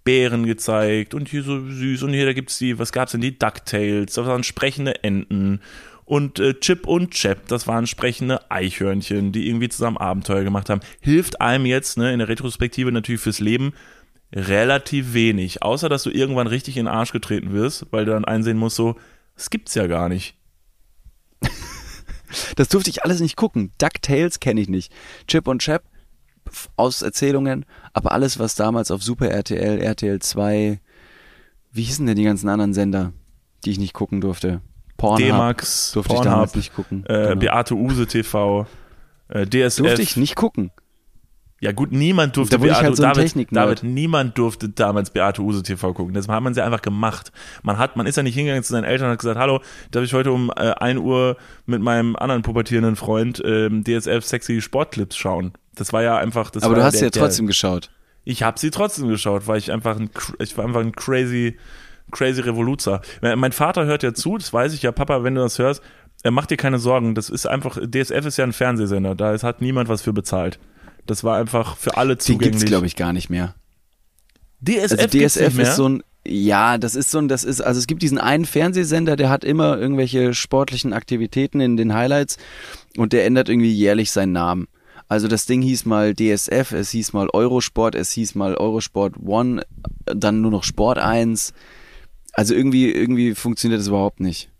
Bären 0.06 0.46
gezeigt 0.46 1.12
und 1.12 1.28
hier 1.28 1.42
so 1.42 1.68
süß 1.68 2.04
und 2.04 2.14
hier 2.14 2.24
da 2.24 2.32
gibt's 2.32 2.58
die, 2.58 2.78
was 2.78 2.92
gab's 2.92 3.12
denn, 3.12 3.20
die 3.20 3.38
Ducktails, 3.38 4.14
das 4.14 4.26
waren 4.26 4.44
sprechende 4.44 5.04
Enten 5.04 5.60
und 6.06 6.38
äh, 6.38 6.54
Chip 6.60 6.86
und 6.86 7.10
Chap, 7.10 7.48
das 7.48 7.66
waren 7.66 7.88
sprechende 7.88 8.50
Eichhörnchen, 8.50 9.32
die 9.32 9.48
irgendwie 9.48 9.68
zusammen 9.68 9.96
Abenteuer 9.96 10.44
gemacht 10.44 10.70
haben. 10.70 10.80
Hilft 11.00 11.40
einem 11.40 11.66
jetzt, 11.66 11.98
ne, 11.98 12.12
in 12.12 12.20
der 12.20 12.28
Retrospektive 12.28 12.92
natürlich 12.92 13.20
fürs 13.20 13.40
Leben 13.40 13.74
relativ 14.32 15.12
wenig, 15.12 15.62
außer 15.62 15.88
dass 15.88 16.04
du 16.04 16.10
irgendwann 16.10 16.46
richtig 16.46 16.76
in 16.76 16.86
den 16.86 16.94
Arsch 16.94 17.12
getreten 17.12 17.52
wirst, 17.52 17.86
weil 17.90 18.04
du 18.04 18.12
dann 18.12 18.24
einsehen 18.24 18.56
musst, 18.56 18.76
so, 18.76 18.94
das 19.34 19.50
gibt's 19.50 19.74
ja 19.74 19.86
gar 19.88 20.08
nicht. 20.08 20.36
Das 22.56 22.68
durfte 22.68 22.90
ich 22.90 23.04
alles 23.04 23.20
nicht 23.20 23.36
gucken. 23.36 23.72
DuckTales 23.78 24.40
kenne 24.40 24.60
ich 24.60 24.68
nicht. 24.68 24.92
Chip 25.28 25.46
und 25.46 25.62
Chap 25.62 25.84
aus 26.76 27.02
Erzählungen, 27.02 27.64
aber 27.92 28.12
alles, 28.12 28.38
was 28.38 28.54
damals 28.54 28.90
auf 28.90 29.02
Super 29.02 29.28
RTL, 29.30 29.80
RTL 29.80 30.18
2, 30.20 30.80
wie 31.72 31.82
hießen 31.82 32.06
denn 32.06 32.16
die 32.16 32.24
ganzen 32.24 32.48
anderen 32.48 32.74
Sender, 32.74 33.12
die 33.64 33.70
ich 33.70 33.78
nicht 33.78 33.92
gucken 33.92 34.20
durfte? 34.20 34.60
Pornhub 34.96 35.18
D-Max, 35.26 35.92
durfte 35.92 36.14
Pornhub, 36.14 36.24
ich 36.26 36.32
damals 36.32 36.54
nicht 36.54 36.74
gucken. 36.74 37.04
Äh, 37.06 37.28
genau. 37.28 37.40
Beate 37.40 37.74
Use 37.74 38.06
TV, 38.06 38.66
äh, 39.28 39.46
DSF. 39.46 39.82
Durfte 39.82 40.02
ich 40.02 40.16
nicht 40.16 40.36
gucken. 40.36 40.70
Ja 41.58 41.72
gut, 41.72 41.90
niemand 41.90 42.36
durfte 42.36 42.58
da 42.58 42.62
Beate, 42.62 42.82
halt 42.82 42.96
so 42.96 43.02
David, 43.02 43.48
David, 43.50 43.82
niemand 43.82 44.36
durfte 44.36 44.68
damals 44.68 45.08
Beate 45.08 45.40
Use 45.40 45.62
TV 45.62 45.94
gucken. 45.94 46.12
Das 46.12 46.28
hat 46.28 46.42
man 46.42 46.52
sie 46.52 46.62
einfach 46.62 46.82
gemacht. 46.82 47.32
Man 47.62 47.78
hat, 47.78 47.96
man 47.96 48.06
ist 48.06 48.16
ja 48.16 48.22
nicht 48.22 48.34
hingegangen 48.34 48.62
zu 48.62 48.72
seinen 48.72 48.84
Eltern 48.84 49.06
und 49.06 49.12
hat 49.12 49.20
gesagt, 49.20 49.38
hallo, 49.38 49.60
darf 49.90 50.04
ich 50.04 50.12
heute 50.12 50.32
um 50.32 50.50
äh, 50.54 50.72
1 50.72 51.00
Uhr 51.00 51.38
mit 51.64 51.80
meinem 51.80 52.14
anderen 52.14 52.42
pubertierenden 52.42 52.94
Freund 52.94 53.42
ähm, 53.44 53.84
DSF 53.84 54.22
sexy 54.22 54.60
Sportclips 54.60 55.16
schauen. 55.16 55.52
Das 55.74 55.94
war 55.94 56.02
ja 56.02 56.18
einfach. 56.18 56.50
Das 56.50 56.62
Aber 56.62 56.74
du 56.74 56.84
hast 56.84 56.94
der, 56.94 57.04
ja 57.04 57.10
trotzdem 57.10 57.46
der, 57.46 57.50
geschaut. 57.50 57.90
Ich 58.24 58.42
habe 58.42 58.58
sie 58.58 58.70
trotzdem 58.70 59.08
geschaut, 59.08 59.46
weil 59.46 59.56
ich 59.56 59.72
einfach 59.72 59.98
ein, 59.98 60.10
ich 60.38 60.58
war 60.58 60.66
einfach 60.66 60.80
ein 60.80 60.92
crazy, 60.92 61.56
crazy 62.10 62.42
Revoluzer. 62.42 63.00
Mein 63.22 63.52
Vater 63.52 63.86
hört 63.86 64.02
ja 64.02 64.12
zu, 64.12 64.36
das 64.36 64.52
weiß 64.52 64.74
ich 64.74 64.82
ja, 64.82 64.92
Papa, 64.92 65.22
wenn 65.22 65.36
du 65.36 65.40
das 65.40 65.58
hörst, 65.58 65.80
er 66.22 66.32
macht 66.32 66.50
dir 66.50 66.56
keine 66.56 66.78
Sorgen. 66.78 67.14
Das 67.14 67.30
ist 67.30 67.46
einfach, 67.46 67.78
DSF 67.78 68.26
ist 68.26 68.36
ja 68.36 68.44
ein 68.44 68.52
Fernsehsender, 68.52 69.14
da 69.14 69.40
hat 69.40 69.62
niemand 69.62 69.88
was 69.88 70.02
für 70.02 70.12
bezahlt. 70.12 70.58
Das 71.06 71.24
war 71.24 71.38
einfach 71.38 71.76
für 71.76 71.96
alle 71.96 72.18
zugänglich. 72.18 72.44
Die 72.44 72.50
gibt's 72.58 72.64
glaube 72.64 72.86
ich 72.86 72.96
gar 72.96 73.12
nicht 73.12 73.30
mehr. 73.30 73.54
DSF, 74.60 74.92
also 74.92 75.06
DSF 75.06 75.58
ist 75.58 75.76
so 75.76 75.88
ein 75.88 76.02
ja, 76.28 76.76
das 76.78 76.96
ist 76.96 77.10
so 77.10 77.18
ein, 77.18 77.28
das 77.28 77.44
ist, 77.44 77.60
also 77.60 77.78
es 77.78 77.86
gibt 77.86 78.02
diesen 78.02 78.18
einen 78.18 78.46
Fernsehsender, 78.46 79.14
der 79.16 79.30
hat 79.30 79.44
immer 79.44 79.78
irgendwelche 79.78 80.34
sportlichen 80.34 80.92
Aktivitäten 80.92 81.60
in 81.60 81.76
den 81.76 81.94
Highlights 81.94 82.36
und 82.96 83.12
der 83.12 83.26
ändert 83.26 83.48
irgendwie 83.48 83.72
jährlich 83.72 84.10
seinen 84.10 84.32
Namen. 84.32 84.66
Also 85.08 85.28
das 85.28 85.46
Ding 85.46 85.62
hieß 85.62 85.84
mal 85.84 86.14
DSF, 86.14 86.72
es 86.72 86.90
hieß 86.90 87.12
mal 87.12 87.28
Eurosport, 87.32 87.94
es 87.94 88.10
hieß 88.12 88.34
mal 88.34 88.56
Eurosport 88.56 89.14
One, 89.24 89.62
dann 90.04 90.40
nur 90.40 90.50
noch 90.50 90.64
Sport 90.64 90.98
1. 90.98 91.52
Also 92.32 92.54
irgendwie, 92.54 92.90
irgendwie 92.90 93.34
funktioniert 93.34 93.80
das 93.80 93.88
überhaupt 93.88 94.18
nicht. 94.18 94.50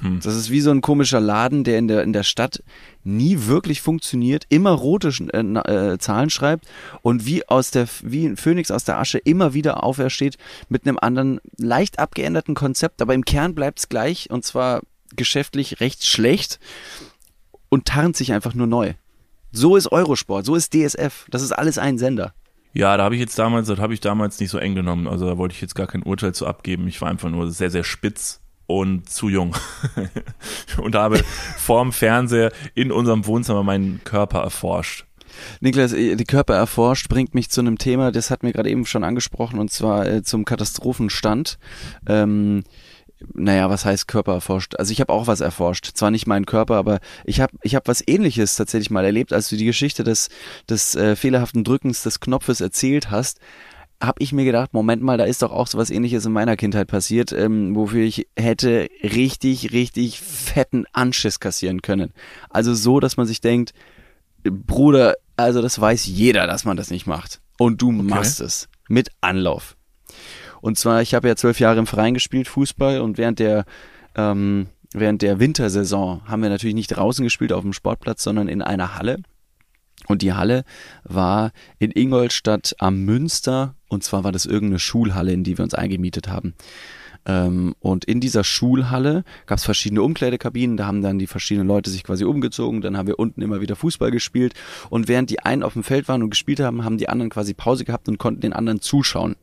Hm. 0.00 0.20
Das 0.22 0.34
ist 0.34 0.50
wie 0.50 0.62
so 0.62 0.70
ein 0.70 0.80
komischer 0.80 1.20
Laden, 1.20 1.62
der 1.62 1.78
in 1.78 1.88
der, 1.88 2.02
in 2.04 2.14
der 2.14 2.22
Stadt 2.22 2.62
nie 3.06 3.46
wirklich 3.46 3.80
funktioniert, 3.80 4.44
immer 4.48 4.70
rote 4.70 5.08
äh, 5.32 5.38
äh, 5.38 5.98
Zahlen 5.98 6.30
schreibt 6.30 6.66
und 7.02 7.24
wie 7.24 7.48
aus 7.48 7.70
der, 7.70 7.88
wie 8.02 8.26
ein 8.26 8.36
Phönix 8.36 8.70
aus 8.70 8.84
der 8.84 8.98
Asche 8.98 9.18
immer 9.18 9.54
wieder 9.54 9.82
aufersteht 9.84 10.36
mit 10.68 10.86
einem 10.86 10.98
anderen, 11.00 11.40
leicht 11.58 11.98
abgeänderten 11.98 12.54
Konzept, 12.54 13.00
aber 13.00 13.14
im 13.14 13.24
Kern 13.24 13.54
bleibt 13.54 13.78
es 13.78 13.88
gleich 13.88 14.30
und 14.30 14.44
zwar 14.44 14.82
geschäftlich 15.14 15.80
recht 15.80 16.04
schlecht 16.04 16.58
und 17.68 17.86
tarnt 17.86 18.16
sich 18.16 18.32
einfach 18.32 18.54
nur 18.54 18.66
neu. 18.66 18.94
So 19.52 19.76
ist 19.76 19.90
Eurosport, 19.90 20.44
so 20.44 20.54
ist 20.54 20.74
DSF. 20.74 21.26
Das 21.30 21.42
ist 21.42 21.52
alles 21.52 21.78
ein 21.78 21.98
Sender. 21.98 22.34
Ja, 22.74 22.96
da 22.98 23.04
habe 23.04 23.14
ich 23.14 23.20
jetzt 23.22 23.38
damals, 23.38 23.68
das 23.68 23.78
habe 23.78 23.94
ich 23.94 24.00
damals 24.00 24.38
nicht 24.38 24.50
so 24.50 24.58
eng 24.58 24.74
genommen. 24.74 25.06
Also 25.06 25.26
da 25.26 25.38
wollte 25.38 25.54
ich 25.54 25.62
jetzt 25.62 25.74
gar 25.74 25.86
kein 25.86 26.02
Urteil 26.02 26.34
zu 26.34 26.46
abgeben. 26.46 26.86
Ich 26.88 27.00
war 27.00 27.08
einfach 27.08 27.30
nur 27.30 27.50
sehr, 27.50 27.70
sehr 27.70 27.84
spitz 27.84 28.42
und 28.66 29.08
zu 29.08 29.28
jung. 29.28 29.56
und 30.78 30.94
habe 30.94 31.22
vorm 31.56 31.92
Fernseher 31.92 32.52
in 32.74 32.92
unserem 32.92 33.26
Wohnzimmer 33.26 33.62
meinen 33.62 34.00
Körper 34.04 34.40
erforscht. 34.40 35.04
Niklas, 35.60 35.92
äh, 35.92 36.16
die 36.16 36.24
Körper 36.24 36.54
erforscht 36.54 37.08
bringt 37.08 37.34
mich 37.34 37.50
zu 37.50 37.60
einem 37.60 37.78
Thema, 37.78 38.12
das 38.12 38.30
hat 38.30 38.42
mir 38.42 38.52
gerade 38.52 38.70
eben 38.70 38.86
schon 38.86 39.04
angesprochen, 39.04 39.58
und 39.58 39.70
zwar 39.70 40.06
äh, 40.06 40.22
zum 40.22 40.44
Katastrophenstand. 40.44 41.58
Ähm, 42.06 42.64
naja, 43.32 43.70
was 43.70 43.84
heißt 43.84 44.08
Körper 44.08 44.34
erforscht? 44.34 44.76
Also 44.76 44.92
ich 44.92 45.00
habe 45.00 45.12
auch 45.12 45.26
was 45.26 45.40
erforscht. 45.40 45.92
Zwar 45.94 46.10
nicht 46.10 46.26
meinen 46.26 46.44
Körper, 46.44 46.74
aber 46.76 47.00
ich 47.24 47.40
habe 47.40 47.56
ich 47.62 47.74
hab 47.74 47.88
was 47.88 48.06
ähnliches 48.06 48.56
tatsächlich 48.56 48.90
mal 48.90 49.06
erlebt, 49.06 49.32
als 49.32 49.48
du 49.48 49.56
die 49.56 49.64
Geschichte 49.64 50.04
des, 50.04 50.28
des 50.68 50.94
äh, 50.94 51.16
fehlerhaften 51.16 51.64
Drückens 51.64 52.02
des 52.02 52.20
Knopfes 52.20 52.60
erzählt 52.60 53.10
hast 53.10 53.40
habe 54.02 54.22
ich 54.22 54.32
mir 54.32 54.44
gedacht, 54.44 54.74
Moment 54.74 55.02
mal, 55.02 55.18
da 55.18 55.24
ist 55.24 55.42
doch 55.42 55.52
auch 55.52 55.66
so 55.66 55.78
was 55.78 55.90
ähnliches 55.90 56.26
in 56.26 56.32
meiner 56.32 56.56
Kindheit 56.56 56.88
passiert, 56.88 57.32
ähm, 57.32 57.74
wofür 57.74 58.04
ich 58.04 58.28
hätte 58.36 58.88
richtig, 59.02 59.72
richtig 59.72 60.20
fetten 60.20 60.84
Anschiss 60.92 61.40
kassieren 61.40 61.82
können. 61.82 62.12
Also 62.50 62.74
so, 62.74 63.00
dass 63.00 63.16
man 63.16 63.26
sich 63.26 63.40
denkt, 63.40 63.72
Bruder, 64.44 65.14
also 65.36 65.62
das 65.62 65.80
weiß 65.80 66.06
jeder, 66.06 66.46
dass 66.46 66.64
man 66.64 66.76
das 66.76 66.90
nicht 66.90 67.06
macht. 67.06 67.40
Und 67.58 67.82
du 67.82 67.88
okay. 67.88 68.02
machst 68.02 68.40
es. 68.40 68.68
Mit 68.88 69.08
Anlauf. 69.20 69.76
Und 70.60 70.78
zwar, 70.78 71.02
ich 71.02 71.14
habe 71.14 71.28
ja 71.28 71.36
zwölf 71.36 71.58
Jahre 71.58 71.78
im 71.78 71.86
Verein 71.86 72.14
gespielt, 72.14 72.48
Fußball, 72.48 73.00
und 73.00 73.18
während 73.18 73.38
der 73.38 73.64
ähm, 74.14 74.68
während 74.92 75.22
der 75.22 75.38
Wintersaison 75.38 76.22
haben 76.26 76.42
wir 76.42 76.48
natürlich 76.48 76.74
nicht 76.74 76.88
draußen 76.88 77.24
gespielt 77.24 77.52
auf 77.52 77.62
dem 77.62 77.72
Sportplatz, 77.72 78.22
sondern 78.22 78.48
in 78.48 78.62
einer 78.62 78.96
Halle. 78.96 79.18
Und 80.06 80.22
die 80.22 80.32
Halle 80.32 80.64
war 81.04 81.52
in 81.78 81.90
Ingolstadt 81.90 82.74
am 82.78 83.04
Münster. 83.04 83.74
Und 83.88 84.04
zwar 84.04 84.24
war 84.24 84.32
das 84.32 84.46
irgendeine 84.46 84.78
Schulhalle, 84.78 85.32
in 85.32 85.44
die 85.44 85.58
wir 85.58 85.62
uns 85.62 85.74
eingemietet 85.74 86.28
haben. 86.28 86.54
Ähm, 87.26 87.74
und 87.80 88.04
in 88.04 88.20
dieser 88.20 88.44
Schulhalle 88.44 89.24
gab 89.46 89.58
es 89.58 89.64
verschiedene 89.64 90.02
Umkleidekabinen, 90.02 90.76
da 90.76 90.86
haben 90.86 91.02
dann 91.02 91.18
die 91.18 91.26
verschiedenen 91.26 91.66
Leute 91.66 91.90
sich 91.90 92.04
quasi 92.04 92.24
umgezogen, 92.24 92.80
dann 92.80 92.96
haben 92.96 93.08
wir 93.08 93.18
unten 93.18 93.42
immer 93.42 93.60
wieder 93.60 93.76
Fußball 93.76 94.10
gespielt 94.10 94.54
und 94.90 95.08
während 95.08 95.30
die 95.30 95.40
einen 95.40 95.62
auf 95.62 95.72
dem 95.72 95.82
Feld 95.82 96.08
waren 96.08 96.22
und 96.22 96.30
gespielt 96.30 96.60
haben, 96.60 96.84
haben 96.84 96.98
die 96.98 97.08
anderen 97.08 97.30
quasi 97.30 97.52
Pause 97.52 97.84
gehabt 97.84 98.08
und 98.08 98.18
konnten 98.18 98.40
den 98.40 98.52
anderen 98.52 98.80
zuschauen. 98.80 99.36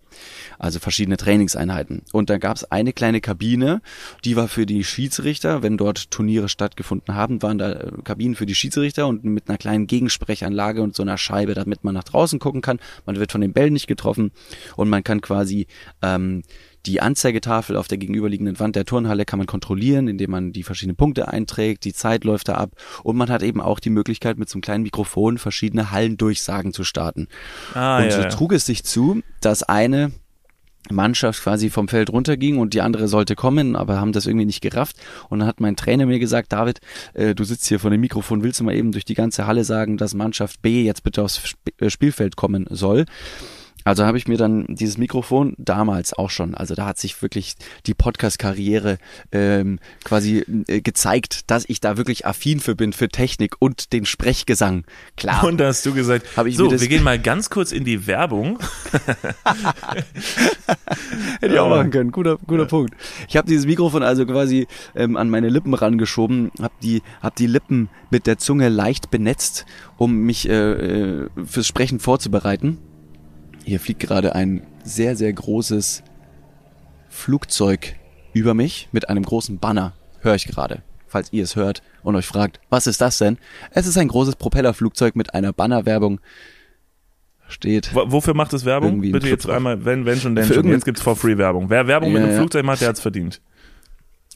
Also 0.59 0.79
verschiedene 0.79 1.17
Trainingseinheiten. 1.17 2.03
Und 2.11 2.29
da 2.29 2.37
gab 2.37 2.57
es 2.57 2.71
eine 2.71 2.93
kleine 2.93 3.19
Kabine, 3.19 3.81
die 4.23 4.35
war 4.35 4.47
für 4.47 4.67
die 4.67 4.83
Schiedsrichter, 4.83 5.63
wenn 5.63 5.75
dort 5.75 6.11
Turniere 6.11 6.49
stattgefunden 6.49 7.15
haben, 7.15 7.41
waren 7.41 7.57
da 7.57 7.71
äh, 7.71 7.91
Kabinen 8.03 8.35
für 8.35 8.45
die 8.45 8.55
Schiedsrichter 8.55 9.07
und 9.07 9.23
mit 9.23 9.49
einer 9.49 9.57
kleinen 9.57 9.87
Gegensprechanlage 9.87 10.81
und 10.81 10.95
so 10.95 11.03
einer 11.03 11.17
Scheibe, 11.17 11.55
damit 11.55 11.83
man 11.83 11.95
nach 11.95 12.03
draußen 12.03 12.39
gucken 12.39 12.61
kann. 12.61 12.79
Man 13.05 13.17
wird 13.17 13.31
von 13.31 13.41
den 13.41 13.53
Bällen 13.53 13.73
nicht 13.73 13.87
getroffen 13.87 14.31
und 14.75 14.89
man 14.89 15.03
kann 15.03 15.21
quasi 15.21 15.67
ähm, 16.01 16.43
die 16.85 17.01
Anzeigetafel 17.01 17.77
auf 17.77 17.87
der 17.87 17.97
gegenüberliegenden 17.97 18.59
Wand 18.59 18.75
der 18.75 18.85
Turnhalle 18.85 19.25
kann 19.25 19.39
man 19.39 19.47
kontrollieren, 19.47 20.07
indem 20.07 20.31
man 20.31 20.51
die 20.51 20.63
verschiedenen 20.63 20.97
Punkte 20.97 21.27
einträgt, 21.27 21.85
die 21.85 21.93
Zeit 21.93 22.23
läuft 22.23 22.49
da 22.49 22.55
ab 22.55 22.71
und 23.03 23.15
man 23.15 23.29
hat 23.29 23.43
eben 23.43 23.61
auch 23.61 23.79
die 23.79 23.89
Möglichkeit, 23.89 24.37
mit 24.37 24.49
so 24.49 24.55
einem 24.55 24.61
kleinen 24.61 24.83
Mikrofon 24.83 25.37
verschiedene 25.37 25.91
Hallendurchsagen 25.91 26.73
zu 26.73 26.83
starten. 26.83 27.27
Ah, 27.73 28.03
und 28.03 28.11
so 28.11 28.21
ja, 28.21 28.29
trug 28.29 28.51
es 28.53 28.65
sich 28.65 28.83
zu, 28.83 29.21
dass 29.41 29.63
eine 29.63 30.11
Mannschaft 30.91 31.43
quasi 31.43 31.69
vom 31.69 31.87
Feld 31.87 32.11
runterging 32.11 32.57
und 32.57 32.73
die 32.73 32.81
andere 32.81 33.07
sollte 33.07 33.35
kommen, 33.35 33.75
aber 33.75 33.99
haben 33.99 34.11
das 34.11 34.25
irgendwie 34.25 34.45
nicht 34.45 34.61
gerafft. 34.61 34.97
Und 35.29 35.39
dann 35.39 35.47
hat 35.47 35.61
mein 35.61 35.75
Trainer 35.75 36.05
mir 36.05 36.19
gesagt, 36.19 36.51
David, 36.51 36.79
äh, 37.13 37.33
du 37.33 37.43
sitzt 37.43 37.67
hier 37.67 37.79
vor 37.79 37.89
dem 37.89 38.01
Mikrofon, 38.01 38.43
willst 38.43 38.59
du 38.59 38.65
mal 38.65 38.75
eben 38.75 38.91
durch 38.91 39.05
die 39.05 39.13
ganze 39.13 39.47
Halle 39.47 39.63
sagen, 39.63 39.97
dass 39.97 40.13
Mannschaft 40.13 40.61
B 40.61 40.83
jetzt 40.83 41.03
bitte 41.03 41.23
aufs 41.23 41.37
Sp 41.39 41.71
äh, 41.79 41.89
Spielfeld 41.89 42.35
kommen 42.35 42.67
soll? 42.69 43.05
Also 43.83 44.05
habe 44.05 44.17
ich 44.17 44.27
mir 44.27 44.37
dann 44.37 44.65
dieses 44.69 44.97
Mikrofon 44.97 45.55
damals 45.57 46.13
auch 46.13 46.29
schon, 46.29 46.55
also 46.55 46.75
da 46.75 46.85
hat 46.85 46.97
sich 46.97 47.21
wirklich 47.21 47.55
die 47.85 47.93
Podcast-Karriere 47.93 48.97
ähm, 49.31 49.79
quasi 50.03 50.45
äh, 50.67 50.81
gezeigt, 50.81 51.51
dass 51.51 51.65
ich 51.67 51.81
da 51.81 51.97
wirklich 51.97 52.25
affin 52.25 52.59
für 52.59 52.75
bin, 52.75 52.93
für 52.93 53.09
Technik 53.09 53.55
und 53.59 53.91
den 53.93 54.05
Sprechgesang. 54.05 54.85
Klar. 55.17 55.43
Und 55.43 55.57
da 55.57 55.67
hast 55.67 55.85
du 55.85 55.93
gesagt, 55.93 56.25
ich 56.45 56.57
so, 56.57 56.71
wir 56.71 56.87
gehen 56.87 57.03
mal 57.03 57.19
ganz 57.19 57.49
kurz 57.49 57.71
in 57.71 57.83
die 57.83 58.07
Werbung. 58.07 58.59
Hätte 61.41 61.53
ich 61.53 61.59
auch 61.59 61.69
machen 61.69 61.91
können, 61.91 62.11
guter, 62.11 62.37
guter 62.37 62.63
ja. 62.63 62.69
Punkt. 62.69 62.95
Ich 63.27 63.35
habe 63.37 63.47
dieses 63.47 63.65
Mikrofon 63.65 64.03
also 64.03 64.25
quasi 64.25 64.67
ähm, 64.95 65.17
an 65.17 65.29
meine 65.29 65.49
Lippen 65.49 65.73
rangeschoben, 65.73 66.51
habe 66.61 66.73
die, 66.81 67.01
hab 67.21 67.35
die 67.35 67.47
Lippen 67.47 67.89
mit 68.11 68.27
der 68.27 68.37
Zunge 68.37 68.69
leicht 68.69 69.11
benetzt, 69.11 69.65
um 69.97 70.19
mich 70.19 70.47
äh, 70.47 70.53
äh 70.53 71.29
fürs 71.45 71.67
Sprechen 71.67 71.99
vorzubereiten 71.99 72.77
Hier 73.63 73.79
fliegt 73.79 73.99
gerade 74.01 74.35
ein 74.35 74.61
sehr, 74.83 75.15
sehr 75.15 75.31
großes 75.31 76.03
Flugzeug 77.09 77.95
über 78.33 78.53
mich 78.53 78.89
mit 78.91 79.09
einem 79.09 79.23
großen 79.23 79.59
Banner. 79.59 79.93
Höre 80.21 80.35
ich 80.35 80.45
gerade. 80.47 80.81
Falls 81.07 81.31
ihr 81.31 81.43
es 81.43 81.55
hört 81.55 81.83
und 82.01 82.15
euch 82.15 82.25
fragt, 82.25 82.59
was 82.69 82.87
ist 82.87 82.99
das 83.01 83.19
denn? 83.19 83.37
Es 83.71 83.85
ist 83.85 83.97
ein 83.97 84.07
großes 84.07 84.35
Propellerflugzeug 84.35 85.15
mit 85.15 85.33
einer 85.33 85.53
Bannerwerbung. 85.53 86.19
Steht. 87.47 87.93
Wo- 87.93 88.11
Wofür 88.11 88.33
macht 88.33 88.53
es 88.53 88.65
Werbung? 88.65 89.01
Bitte 89.01 89.27
jetzt 89.29 89.47
einmal, 89.47 89.85
wenn, 89.85 90.05
wenn 90.05 90.17
schon, 90.19 90.35
denn 90.35 90.45
Für 90.45 90.55
schon. 90.55 90.67
Jetzt 90.69 90.85
gibt's 90.85 91.01
for 91.01 91.15
free 91.15 91.37
Werbung. 91.37 91.69
Wer 91.69 91.87
Werbung 91.87 92.11
mit 92.11 92.19
Ja, 92.21 92.25
einem 92.25 92.33
ja. 92.35 92.39
Flugzeug 92.39 92.65
macht, 92.65 92.81
der 92.81 92.87
hat's 92.89 93.01
verdient. 93.01 93.41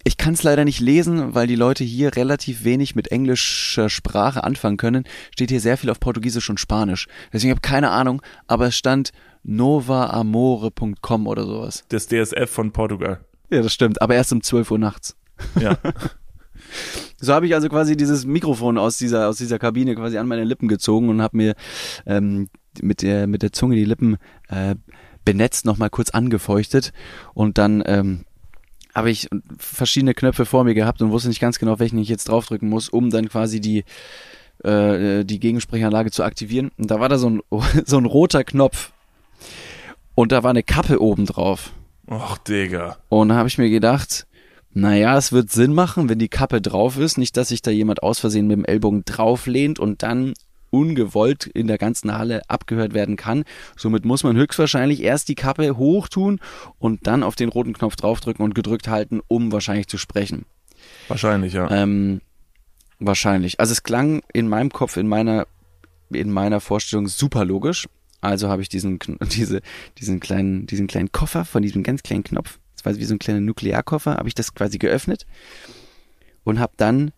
Ich 0.08 0.15
kann 0.15 0.36
es 0.36 0.43
leider 0.43 0.63
nicht 0.63 0.80
lesen, 0.80 1.36
weil 1.36 1.48
die 1.48 1.58
Leute 1.58 1.84
hier 1.84 2.15
relativ 2.15 2.63
wenig 2.63 2.96
mit 2.96 3.12
englischer 3.12 3.89
Sprache 3.89 4.41
anfangen 4.41 4.78
können. 4.78 5.04
Steht 5.34 5.50
hier 5.50 5.60
sehr 5.60 5.76
viel 5.76 5.89
auf 5.89 6.00
Portugiesisch 6.00 6.50
und 6.50 6.62
Spanisch. 6.62 7.10
Deswegen 7.34 7.52
habe 7.52 7.60
ich 7.62 7.70
keine 7.70 7.89
Ahnung, 7.89 8.22
aber 8.48 8.67
es 8.67 8.78
stand 8.78 9.12
novaamore.com 9.43 11.28
oder 11.28 11.43
sowas. 11.43 11.84
Das 11.89 12.08
DSF 12.08 12.50
von 12.50 12.72
Portugal. 12.72 13.20
Ja, 13.50 13.62
das 13.62 13.74
stimmt, 13.74 14.02
aber 14.02 14.15
erst 14.15 14.32
um 14.32 14.41
12 14.41 14.72
Uhr 14.72 14.80
nachts. 14.80 15.17
Ja. 15.60 15.78
So 17.20 17.34
habe 17.34 17.48
ich 17.48 17.56
also 17.56 17.70
quasi 17.70 17.96
dieses 17.96 18.26
Mikrofon 18.26 18.78
aus 18.78 18.98
dieser, 18.98 19.30
aus 19.30 19.38
dieser 19.38 19.58
Kabine 19.58 19.96
quasi 19.96 20.17
an 20.17 20.28
meine 20.28 20.43
Lippen 20.43 20.67
gezogen 20.67 21.08
und 21.10 21.22
habe 21.22 21.38
mir 21.38 21.56
ähm, 22.06 22.50
mit, 22.82 23.02
der, 23.04 23.26
mit 23.26 23.41
der 23.41 23.54
Zunge 23.54 23.76
die 23.76 23.86
Lippen 23.86 24.17
äh, 24.50 24.76
benetzt 25.24 25.65
nochmal 25.65 25.89
kurz 25.89 26.10
angefeuchtet 26.10 26.93
und 27.34 27.58
dann 27.58 27.82
ähm, 27.86 28.26
habe 28.97 29.12
ich 29.12 29.29
verschiedene 29.60 30.15
Knöpfe 30.15 30.47
vor 30.47 30.63
mir 30.63 30.73
gehabt 30.73 31.03
und 31.03 31.12
wusste 31.12 31.29
nicht 31.29 31.39
ganz 31.39 31.60
genau, 31.60 31.77
welchen 31.77 31.99
ich 31.99 32.10
jetzt 32.10 32.29
draufdrücken 32.29 32.67
muss, 32.67 32.89
um 32.89 33.12
dann 33.12 33.29
quasi 33.29 33.62
die 33.62 33.83
äh, 34.63 35.23
die 35.23 35.39
Gegensprechanlage 35.39 36.10
zu 36.10 36.23
aktivieren. 36.23 36.71
Und 36.79 36.89
da 36.89 36.99
war 36.99 37.07
da 37.07 37.19
so 37.19 37.29
ein, 37.29 37.41
so 37.86 37.99
ein 37.99 38.05
roter 38.05 38.43
Knopf 38.43 38.91
und 40.15 40.31
da 40.31 40.41
war 40.41 40.49
eine 40.49 40.63
Kappe 40.63 40.99
oben 40.99 41.27
drauf. 41.27 41.73
Och, 42.10 42.39
Digga. 42.39 42.97
Und 43.10 43.29
da 43.29 43.36
habe 43.36 43.47
ich 43.47 43.60
mir 43.60 43.69
gedacht, 43.69 44.25
naja, 44.73 45.15
es 45.15 45.31
wird 45.31 45.51
Sinn 45.51 45.75
machen, 45.75 46.10
wenn 46.10 46.17
die 46.17 46.27
Kappe 46.27 46.60
drauf 46.60 46.97
ist. 46.97 47.19
Nicht, 47.19 47.38
dass 47.38 47.49
sich 47.49 47.62
da 47.62 47.69
jemand 47.69 48.01
aus 48.01 48.19
Versehen 48.19 48.47
mit 48.47 48.57
dem 48.57 48.65
Ellbogen 48.65 49.05
drauflehnt 49.05 49.77
und 49.77 50.01
dann 50.01 50.33
ungewollt 50.69 51.47
in 51.47 51.67
der 51.67 51.77
ganzen 51.77 52.17
Halle 52.17 52.41
abgehört 52.49 52.93
werden 52.93 53.15
kann. 53.15 53.43
Somit 53.75 54.06
muss 54.06 54.23
man 54.23 54.36
höchstwahrscheinlich 54.36 55.01
erst 55.01 55.30
die 55.30 55.36
Kappe 55.36 55.77
hochtun 55.77 56.39
und 56.80 57.08
dann 57.08 57.23
auf 57.23 57.36
den 57.36 57.49
roten 57.49 57.73
Knopf 57.73 57.95
draufdrücken 57.95 58.43
und 58.43 58.56
gedrückt 58.56 58.88
halten, 58.88 59.21
um 59.27 59.51
wahrscheinlich 59.51 59.88
zu 59.88 59.97
sprechen. 59.97 60.45
Wahrscheinlich, 61.08 61.53
ja. 61.53 61.69
Ähm, 61.71 62.21
wahrscheinlich. 62.99 63.60
Also 63.60 63.71
es 63.71 63.84
klang 63.84 64.21
in 64.34 64.47
meinem 64.47 64.71
Kopf, 64.71 64.97
in 64.97 65.08
meiner, 65.08 65.47
in 66.12 66.32
meiner 66.32 66.60
Vorstellung 66.60 67.08
super 67.08 67.45
logisch. 67.45 67.88
Also 68.21 68.49
habe 68.49 68.62
ich 68.62 68.69
diesen, 68.69 68.99
diese, 69.32 69.62
diesen 69.97 70.19
kleinen, 70.19 70.65
diesen 70.67 70.88
kleinen 70.88 71.12
Koffer 71.12 71.45
von 71.45 71.62
diesem 71.62 71.84
ganz 71.84 72.03
kleinen 72.03 72.23
Knopf, 72.23 72.60
das 72.75 72.86
war 72.86 72.95
wie 72.95 73.06
so 73.06 73.15
ein 73.15 73.19
kleiner 73.19 73.41
Nuklearkoffer, 73.41 74.15
habe 74.15 74.27
ich 74.27 74.36
das 74.36 74.53
quasi 74.53 74.77
geöffnet 74.77 75.25
und 76.43 76.60
habe 76.60 76.73
dann 76.77 77.12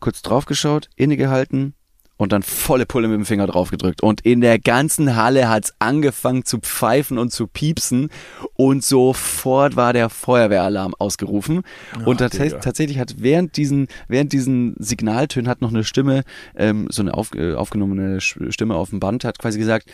kurz 0.00 0.22
draufgeschaut, 0.22 0.90
innegehalten 0.96 1.74
und 2.16 2.32
dann 2.32 2.42
volle 2.42 2.86
Pulle 2.86 3.08
mit 3.08 3.16
dem 3.16 3.26
Finger 3.26 3.46
draufgedrückt. 3.46 4.02
Und 4.02 4.20
in 4.20 4.40
der 4.40 4.58
ganzen 4.58 5.16
Halle 5.16 5.48
hat's 5.48 5.74
angefangen 5.78 6.44
zu 6.44 6.58
pfeifen 6.58 7.18
und 7.18 7.32
zu 7.32 7.46
piepsen 7.46 8.10
und 8.54 8.84
sofort 8.84 9.76
war 9.76 9.92
der 9.92 10.10
Feuerwehralarm 10.10 10.94
ausgerufen. 10.98 11.62
und 12.04 12.18
tats 12.18 12.38
Digga. 12.38 12.58
tatsächlich 12.58 12.98
hat 12.98 13.16
während 13.18 13.56
diesen, 13.56 13.88
während 14.08 14.32
diesen 14.32 14.74
Signaltönen 14.78 15.48
hat 15.48 15.60
noch 15.60 15.70
eine 15.70 15.84
Stimme, 15.84 16.22
ähm, 16.54 16.86
so 16.90 17.02
eine 17.02 17.14
auf, 17.14 17.34
äh, 17.34 17.54
aufgenommene 17.54 18.20
Stimme 18.20 18.74
auf 18.76 18.90
dem 18.90 19.00
Band, 19.00 19.24
hat 19.24 19.38
quasi 19.38 19.58
gesagt, 19.58 19.90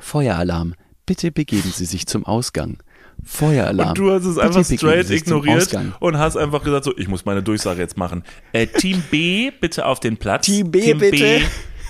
Feueralarm, 0.00 0.74
bitte 1.06 1.30
begeben 1.30 1.70
Sie 1.74 1.84
sich 1.84 2.06
zum 2.06 2.24
Ausgang. 2.24 2.78
Feueralarm. 3.24 3.90
Und 3.90 3.98
du 3.98 4.10
hast 4.10 4.24
es 4.24 4.36
bitte 4.36 4.38
einfach 4.38 4.64
straight 4.64 5.10
ignoriert 5.10 5.76
und 6.00 6.18
hast 6.18 6.36
einfach 6.36 6.62
gesagt, 6.62 6.84
so, 6.84 6.96
ich 6.96 7.08
muss 7.08 7.24
meine 7.24 7.42
Durchsage 7.42 7.80
jetzt 7.80 7.96
machen. 7.96 8.24
Äh, 8.52 8.66
Team 8.66 9.02
B, 9.10 9.50
bitte 9.50 9.86
auf 9.86 10.00
den 10.00 10.16
Platz. 10.16 10.46
Team 10.46 10.70
B, 10.70 10.94
bitte. 10.94 11.42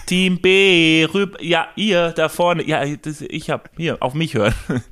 Team 0.06 0.40
B, 0.40 1.06
rüb, 1.12 1.36
ja, 1.40 1.68
ihr 1.76 2.10
da 2.10 2.28
vorne, 2.28 2.66
ja, 2.66 2.84
das, 2.96 3.20
ich 3.20 3.50
hab, 3.50 3.70
hier, 3.76 3.98
auf 4.00 4.14
mich 4.14 4.34
hören. 4.34 4.54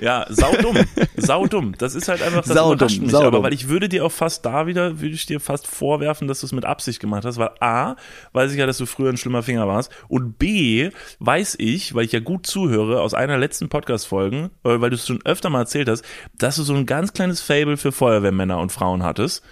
ja, 0.00 0.26
saudumm, 0.28 0.78
saudumm. 1.16 1.74
Das 1.78 1.94
ist 1.94 2.08
halt 2.08 2.22
einfach, 2.22 2.44
das 2.44 2.54
Saudumm, 2.54 2.74
überrascht 2.74 3.00
mich. 3.00 3.10
saudumm. 3.10 3.34
Aber 3.34 3.42
weil 3.44 3.54
ich 3.54 3.68
würde 3.68 3.88
dir 3.88 4.04
auch 4.04 4.12
fast 4.12 4.46
da 4.46 4.66
wieder, 4.66 5.00
würde 5.00 5.14
ich 5.14 5.26
dir 5.26 5.40
fast 5.40 5.66
vorwerfen, 5.66 6.28
dass 6.28 6.40
du 6.40 6.46
es 6.46 6.52
mit 6.52 6.64
Absicht 6.64 7.00
gemacht 7.00 7.24
hast, 7.24 7.38
weil 7.38 7.50
A, 7.60 7.96
weiß 8.32 8.52
ich 8.52 8.58
ja, 8.58 8.66
dass 8.66 8.78
du 8.78 8.86
früher 8.86 9.10
ein 9.10 9.16
schlimmer 9.16 9.42
Finger 9.42 9.66
warst 9.66 9.90
und 10.08 10.38
B, 10.38 10.90
weiß 11.18 11.56
ich, 11.58 11.94
weil 11.94 12.04
ich 12.04 12.12
ja 12.12 12.20
gut 12.20 12.46
zuhöre, 12.46 13.00
aus 13.00 13.14
einer 13.14 13.38
letzten 13.38 13.68
Podcast-Folgen, 13.68 14.50
weil 14.62 14.90
du 14.90 14.96
es 14.96 15.06
schon 15.06 15.20
öfter 15.24 15.50
mal 15.50 15.60
erzählt 15.60 15.88
hast, 15.88 16.04
dass 16.38 16.56
du 16.56 16.62
so 16.62 16.74
ein 16.74 16.86
ganz 16.86 17.12
kleines 17.12 17.40
Fable 17.40 17.76
für 17.76 17.92
Feuerwehrmänner 17.92 18.58
und 18.58 18.72
Frauen 18.72 19.02
hattest. 19.02 19.42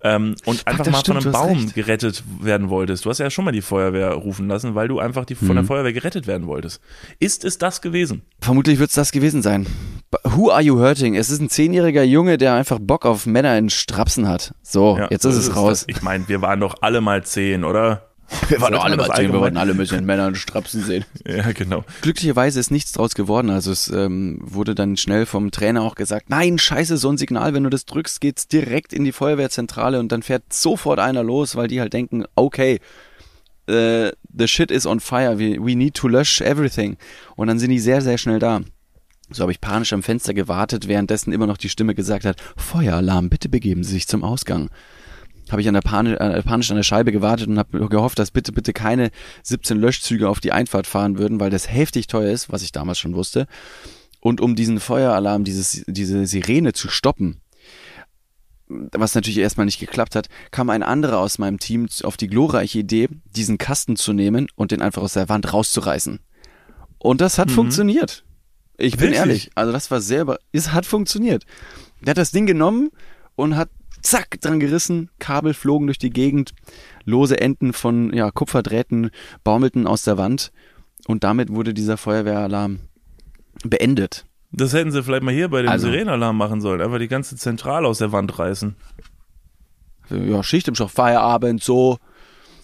Ähm, 0.00 0.36
und 0.44 0.64
einfach 0.66 0.86
mal 0.86 0.98
stimmt, 1.00 1.24
von 1.24 1.24
einem 1.24 1.32
Baum 1.32 1.58
recht. 1.64 1.74
gerettet 1.74 2.22
werden 2.40 2.68
wolltest. 2.70 3.04
Du 3.04 3.10
hast 3.10 3.18
ja 3.18 3.30
schon 3.30 3.44
mal 3.44 3.50
die 3.52 3.62
Feuerwehr 3.62 4.10
rufen 4.12 4.46
lassen, 4.46 4.74
weil 4.76 4.86
du 4.86 5.00
einfach 5.00 5.24
die, 5.24 5.34
von 5.34 5.48
Mhm. 5.48 5.54
der 5.54 5.64
Feuerwehr 5.64 5.92
gerettet 5.92 6.26
werden 6.28 6.46
wolltest. 6.46 6.80
Ist 7.18 7.44
es 7.44 7.58
das 7.58 7.80
gewesen? 7.80 8.22
Vermutlich 8.40 8.78
wird 8.78 8.90
es 8.90 8.94
das 8.94 9.10
gewesen 9.10 9.42
sein. 9.42 9.66
Who 10.24 10.50
are 10.50 10.62
you 10.62 10.78
hurting? 10.78 11.16
Es 11.16 11.30
ist 11.30 11.40
ein 11.40 11.50
zehnjähriger 11.50 12.04
Junge, 12.04 12.38
der 12.38 12.54
einfach 12.54 12.78
Bock 12.80 13.04
auf 13.06 13.26
Männer 13.26 13.58
in 13.58 13.70
Strapsen 13.70 14.28
hat. 14.28 14.54
So, 14.62 14.96
Ja, 14.98 15.08
jetzt 15.10 15.24
ist 15.24 15.34
es 15.36 15.56
raus. 15.56 15.84
Das. 15.86 15.96
Ich 15.96 16.02
meine, 16.02 16.28
wir 16.28 16.40
waren 16.42 16.60
doch 16.60 16.76
alle 16.80 17.00
mal 17.00 17.24
zehn, 17.24 17.64
oder? 17.64 18.07
Wir 18.48 18.60
waren 18.60 18.72
doch 18.72 18.84
alle 18.84 18.96
mal 18.96 19.08
wir 19.08 19.32
wollten 19.32 19.56
alle 19.56 19.72
ein 19.72 19.76
bisschen 19.76 20.04
Männer 20.04 20.28
in 20.28 20.34
Strapsen 20.34 20.82
sehen. 20.82 21.04
Ja, 21.26 21.52
genau. 21.52 21.84
Glücklicherweise 22.00 22.58
ist 22.58 22.70
nichts 22.70 22.92
draus 22.92 23.14
geworden. 23.14 23.50
Also 23.50 23.70
es 23.70 23.88
ähm, 23.88 24.38
wurde 24.40 24.74
dann 24.74 24.96
schnell 24.96 25.26
vom 25.26 25.50
Trainer 25.50 25.82
auch 25.82 25.94
gesagt, 25.94 26.30
nein, 26.30 26.58
scheiße, 26.58 26.96
so 26.96 27.10
ein 27.10 27.18
Signal, 27.18 27.54
wenn 27.54 27.64
du 27.64 27.70
das 27.70 27.84
drückst, 27.84 28.20
geht's 28.20 28.48
direkt 28.48 28.92
in 28.92 29.04
die 29.04 29.12
Feuerwehrzentrale 29.12 30.00
und 30.00 30.10
dann 30.10 30.22
fährt 30.22 30.52
sofort 30.52 31.00
einer 31.00 31.22
los, 31.22 31.56
weil 31.56 31.68
die 31.68 31.80
halt 31.80 31.92
denken, 31.92 32.24
okay, 32.34 32.80
äh, 33.66 34.12
the 34.34 34.48
shit 34.48 34.70
is 34.70 34.86
on 34.86 35.00
fire, 35.00 35.38
we, 35.38 35.58
we 35.60 35.76
need 35.76 35.94
to 35.94 36.08
lösch 36.08 36.40
everything. 36.40 36.96
Und 37.36 37.48
dann 37.48 37.58
sind 37.58 37.70
die 37.70 37.80
sehr, 37.80 38.00
sehr 38.00 38.18
schnell 38.18 38.38
da. 38.38 38.62
So 39.30 39.42
habe 39.42 39.52
ich 39.52 39.60
panisch 39.60 39.92
am 39.92 40.02
Fenster 40.02 40.32
gewartet, 40.32 40.88
währenddessen 40.88 41.32
immer 41.32 41.46
noch 41.46 41.58
die 41.58 41.68
Stimme 41.68 41.94
gesagt 41.94 42.24
hat, 42.24 42.40
Feueralarm, 42.56 43.28
bitte 43.28 43.48
begeben 43.48 43.84
Sie 43.84 43.92
sich 43.92 44.08
zum 44.08 44.24
Ausgang. 44.24 44.70
Habe 45.50 45.60
ich 45.62 45.68
an 45.68 45.74
der 45.74 45.80
Pani 45.80 46.12
äh, 46.12 46.42
panisch 46.42 46.70
an 46.70 46.76
der 46.76 46.82
Scheibe 46.82 47.12
gewartet 47.12 47.48
und 47.48 47.58
habe 47.58 47.88
gehofft, 47.88 48.18
dass 48.18 48.30
bitte, 48.30 48.52
bitte 48.52 48.72
keine 48.72 49.10
17 49.42 49.78
Löschzüge 49.78 50.28
auf 50.28 50.40
die 50.40 50.52
Einfahrt 50.52 50.86
fahren 50.86 51.18
würden, 51.18 51.40
weil 51.40 51.50
das 51.50 51.70
heftig 51.70 52.06
teuer 52.06 52.30
ist, 52.32 52.50
was 52.52 52.62
ich 52.62 52.72
damals 52.72 52.98
schon 52.98 53.14
wusste. 53.14 53.46
Und 54.20 54.40
um 54.40 54.56
diesen 54.56 54.80
Feueralarm, 54.80 55.44
dieses, 55.44 55.84
diese 55.86 56.26
Sirene 56.26 56.72
zu 56.72 56.88
stoppen, 56.88 57.40
was 58.68 59.14
natürlich 59.14 59.38
erstmal 59.38 59.64
nicht 59.64 59.78
geklappt 59.80 60.14
hat, 60.14 60.28
kam 60.50 60.68
ein 60.68 60.82
anderer 60.82 61.18
aus 61.18 61.38
meinem 61.38 61.58
Team 61.58 61.88
auf 62.02 62.16
die 62.18 62.26
glorreiche 62.26 62.80
Idee, 62.80 63.08
diesen 63.24 63.56
Kasten 63.56 63.96
zu 63.96 64.12
nehmen 64.12 64.48
und 64.56 64.72
den 64.72 64.82
einfach 64.82 65.02
aus 65.02 65.14
der 65.14 65.28
Wand 65.30 65.52
rauszureißen. 65.52 66.20
Und 66.98 67.20
das 67.20 67.38
hat 67.38 67.50
funktioniert. 67.50 68.24
Ich 68.76 68.92
bin 68.92 69.00
Wirklich? 69.06 69.18
ehrlich, 69.18 69.50
also 69.54 69.72
das 69.72 69.90
war 69.90 70.00
sehr, 70.00 70.22
über- 70.22 70.38
es 70.52 70.72
hat 70.72 70.84
funktioniert. 70.84 71.44
Der 72.02 72.10
hat 72.10 72.18
das 72.18 72.30
Ding 72.30 72.44
genommen 72.46 72.90
und 73.36 73.56
hat 73.56 73.70
zack 74.02 74.40
dran 74.40 74.60
gerissen, 74.60 75.10
Kabel 75.18 75.54
flogen 75.54 75.86
durch 75.86 75.98
die 75.98 76.10
Gegend, 76.10 76.52
lose 77.04 77.40
Enden 77.40 77.72
von 77.72 78.12
ja, 78.12 78.30
Kupferdrähten 78.30 79.10
baumelten 79.44 79.86
aus 79.86 80.02
der 80.02 80.18
Wand 80.18 80.52
und 81.06 81.24
damit 81.24 81.50
wurde 81.50 81.74
dieser 81.74 81.96
Feuerwehralarm 81.96 82.80
beendet. 83.64 84.24
Das 84.52 84.72
hätten 84.72 84.92
sie 84.92 85.02
vielleicht 85.02 85.22
mal 85.22 85.34
hier 85.34 85.48
bei 85.48 85.62
dem 85.62 85.70
Also- 85.70 85.88
Sirenenalarm 85.90 86.36
machen 86.36 86.60
sollen. 86.60 86.80
Einfach 86.80 86.98
die 86.98 87.08
ganze 87.08 87.36
Zentrale 87.36 87.86
aus 87.86 87.98
der 87.98 88.12
Wand 88.12 88.38
reißen. 88.38 88.76
Ja, 90.10 90.42
Schicht 90.42 90.68
im 90.68 90.74
Schacht, 90.74 90.94
Feierabend, 90.94 91.62
so. 91.62 91.98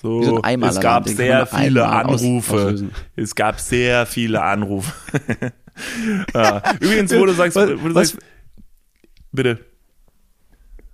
So, 0.01 0.23
so 0.23 0.43
es 0.43 0.81
gab 0.81 1.05
den 1.05 1.17
sehr 1.17 1.47
viele 1.47 1.87
aus- 1.89 2.21
Anrufe. 2.23 2.55
auslösen. 2.55 2.93
es 3.17 3.35
gab 3.35 3.59
sehr 3.61 4.07
viele 4.07 4.43
Anrufe. 4.43 4.93
ja. 6.35 6.63
Übrigens, 6.81 7.15
wo 7.15 7.25
du 7.27 7.33
sagst, 7.33 7.57
Was- 7.57 7.71
wo 7.83 7.89
du 7.89 7.95
was- 7.95 8.11
sagst 8.11 8.19
bitte. 9.33 9.61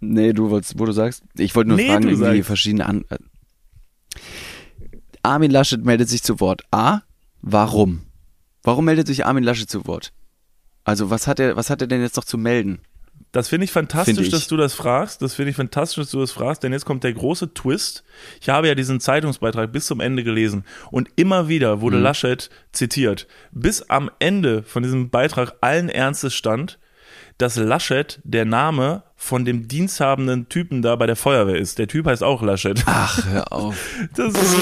Nee, 0.01 0.33
du 0.33 0.51
wolltest, 0.51 0.79
wo 0.79 0.85
du 0.87 0.93
sagst. 0.93 1.23
Ich 1.37 1.55
wollte 1.55 1.69
nur 1.69 1.77
Nee, 1.77 1.89
fragen, 1.89 2.09
irgendwie 2.09 2.37
sagst. 2.39 2.47
verschiedene 2.47 2.87
An. 2.87 3.05
äh. 3.11 3.19
Armin 5.23 5.51
Laschet 5.51 5.85
meldet 5.85 6.09
sich 6.09 6.23
zu 6.23 6.41
Wort. 6.41 6.63
A. 6.71 7.01
Warum? 7.43 8.03
Warum 8.63 8.85
meldet 8.87 9.07
sich 9.07 9.27
Armin 9.27 9.45
Laschet 9.45 9.69
zu 9.69 9.87
Wort? 9.87 10.13
Also, 10.85 11.11
was 11.11 11.27
hat 11.27 11.39
er, 11.41 11.57
was 11.57 11.71
hat 11.71 11.83
er 11.83 11.87
denn 11.89 12.01
jetzt 12.01 12.17
noch 12.17 12.25
zu 12.25 12.39
melden? 12.39 12.81
Das 13.33 13.49
finde 13.49 13.65
ich 13.65 13.71
fantastisch, 13.71 14.15
Finde 14.17 14.27
ich. 14.27 14.33
dass 14.33 14.49
du 14.49 14.57
das 14.57 14.75
fragst. 14.75 15.23
Das 15.23 15.35
finde 15.35 15.51
ich 15.51 15.57
fantastisch, 15.57 16.03
dass 16.03 16.11
du 16.11 16.19
das 16.19 16.33
fragst, 16.33 16.63
denn 16.65 16.73
jetzt 16.73 16.85
kommt 16.85 17.05
der 17.05 17.13
große 17.13 17.55
Twist. 17.55 18.03
Ich 18.41 18.49
habe 18.49 18.67
ja 18.67 18.75
diesen 18.75 18.99
Zeitungsbeitrag 18.99 19.71
bis 19.71 19.87
zum 19.87 20.01
Ende 20.01 20.25
gelesen 20.25 20.65
und 20.91 21.09
immer 21.15 21.47
wieder 21.49 21.81
wurde 21.81 21.99
Mhm. 21.99 22.03
Laschet 22.03 22.51
zitiert. 22.73 23.29
Bis 23.53 23.83
am 23.83 24.11
Ende 24.19 24.65
von 24.65 24.83
diesem 24.83 25.11
Beitrag 25.11 25.55
allen 25.61 25.89
Ernstes 25.91 26.35
stand, 26.35 26.81
dass 27.41 27.57
Laschet 27.57 28.21
der 28.25 28.45
Name 28.45 29.03
von 29.17 29.45
dem 29.45 29.69
diensthabenden 29.69 30.49
Typen 30.49 30.83
da 30.83 30.97
bei 30.97 31.07
der 31.07 31.17
Feuerwehr 31.17 31.57
ist. 31.57 31.79
Der 31.79 31.89
Typ 31.89 32.07
heißt 32.07 32.23
auch 32.23 32.43
Laschet. 32.43 32.83
Ach, 32.87 33.25
hör 33.27 33.53
auf. 33.53 33.77
Das 34.15 34.35
ist, 34.35 34.57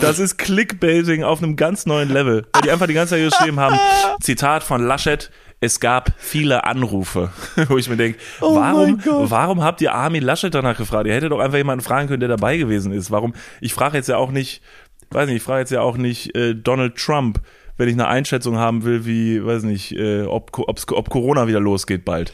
das 0.00 0.18
ist 0.18 0.38
Clickbaiting 0.38 1.22
auf 1.22 1.42
einem 1.42 1.56
ganz 1.56 1.86
neuen 1.86 2.08
Level. 2.08 2.46
Weil 2.52 2.62
die 2.62 2.70
einfach 2.70 2.86
die 2.86 2.94
ganze 2.94 3.14
Zeit 3.14 3.30
geschrieben 3.30 3.60
haben, 3.60 3.78
Zitat 4.20 4.62
von 4.62 4.86
Laschet, 4.86 5.30
es 5.60 5.80
gab 5.80 6.12
viele 6.18 6.64
Anrufe, 6.64 7.30
wo 7.68 7.78
ich 7.78 7.88
mir 7.88 7.96
denke, 7.96 8.18
Oh 8.40 8.56
warum, 8.56 9.00
warum 9.04 9.62
habt 9.62 9.80
ihr 9.80 9.94
Armin 9.94 10.22
Laschet 10.22 10.54
danach 10.54 10.76
gefragt? 10.76 11.06
Ihr 11.06 11.14
hättet 11.14 11.32
doch 11.32 11.40
einfach 11.40 11.58
jemanden 11.58 11.84
fragen 11.84 12.08
können, 12.08 12.20
der 12.20 12.28
dabei 12.28 12.56
gewesen 12.56 12.92
ist. 12.92 13.10
Warum? 13.10 13.34
Ich 13.60 13.74
frage 13.74 13.96
jetzt 13.96 14.08
ja 14.08 14.16
auch 14.16 14.30
nicht, 14.30 14.62
weiß 15.10 15.26
nicht, 15.26 15.36
ich 15.36 15.42
frage 15.42 15.60
jetzt 15.60 15.72
ja 15.72 15.80
auch 15.80 15.96
nicht 15.96 16.34
äh, 16.34 16.54
Donald 16.54 16.96
Trump, 16.96 17.40
wenn 17.76 17.88
ich 17.88 17.94
eine 17.94 18.08
Einschätzung 18.08 18.56
haben 18.56 18.84
will, 18.84 19.06
wie, 19.06 19.44
weiß 19.44 19.64
nicht, 19.64 19.92
äh, 19.92 20.22
ob, 20.22 20.58
ob's, 20.58 20.86
ob 20.88 21.10
Corona 21.10 21.46
wieder 21.46 21.60
losgeht 21.60 22.04
bald. 22.04 22.32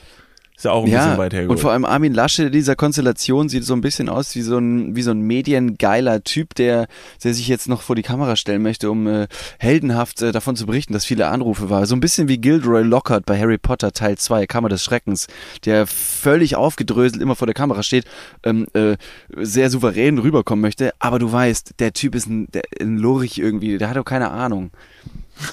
Ist 0.62 0.66
ja 0.66 0.72
auch 0.72 0.84
ein 0.84 0.92
bisschen 0.92 1.18
weit 1.18 1.32
hergeholt. 1.32 1.58
und 1.58 1.60
vor 1.60 1.72
allem 1.72 1.84
Armin 1.84 2.14
Lasche 2.14 2.44
in 2.44 2.52
dieser 2.52 2.76
Konstellation 2.76 3.48
sieht 3.48 3.64
so 3.64 3.74
ein 3.74 3.80
bisschen 3.80 4.08
aus 4.08 4.36
wie 4.36 4.42
so 4.42 4.58
ein, 4.58 4.94
wie 4.94 5.02
so 5.02 5.10
ein 5.10 5.20
mediengeiler 5.22 6.22
Typ, 6.22 6.54
der, 6.54 6.86
der 7.24 7.34
sich 7.34 7.48
jetzt 7.48 7.68
noch 7.68 7.82
vor 7.82 7.96
die 7.96 8.02
Kamera 8.02 8.36
stellen 8.36 8.62
möchte, 8.62 8.88
um 8.88 9.08
äh, 9.08 9.26
heldenhaft 9.58 10.22
äh, 10.22 10.30
davon 10.30 10.54
zu 10.54 10.66
berichten, 10.66 10.92
dass 10.92 11.04
viele 11.04 11.26
Anrufe 11.26 11.68
waren. 11.68 11.86
So 11.86 11.96
ein 11.96 12.00
bisschen 12.00 12.28
wie 12.28 12.38
Gilderoy 12.38 12.84
Lockhart 12.84 13.26
bei 13.26 13.36
Harry 13.40 13.58
Potter 13.58 13.92
Teil 13.92 14.18
2, 14.18 14.46
Kammer 14.46 14.68
des 14.68 14.84
Schreckens, 14.84 15.26
der 15.64 15.88
völlig 15.88 16.54
aufgedröselt 16.54 17.20
immer 17.20 17.34
vor 17.34 17.46
der 17.46 17.54
Kamera 17.54 17.82
steht, 17.82 18.04
ähm, 18.44 18.68
äh, 18.74 18.96
sehr 19.38 19.68
souverän 19.68 20.18
rüberkommen 20.18 20.60
möchte, 20.60 20.92
aber 21.00 21.18
du 21.18 21.32
weißt, 21.32 21.80
der 21.80 21.92
Typ 21.92 22.14
ist 22.14 22.28
ein, 22.28 22.46
der, 22.52 22.62
ein 22.80 22.98
Lurch 22.98 23.38
irgendwie, 23.38 23.78
der 23.78 23.88
hat 23.88 23.96
doch 23.96 24.04
keine 24.04 24.30
Ahnung. 24.30 24.70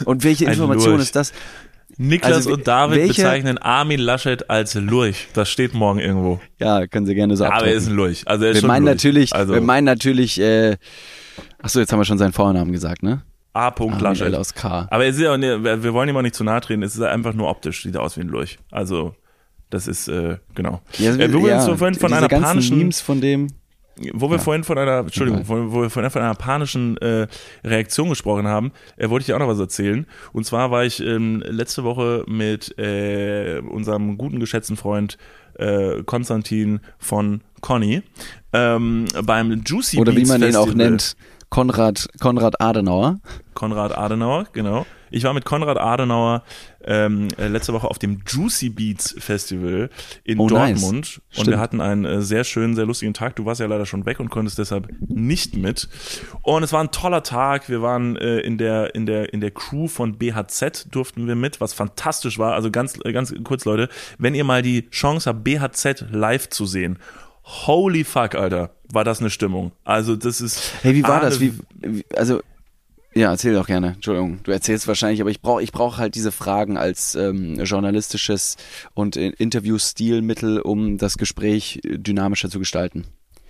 Und 0.05 0.23
welche 0.23 0.45
Information 0.51 0.99
ist 0.99 1.15
das? 1.15 1.33
Niklas 1.97 2.33
Also, 2.33 2.53
und 2.53 2.67
David 2.67 2.97
welche- 2.99 3.21
bezeichnen 3.23 3.57
Armin 3.57 3.99
Laschet 3.99 4.49
als 4.49 4.73
Lurch. 4.75 5.27
Das 5.33 5.49
steht 5.49 5.73
morgen 5.73 5.99
irgendwo. 5.99 6.39
Ja, 6.59 6.87
können 6.87 7.05
Sie 7.05 7.13
gerne 7.15 7.35
so 7.35 7.45
Aber 7.45 7.65
er 7.67 7.73
ist 7.73 7.87
ein 7.87 7.95
Lurch. 7.95 8.23
Also 8.25 8.45
er 8.45 8.51
ist 8.51 8.55
Wir 8.57 8.61
schon 8.61 8.67
meinen 8.69 8.83
ein 8.83 8.85
Lurch. 8.85 8.95
natürlich, 8.95 9.33
also 9.35 9.53
wir 9.53 9.61
meinen 9.61 9.83
natürlich, 9.85 10.39
äh, 10.39 10.77
ach 11.61 11.69
so, 11.69 11.79
jetzt 11.79 11.91
haben 11.91 11.99
wir 11.99 12.05
schon 12.05 12.17
seinen 12.17 12.31
Vornamen 12.33 12.71
gesagt, 12.71 13.03
ne? 13.03 13.23
A. 13.51 13.67
Armin 13.67 13.99
Laschet. 13.99 14.27
L. 14.27 14.35
aus 14.35 14.53
K. 14.53 14.87
Aber 14.91 15.05
es 15.05 15.17
ist 15.17 15.23
ja, 15.23 15.37
wir 15.41 15.93
wollen 15.93 16.07
ihm 16.07 16.15
auch 16.15 16.21
nicht 16.21 16.35
zu 16.35 16.43
nahe 16.45 16.61
treten, 16.61 16.83
es 16.83 16.95
ist 16.95 17.01
einfach 17.01 17.33
nur 17.33 17.49
optisch, 17.49 17.83
sieht 17.83 17.95
er 17.95 18.01
aus 18.01 18.15
wie 18.15 18.21
ein 18.21 18.29
Lurch. 18.29 18.59
Also, 18.71 19.15
das 19.69 19.87
ist, 19.87 20.07
äh, 20.07 20.37
genau. 20.55 20.81
Ja, 20.99 21.13
äh, 21.15 21.31
wir 21.33 21.55
uns 21.55 21.65
so 21.65 21.75
vorhin 21.75 21.95
von 21.99 22.13
einer 22.13 22.27
ganzen 22.29 22.45
panischen, 22.45 22.77
Memes 22.77 23.01
von 23.01 23.19
dem. 23.19 23.47
Wo 24.13 24.29
wir 24.29 24.37
Ja. 24.37 24.43
vorhin 24.43 24.63
von 24.63 24.77
einer, 24.77 24.99
Entschuldigung, 24.99 25.43
wo, 25.47 25.71
wo 25.73 25.81
wir 25.81 25.89
vorhin 25.89 26.09
von 26.11 26.21
einer 26.21 26.35
panischen 26.35 26.97
äh, 26.97 27.27
Reaktion 27.63 28.09
gesprochen 28.09 28.47
haben, 28.47 28.71
äh, 28.97 29.09
wollte 29.09 29.23
ich 29.23 29.25
dir 29.27 29.35
auch 29.35 29.39
noch 29.39 29.47
was 29.47 29.59
erzählen. 29.59 30.05
Und 30.33 30.45
zwar 30.45 30.71
war 30.71 30.85
ich 30.85 30.99
ähm, 31.03 31.43
letzte 31.45 31.83
Woche 31.83 32.23
mit 32.27 32.77
äh, 32.77 33.59
unserem 33.69 34.17
guten, 34.17 34.39
geschätzten 34.39 34.77
Freund 34.77 35.17
äh, 35.57 36.03
Konstantin 36.03 36.79
von 36.97 37.41
Conny 37.61 38.01
ähm, 38.53 39.05
beim 39.23 39.61
Juicy 39.65 39.97
Oder 39.99 40.13
wie 40.13 40.17
Beats 40.19 40.29
man 40.29 40.43
ihn 40.43 40.55
auch 40.55 40.73
nennt, 40.73 41.15
Konrad, 41.49 42.07
Konrad 42.19 42.61
Adenauer. 42.61 43.19
Konrad 43.53 43.97
Adenauer, 43.97 44.45
genau. 44.53 44.85
Ich 45.11 45.23
war 45.23 45.33
mit 45.33 45.45
Konrad 45.45 45.77
Adenauer 45.77 46.43
ähm, 46.83 47.27
äh, 47.37 47.47
letzte 47.47 47.73
Woche 47.73 47.87
auf 47.89 47.99
dem 47.99 48.21
Juicy 48.27 48.69
Beats 48.69 49.15
Festival 49.17 49.89
in 50.23 50.39
Oh, 50.39 50.47
nice. 50.47 50.79
Dortmund 50.79 50.95
und 50.95 51.33
Stimmt. 51.33 51.47
wir 51.49 51.59
hatten 51.59 51.81
einen 51.81 52.05
äh, 52.05 52.21
sehr 52.21 52.43
schönen, 52.43 52.75
sehr 52.75 52.85
lustigen 52.85 53.13
Tag. 53.13 53.35
Du 53.35 53.45
warst 53.45 53.59
ja 53.59 53.67
leider 53.67 53.85
schon 53.85 54.05
weg 54.05 54.19
und 54.19 54.29
konntest 54.29 54.57
deshalb 54.57 54.87
nicht 55.07 55.55
mit. 55.57 55.89
Und 56.41 56.63
es 56.63 56.71
war 56.73 56.81
ein 56.83 56.91
toller 56.91 57.23
Tag. 57.23 57.69
Wir 57.69 57.81
waren 57.81 58.15
äh, 58.15 58.39
in 58.39 58.57
der 58.57 58.95
in 58.95 59.05
der 59.05 59.33
in 59.33 59.41
der 59.41 59.51
Crew 59.51 59.87
von 59.87 60.17
BHZ 60.17 60.87
durften 60.91 61.27
wir 61.27 61.35
mit, 61.35 61.59
was 61.61 61.73
fantastisch 61.73 62.39
war. 62.39 62.53
Also 62.53 62.71
ganz 62.71 62.97
äh, 63.03 63.11
ganz 63.11 63.33
kurz 63.43 63.65
Leute, 63.65 63.89
wenn 64.17 64.35
ihr 64.35 64.43
mal 64.43 64.61
die 64.61 64.89
Chance 64.89 65.29
habt 65.29 65.43
BHZ 65.43 66.05
live 66.11 66.49
zu 66.49 66.65
sehen. 66.65 66.97
Holy 67.43 68.03
fuck, 68.03 68.35
Alter, 68.35 68.75
war 68.91 69.03
das 69.03 69.19
eine 69.21 69.29
Stimmung. 69.31 69.71
Also 69.83 70.15
das 70.15 70.39
ist 70.39 70.71
Hey, 70.83 70.93
wie 70.93 71.03
war 71.03 71.19
das? 71.19 71.39
Wie, 71.39 71.53
wie, 71.81 72.05
also, 72.15 72.41
ja, 73.19 73.31
erzähl 73.31 73.53
doch 73.53 73.67
gerne. 73.67 73.95
Entschuldigung, 73.95 74.39
du 74.43 74.51
erzählst 74.51 74.87
wahrscheinlich, 74.87 75.19
aber 75.19 75.29
ich 75.29 75.41
brauche 75.41 75.61
ich 75.61 75.73
brauch 75.73 75.97
halt 75.97 76.15
diese 76.15 76.31
Fragen 76.31 76.77
als 76.77 77.15
ähm, 77.15 77.61
journalistisches 77.61 78.55
und 78.93 79.17
äh, 79.17 79.27
Interview-Stilmittel, 79.31 80.61
um 80.61 80.97
das 80.97 81.17
Gespräch 81.17 81.81
äh, 81.83 81.97
dynamischer 81.97 82.49
zu 82.49 82.59
gestalten. 82.59 83.03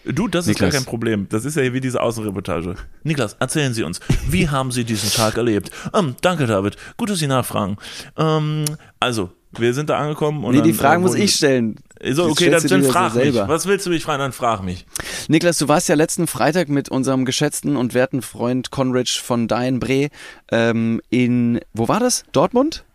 Du, 0.06 0.28
das 0.28 0.46
ist 0.46 0.56
Niklas. 0.56 0.72
gar 0.74 0.82
kein 0.82 0.86
Problem. 0.86 1.28
Das 1.30 1.46
ist 1.46 1.56
ja 1.56 1.72
wie 1.72 1.82
diese 1.82 2.02
Außenreportage. 2.02 2.76
Niklas, 3.04 3.36
erzählen 3.40 3.76
Sie 3.76 3.84
uns, 3.84 4.00
wie 4.28 4.50
haben 4.50 4.72
Sie 4.72 4.86
diesen 4.86 5.12
Tag 5.12 5.38
erlebt? 5.38 5.70
Ähm, 5.94 6.16
danke, 6.22 6.48
David. 6.48 6.76
Gut, 6.98 7.12
dass 7.12 7.20
Sie 7.20 7.28
nachfragen. 7.28 7.78
Ähm, 8.18 8.66
also, 9.00 9.30
wir 9.58 9.74
sind 9.74 9.90
da 9.90 9.98
angekommen 9.98 10.44
und 10.44 10.56
Nee, 10.56 10.62
die 10.62 10.70
äh, 10.72 10.98
muss 10.98 11.12
wurden- 11.12 11.22
ich 11.22 11.36
stellen. 11.36 11.76
So, 12.12 12.26
okay, 12.28 12.50
dann, 12.50 12.66
dann 12.66 12.84
frag 12.84 13.14
mich. 13.16 13.24
selber. 13.26 13.48
Was 13.50 13.66
willst 13.66 13.86
du 13.86 13.90
mich 13.90 14.04
fragen? 14.04 14.20
Dann 14.20 14.32
frag 14.32 14.64
mich. 14.64 14.86
Niklas, 15.28 15.58
du 15.58 15.68
warst 15.68 15.90
ja 15.90 15.96
letzten 15.96 16.28
Freitag 16.28 16.70
mit 16.70 16.88
unserem 16.90 17.26
geschätzten 17.26 17.76
und 17.76 17.94
werten 17.94 18.22
Freund 18.22 18.72
Conrich 18.72 19.20
von 19.22 19.50
Dyenbre 19.50 20.08
ähm, 20.52 21.02
in, 21.10 21.60
wo 21.74 21.90
war 21.90 22.00
das? 22.00 22.24
Dortmund? 22.32 22.86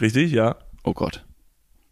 Richtig, 0.00 0.30
ja. 0.30 0.56
Oh 0.84 0.92
Gott. 0.92 1.24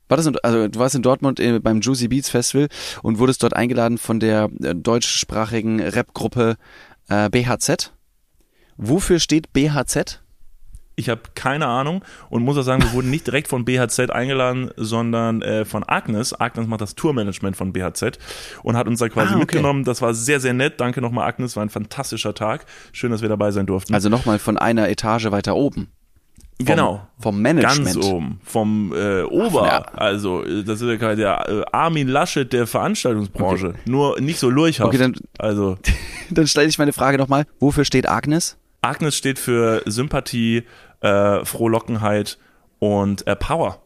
War 0.08 0.16
das 0.16 0.26
in, 0.26 0.36
also 0.44 0.68
du 0.68 0.78
warst 0.78 0.94
in 0.94 1.02
Dortmund 1.02 1.40
äh, 1.40 1.58
beim 1.58 1.80
Juicy 1.80 2.06
Beats 2.06 2.28
Festival 2.30 2.68
und 3.02 3.18
wurdest 3.18 3.42
dort 3.42 3.56
eingeladen 3.56 3.98
von 3.98 4.20
der 4.20 4.48
äh, 4.62 4.72
deutschsprachigen 4.72 5.80
Rapgruppe 5.82 6.56
äh, 7.08 7.28
BHZ. 7.28 7.92
Wofür 8.76 9.18
steht 9.18 9.52
BHZ? 9.52 10.20
Ich 10.98 11.10
habe 11.10 11.20
keine 11.34 11.66
Ahnung 11.66 12.02
und 12.30 12.42
muss 12.42 12.56
auch 12.56 12.62
sagen, 12.62 12.82
wir 12.82 12.92
wurden 12.92 13.10
nicht 13.10 13.26
direkt 13.26 13.48
von 13.48 13.66
BHZ 13.66 14.10
eingeladen, 14.10 14.70
sondern 14.76 15.42
äh, 15.42 15.66
von 15.66 15.84
Agnes. 15.86 16.32
Agnes 16.40 16.66
macht 16.66 16.80
das 16.80 16.94
Tourmanagement 16.94 17.54
von 17.54 17.72
BHZ 17.74 18.18
und 18.62 18.76
hat 18.78 18.86
uns 18.88 18.98
da 19.00 19.08
quasi 19.10 19.28
Ah, 19.28 19.30
okay. 19.32 19.40
mitgenommen. 19.40 19.84
Das 19.84 20.00
war 20.00 20.14
sehr, 20.14 20.40
sehr 20.40 20.54
nett. 20.54 20.80
Danke 20.80 21.02
nochmal, 21.02 21.28
Agnes. 21.28 21.54
War 21.54 21.62
ein 21.62 21.68
fantastischer 21.70 22.32
Tag. 22.34 22.64
Schön, 22.92 23.10
dass 23.10 23.20
wir 23.20 23.28
dabei 23.28 23.50
sein 23.50 23.66
durften. 23.66 23.92
Also 23.92 24.08
nochmal 24.08 24.38
von 24.38 24.56
einer 24.56 24.88
Etage 24.88 25.30
weiter 25.30 25.54
oben. 25.54 25.88
Vom, 26.58 26.64
genau. 26.66 27.06
Vom 27.18 27.42
Management. 27.42 27.84
Ganz 27.84 27.96
oben, 27.98 28.40
vom 28.42 28.90
äh, 28.96 29.24
Ober, 29.24 29.66
Ja. 29.66 29.78
also 29.94 30.40
das 30.42 30.80
ist 30.80 30.88
ja 30.88 30.96
quasi 30.96 31.16
der 31.20 31.46
äh, 31.50 31.62
Armin 31.72 32.08
Laschet 32.08 32.50
der 32.50 32.66
Veranstaltungsbranche, 32.66 33.74
nur 33.84 34.18
nicht 34.22 34.38
so 34.38 34.48
lurchhaft. 34.48 34.88
Okay, 34.88 34.96
dann- 34.96 35.14
also 35.38 35.76
Dann 36.30 36.46
stelle 36.46 36.66
ich 36.68 36.78
meine 36.78 36.94
Frage 36.94 37.18
nochmal. 37.18 37.44
Wofür 37.60 37.84
steht 37.84 38.08
Agnes? 38.08 38.56
Agnes 38.80 39.16
steht 39.16 39.38
für 39.38 39.82
Sympathie, 39.84 40.62
äh, 41.00 41.44
Frohlockenheit 41.44 42.38
und 42.78 43.26
äh, 43.26 43.36
Power. 43.36 43.82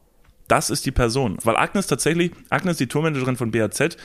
Das 0.48 0.70
ist 0.70 0.84
die 0.84 0.90
Person, 0.90 1.38
weil 1.44 1.56
Agnes 1.56 1.86
tatsächlich, 1.86 2.32
Agnes 2.48 2.76
die 2.76 2.88
Tourmanagerin 2.88 3.36
von 3.36 3.52
BAZ, 3.52 3.96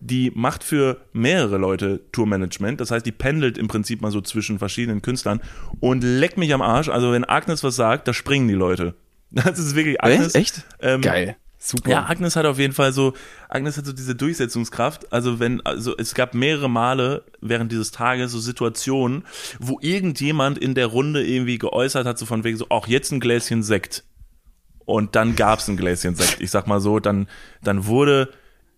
die 0.00 0.30
macht 0.34 0.62
für 0.64 1.00
mehrere 1.12 1.56
Leute 1.56 2.02
Tourmanagement. 2.12 2.80
Das 2.80 2.90
heißt, 2.90 3.06
die 3.06 3.12
pendelt 3.12 3.56
im 3.56 3.68
Prinzip 3.68 4.02
mal 4.02 4.10
so 4.10 4.20
zwischen 4.20 4.58
verschiedenen 4.58 5.00
Künstlern 5.00 5.40
und 5.80 6.04
leckt 6.04 6.36
mich 6.36 6.52
am 6.52 6.60
Arsch. 6.60 6.90
Also 6.90 7.12
wenn 7.12 7.24
Agnes 7.24 7.64
was 7.64 7.76
sagt, 7.76 8.06
da 8.06 8.12
springen 8.12 8.48
die 8.48 8.54
Leute. 8.54 8.94
Das 9.30 9.58
ist 9.58 9.74
wirklich 9.74 10.00
Agnes. 10.00 10.36
Echt? 10.36 10.62
Ähm, 10.80 11.00
Geil. 11.00 11.36
Super. 11.66 11.90
Ja, 11.90 12.04
Agnes 12.10 12.36
hat 12.36 12.44
auf 12.44 12.58
jeden 12.58 12.74
Fall 12.74 12.92
so, 12.92 13.14
Agnes 13.48 13.78
hat 13.78 13.86
so 13.86 13.94
diese 13.94 14.14
Durchsetzungskraft. 14.14 15.10
Also 15.14 15.40
wenn, 15.40 15.64
also 15.64 15.96
es 15.96 16.14
gab 16.14 16.34
mehrere 16.34 16.68
Male 16.68 17.22
während 17.40 17.72
dieses 17.72 17.90
Tages 17.90 18.32
so 18.32 18.38
Situationen, 18.38 19.24
wo 19.60 19.78
irgendjemand 19.80 20.58
in 20.58 20.74
der 20.74 20.88
Runde 20.88 21.24
irgendwie 21.26 21.56
geäußert 21.56 22.06
hat, 22.06 22.18
so 22.18 22.26
von 22.26 22.44
wegen 22.44 22.58
so, 22.58 22.66
auch 22.68 22.86
jetzt 22.86 23.12
ein 23.12 23.20
Gläschen 23.20 23.62
Sekt. 23.62 24.04
Und 24.84 25.16
dann 25.16 25.36
gab's 25.36 25.66
ein 25.68 25.78
Gläschen 25.78 26.14
Sekt. 26.14 26.42
Ich 26.42 26.50
sag 26.50 26.66
mal 26.66 26.80
so, 26.82 27.00
dann, 27.00 27.28
dann 27.62 27.86
wurde, 27.86 28.28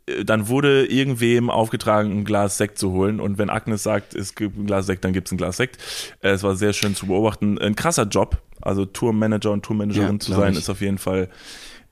äh, 0.06 0.24
dann 0.24 0.46
wurde 0.46 0.86
irgendwem 0.86 1.50
aufgetragen, 1.50 2.12
ein 2.20 2.24
Glas 2.24 2.56
Sekt 2.56 2.78
zu 2.78 2.92
holen. 2.92 3.18
Und 3.18 3.36
wenn 3.38 3.50
Agnes 3.50 3.82
sagt, 3.82 4.14
es 4.14 4.36
gibt 4.36 4.56
ein 4.56 4.66
Glas 4.66 4.86
Sekt, 4.86 5.04
dann 5.04 5.12
gibt's 5.12 5.32
ein 5.32 5.38
Glas 5.38 5.56
Sekt. 5.56 5.78
Äh, 6.20 6.28
Es 6.30 6.44
war 6.44 6.54
sehr 6.54 6.72
schön 6.72 6.94
zu 6.94 7.08
beobachten. 7.08 7.58
Ein 7.58 7.74
krasser 7.74 8.04
Job. 8.04 8.38
Also 8.62 8.84
Tourmanager 8.86 9.50
und 9.50 9.64
Tourmanagerin 9.64 10.14
Ja, 10.14 10.20
zu 10.20 10.32
sein, 10.34 10.52
ich. 10.52 10.60
ist 10.60 10.70
auf 10.70 10.80
jeden 10.80 10.98
Fall 10.98 11.28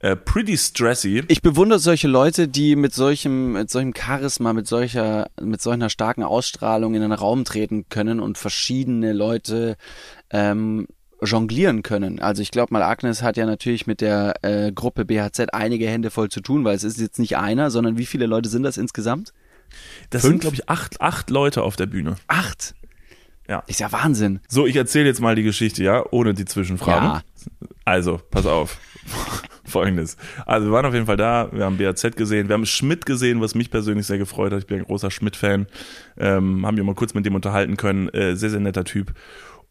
äh, 0.04 0.16
pretty 0.16 0.58
stressy. 0.58 1.24
Ich 1.28 1.40
bewundere 1.40 1.78
solche 1.78 2.08
Leute, 2.08 2.46
die 2.46 2.76
mit 2.76 2.92
solchem, 2.92 3.54
mit 3.54 3.70
solchem 3.70 3.94
Charisma, 3.96 4.52
mit 4.52 4.66
solcher, 4.66 5.30
mit 5.40 5.62
solch 5.62 5.74
einer 5.74 5.88
starken 5.88 6.22
Ausstrahlung 6.22 6.94
in 6.94 7.02
einen 7.02 7.12
Raum 7.12 7.46
treten 7.46 7.88
können 7.88 8.20
und 8.20 8.36
verschiedene 8.36 9.14
Leute 9.14 9.78
ähm, 10.28 10.86
jonglieren 11.22 11.82
können. 11.82 12.20
Also 12.20 12.42
ich 12.42 12.50
glaube 12.50 12.74
mal, 12.74 12.82
Agnes 12.82 13.22
hat 13.22 13.38
ja 13.38 13.46
natürlich 13.46 13.86
mit 13.86 14.02
der 14.02 14.34
äh, 14.42 14.72
Gruppe 14.72 15.06
BHZ 15.06 15.54
einige 15.54 15.88
Hände 15.88 16.10
voll 16.10 16.28
zu 16.28 16.42
tun, 16.42 16.66
weil 16.66 16.76
es 16.76 16.84
ist 16.84 17.00
jetzt 17.00 17.18
nicht 17.18 17.38
einer, 17.38 17.70
sondern 17.70 17.96
wie 17.96 18.04
viele 18.04 18.26
Leute 18.26 18.50
sind 18.50 18.62
das 18.62 18.76
insgesamt? 18.76 19.32
Das 20.10 20.20
Fünf? 20.20 20.32
sind, 20.32 20.40
glaube 20.42 20.56
ich, 20.56 20.68
acht, 20.68 21.00
acht 21.00 21.30
Leute 21.30 21.62
auf 21.62 21.76
der 21.76 21.86
Bühne. 21.86 22.16
Acht. 22.26 22.74
Ja. 23.48 23.64
Ist 23.68 23.80
ja 23.80 23.90
Wahnsinn. 23.90 24.40
So, 24.48 24.66
ich 24.66 24.76
erzähle 24.76 25.06
jetzt 25.06 25.22
mal 25.22 25.34
die 25.34 25.44
Geschichte, 25.44 25.82
ja, 25.82 26.04
ohne 26.10 26.34
die 26.34 26.44
Zwischenfragen. 26.44 27.08
Ja. 27.08 27.22
Also, 27.86 28.20
pass 28.30 28.44
auf. 28.44 28.78
Folgendes. 29.64 30.16
Also, 30.46 30.68
wir 30.68 30.72
waren 30.72 30.86
auf 30.86 30.94
jeden 30.94 31.06
Fall 31.06 31.16
da, 31.16 31.48
wir 31.52 31.64
haben 31.64 31.78
BAZ 31.78 32.16
gesehen, 32.16 32.48
wir 32.48 32.54
haben 32.54 32.66
Schmidt 32.66 33.06
gesehen, 33.06 33.40
was 33.40 33.54
mich 33.54 33.70
persönlich 33.70 34.06
sehr 34.06 34.18
gefreut 34.18 34.52
hat. 34.52 34.60
Ich 34.60 34.66
bin 34.66 34.78
ein 34.78 34.84
großer 34.84 35.10
Schmidt-Fan. 35.10 35.66
Ähm, 36.18 36.66
haben 36.66 36.76
wir 36.76 36.84
mal 36.84 36.94
kurz 36.94 37.14
mit 37.14 37.26
dem 37.26 37.34
unterhalten 37.34 37.76
können. 37.76 38.08
Äh, 38.10 38.36
sehr, 38.36 38.50
sehr 38.50 38.60
netter 38.60 38.84
Typ. 38.84 39.12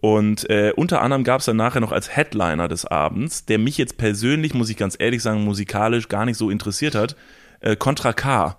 Und 0.01 0.49
äh, 0.49 0.73
unter 0.75 1.01
anderem 1.01 1.23
gab 1.23 1.39
es 1.39 1.45
dann 1.45 1.55
nachher 1.55 1.79
noch 1.79 1.93
als 1.93 2.13
Headliner 2.13 2.67
des 2.67 2.85
Abends, 2.85 3.45
der 3.45 3.57
mich 3.57 3.77
jetzt 3.77 3.97
persönlich, 3.97 4.53
muss 4.53 4.69
ich 4.69 4.75
ganz 4.75 4.97
ehrlich 4.99 5.23
sagen, 5.23 5.45
musikalisch 5.45 6.09
gar 6.09 6.25
nicht 6.25 6.37
so 6.37 6.49
interessiert 6.49 6.93
hat, 6.95 7.15
äh, 7.61 7.77
Contra 7.77 8.11
K. 8.11 8.57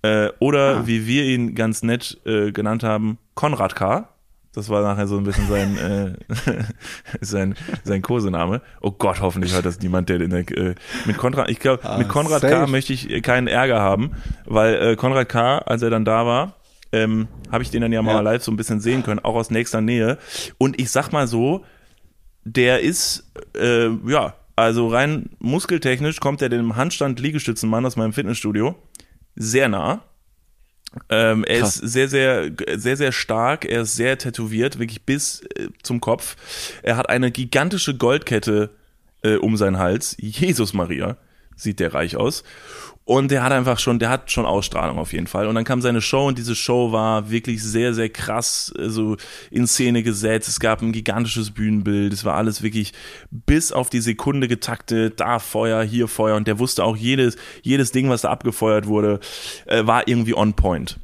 Äh, 0.00 0.30
oder 0.38 0.76
Ah. 0.78 0.86
wie 0.86 1.06
wir 1.06 1.24
ihn 1.24 1.54
ganz 1.54 1.82
nett 1.82 2.18
äh, 2.24 2.52
genannt 2.52 2.82
haben, 2.82 3.18
Konrad 3.34 3.74
K. 3.76 4.08
Das 4.54 4.68
war 4.70 4.82
nachher 4.82 5.06
so 5.06 5.16
ein 5.18 5.24
bisschen 5.24 5.46
sein, 5.46 5.76
äh, 5.78 6.64
sein, 7.20 7.54
sein 7.84 8.02
Kosename. 8.02 8.60
Oh 8.80 8.90
Gott, 8.90 9.20
hoffentlich 9.20 9.52
hört 9.52 9.66
das 9.66 9.80
niemand, 9.80 10.08
der 10.08 10.18
der, 10.18 10.38
äh, 10.56 10.74
mit 11.04 11.16
Konrad, 11.18 11.50
ich 11.50 11.58
glaube, 11.60 11.84
Ah, 11.84 11.98
mit 11.98 12.08
Konrad 12.08 12.40
K. 12.42 12.48
safe. 12.48 12.70
möchte 12.70 12.92
ich 12.92 13.10
äh, 13.10 13.20
keinen 13.20 13.46
Ärger 13.46 13.80
haben, 13.80 14.12
weil 14.46 14.74
äh, 14.74 14.96
Konrad 14.96 15.28
K., 15.28 15.58
als 15.58 15.82
er 15.82 15.90
dann 15.90 16.04
da 16.04 16.24
war, 16.26 16.54
ähm, 16.92 17.28
habe 17.52 17.62
ich 17.62 17.70
den 17.70 17.82
dann 17.82 17.92
ja 17.92 18.00
mal 18.02 18.14
Ja. 18.14 18.20
live 18.20 18.42
so 18.42 18.50
ein 18.50 18.56
bisschen 18.56 18.80
sehen 18.80 19.02
können, 19.02 19.20
auch 19.20 19.34
aus 19.34 19.50
nächster 19.50 19.80
Nähe. 19.82 20.18
Und 20.56 20.80
ich 20.80 20.90
sag 20.90 21.12
mal 21.12 21.26
so, 21.26 21.64
der 22.44 22.80
ist, 22.80 23.30
äh, 23.54 23.90
ja, 24.06 24.34
also 24.56 24.88
rein 24.88 25.28
muskeltechnisch 25.38 26.18
kommt 26.18 26.40
er 26.42 26.48
dem 26.48 26.74
Handstand-Liegestützenmann 26.74 27.84
aus 27.86 27.96
meinem 27.96 28.12
Fitnessstudio 28.14 28.74
sehr 29.36 29.68
nah. 29.68 30.02
Ähm, 31.10 31.44
er 31.44 31.60
Krass. 31.60 31.76
ist 31.76 31.92
sehr, 31.92 32.08
sehr, 32.08 32.50
sehr, 32.76 32.96
sehr 32.96 33.12
stark. 33.12 33.64
Er 33.64 33.82
ist 33.82 33.96
sehr 33.96 34.18
tätowiert, 34.18 34.78
wirklich 34.78 35.02
bis 35.02 35.42
äh, 35.54 35.68
zum 35.82 36.00
Kopf. 36.00 36.36
Er 36.82 36.96
hat 36.96 37.08
eine 37.08 37.30
gigantische 37.30 37.96
Goldkette 37.96 38.70
äh, 39.22 39.36
um 39.36 39.56
seinen 39.56 39.78
Hals. 39.78 40.16
Jesus 40.18 40.72
Maria, 40.72 41.16
sieht 41.56 41.80
der 41.80 41.94
reich 41.94 42.16
aus. 42.16 42.42
Und 43.08 43.30
der 43.30 43.42
hat 43.42 43.52
einfach 43.52 43.78
schon, 43.78 43.98
der 43.98 44.10
hat 44.10 44.30
schon 44.30 44.44
Ausstrahlung 44.44 44.98
auf 44.98 45.14
jeden 45.14 45.28
Fall. 45.28 45.46
Und 45.46 45.54
dann 45.54 45.64
kam 45.64 45.80
seine 45.80 46.02
Show 46.02 46.28
und 46.28 46.36
diese 46.36 46.54
Show 46.54 46.92
war 46.92 47.30
wirklich 47.30 47.64
sehr, 47.64 47.94
sehr 47.94 48.10
krass 48.10 48.70
äh, 48.78 48.90
so 48.90 49.16
in 49.50 49.66
Szene 49.66 50.02
gesetzt. 50.02 50.46
Es 50.46 50.60
gab 50.60 50.82
ein 50.82 50.92
gigantisches 50.92 51.52
Bühnenbild. 51.52 52.12
Es 52.12 52.26
war 52.26 52.34
alles 52.34 52.62
wirklich 52.62 52.92
bis 53.30 53.72
auf 53.72 53.88
die 53.88 54.02
Sekunde 54.02 54.46
getaktet. 54.46 55.20
Da 55.20 55.38
Feuer, 55.38 55.82
hier 55.84 56.06
Feuer. 56.06 56.36
Und 56.36 56.46
der 56.48 56.58
wusste 56.58 56.84
auch 56.84 56.98
jedes, 56.98 57.38
jedes 57.62 57.92
Ding, 57.92 58.10
was 58.10 58.20
da 58.20 58.28
abgefeuert 58.28 58.86
wurde, 58.86 59.20
äh, 59.64 59.86
war 59.86 60.06
irgendwie 60.06 60.34
on 60.34 60.52
point. 60.52 61.00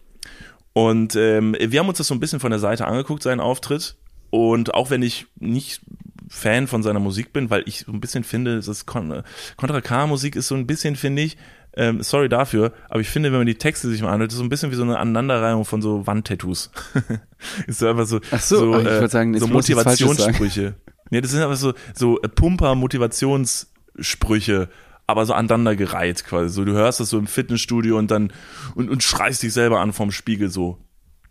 Und 0.74 1.16
ähm, 1.16 1.56
wir 1.58 1.80
haben 1.80 1.88
uns 1.88 1.96
das 1.96 2.08
so 2.08 2.14
ein 2.14 2.20
bisschen 2.20 2.38
von 2.38 2.50
der 2.50 2.60
Seite 2.60 2.86
angeguckt, 2.86 3.22
seinen 3.22 3.40
Auftritt. 3.40 3.96
Und 4.28 4.74
auch 4.74 4.90
wenn 4.90 5.00
ich 5.00 5.24
nicht 5.40 5.80
Fan 6.28 6.66
von 6.66 6.82
seiner 6.82 7.00
Musik 7.00 7.32
bin, 7.32 7.48
weil 7.48 7.62
ich 7.64 7.80
so 7.86 7.92
ein 7.92 8.00
bisschen 8.00 8.24
finde, 8.24 8.60
das 8.60 8.84
Kon 8.84 9.22
Contra 9.56 9.80
K-Musik 9.80 10.36
ist 10.36 10.48
so 10.48 10.54
ein 10.54 10.66
bisschen, 10.66 10.96
finde 10.96 11.22
ich, 11.22 11.38
ähm, 11.76 12.02
sorry 12.02 12.28
dafür, 12.28 12.72
aber 12.88 13.00
ich 13.00 13.08
finde, 13.08 13.32
wenn 13.32 13.38
man 13.38 13.46
die 13.46 13.56
Texte 13.56 13.88
sich 13.88 14.00
mal 14.00 14.12
anhört, 14.12 14.30
ist 14.30 14.38
so 14.38 14.44
ein 14.44 14.48
bisschen 14.48 14.70
wie 14.70 14.76
so 14.76 14.84
eine 14.84 14.96
Aneinanderreihung 14.98 15.64
von 15.64 15.82
so 15.82 16.06
Wandtattoos. 16.06 16.70
ist 17.66 17.80
so 17.80 17.88
einfach 17.88 18.06
so, 18.06 18.20
Ach 18.30 18.40
so, 18.40 18.78
ich 18.78 18.84
würd 18.84 19.10
sagen, 19.10 19.36
so 19.38 19.48
Motivationssprüche. 19.48 20.76
Nee, 21.10 21.20
das 21.20 21.32
sind 21.32 21.42
aber 21.42 21.56
so, 21.56 21.74
so 21.94 22.22
äh, 22.22 22.28
Pumper-Motivationssprüche, 22.28 24.68
aber 25.06 25.26
so 25.26 25.34
aneinandergereiht 25.34 26.24
quasi. 26.24 26.48
So, 26.48 26.64
du 26.64 26.72
hörst 26.72 26.98
das 27.00 27.10
so 27.10 27.18
im 27.18 27.26
Fitnessstudio 27.26 27.98
und 27.98 28.10
dann 28.10 28.32
und, 28.74 28.88
und 28.88 29.02
schreist 29.02 29.42
dich 29.42 29.52
selber 29.52 29.80
an 29.80 29.92
vom 29.92 30.10
Spiegel 30.12 30.48
so. 30.50 30.78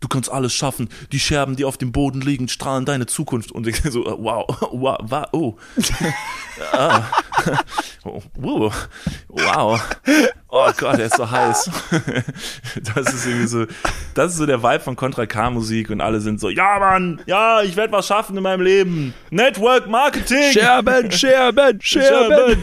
Du 0.00 0.08
kannst 0.08 0.30
alles 0.30 0.52
schaffen. 0.52 0.88
Die 1.12 1.18
Scherben, 1.18 1.56
die 1.56 1.64
auf 1.64 1.78
dem 1.78 1.92
Boden 1.92 2.20
liegen, 2.20 2.48
strahlen 2.48 2.84
deine 2.84 3.06
Zukunft. 3.06 3.52
Und 3.52 3.66
ich 3.66 3.82
so, 3.90 4.04
wow, 4.04 4.46
wow, 4.72 4.98
wow, 5.02 5.26
oh. 5.32 5.56
ah. 6.72 7.04
oh, 8.04 8.22
wow, 8.34 8.88
wow. 9.28 9.80
Oh 10.48 10.70
Gott, 10.76 10.98
er 10.98 11.06
ist 11.06 11.16
so 11.16 11.30
heiß. 11.30 11.70
Das 12.94 13.12
ist 13.12 13.26
irgendwie 13.26 13.46
so, 13.46 13.66
das 14.14 14.32
ist 14.32 14.38
so 14.38 14.46
der 14.46 14.62
Vibe 14.62 14.80
von 14.80 14.96
Contra 14.96 15.26
K 15.26 15.50
Musik 15.50 15.90
und 15.90 16.00
alle 16.00 16.20
sind 16.20 16.38
so, 16.38 16.48
ja 16.48 16.78
Mann, 16.78 17.20
ja, 17.26 17.62
ich 17.62 17.76
werde 17.76 17.92
was 17.92 18.06
schaffen 18.06 18.36
in 18.36 18.42
meinem 18.42 18.62
Leben. 18.62 19.14
Network 19.30 19.88
Marketing. 19.88 20.52
Scherben, 20.52 21.10
Scherben, 21.10 21.80
Scherben. 21.80 22.62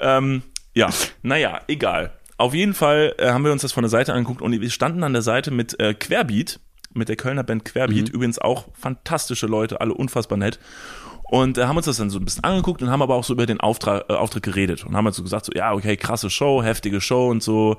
Ähm, 0.00 0.42
ja, 0.74 0.90
naja, 1.22 1.60
egal. 1.68 2.12
Auf 2.36 2.54
jeden 2.54 2.74
Fall 2.74 3.14
äh, 3.18 3.30
haben 3.30 3.44
wir 3.44 3.52
uns 3.52 3.62
das 3.62 3.72
von 3.72 3.82
der 3.82 3.90
Seite 3.90 4.12
angeguckt 4.12 4.42
und 4.42 4.52
wir 4.52 4.70
standen 4.70 5.04
an 5.04 5.12
der 5.12 5.22
Seite 5.22 5.50
mit 5.50 5.78
äh, 5.80 5.94
Querbeat, 5.94 6.60
mit 6.92 7.08
der 7.08 7.16
Kölner 7.16 7.44
Band 7.44 7.64
Querbeat. 7.64 8.08
Übrigens 8.08 8.38
auch 8.38 8.68
fantastische 8.72 9.46
Leute, 9.46 9.80
alle 9.80 9.94
unfassbar 9.94 10.38
nett. 10.38 10.58
Und 11.24 11.58
äh, 11.58 11.64
haben 11.64 11.76
uns 11.76 11.86
das 11.86 11.96
dann 11.96 12.10
so 12.10 12.18
ein 12.18 12.24
bisschen 12.24 12.44
angeguckt 12.44 12.82
und 12.82 12.90
haben 12.90 13.02
aber 13.02 13.14
auch 13.14 13.24
so 13.24 13.32
über 13.32 13.46
den 13.46 13.60
Auftrag, 13.60 14.04
äh, 14.08 14.14
Auftritt 14.14 14.42
geredet 14.42 14.84
und 14.84 14.96
haben 14.96 15.04
halt 15.04 15.14
so 15.14 15.22
gesagt, 15.22 15.46
so, 15.46 15.52
ja, 15.54 15.72
okay, 15.72 15.96
krasse 15.96 16.30
Show, 16.30 16.62
heftige 16.62 17.00
Show 17.00 17.30
und 17.30 17.42
so. 17.42 17.76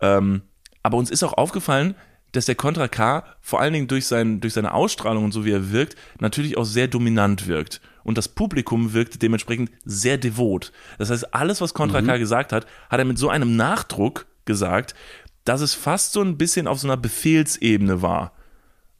Ähm, 0.00 0.42
aber 0.82 0.96
uns 0.96 1.10
ist 1.10 1.22
auch 1.22 1.34
aufgefallen, 1.34 1.94
dass 2.32 2.46
der 2.46 2.54
Contra 2.54 2.88
K 2.88 3.24
vor 3.40 3.60
allen 3.60 3.72
Dingen 3.72 3.88
durch, 3.88 4.06
sein, 4.06 4.40
durch 4.40 4.54
seine 4.54 4.74
Ausstrahlung 4.74 5.24
und 5.24 5.32
so 5.32 5.44
wie 5.44 5.52
er 5.52 5.72
wirkt, 5.72 5.96
natürlich 6.20 6.56
auch 6.56 6.64
sehr 6.64 6.88
dominant 6.88 7.46
wirkt. 7.46 7.80
Und 8.04 8.18
das 8.18 8.28
Publikum 8.28 8.92
wirkt 8.94 9.20
dementsprechend 9.22 9.70
sehr 9.84 10.18
devot. 10.18 10.72
Das 10.98 11.10
heißt, 11.10 11.34
alles, 11.34 11.60
was 11.60 11.74
Contra 11.74 12.00
K 12.02 12.16
gesagt 12.18 12.52
hat, 12.52 12.66
hat 12.90 12.98
er 12.98 13.04
mit 13.04 13.18
so 13.18 13.28
einem 13.28 13.56
Nachdruck 13.56 14.26
gesagt, 14.44 14.94
dass 15.44 15.60
es 15.60 15.74
fast 15.74 16.12
so 16.12 16.20
ein 16.22 16.36
bisschen 16.38 16.66
auf 16.66 16.78
so 16.78 16.86
einer 16.86 16.96
Befehlsebene 16.96 18.02
war. 18.02 18.32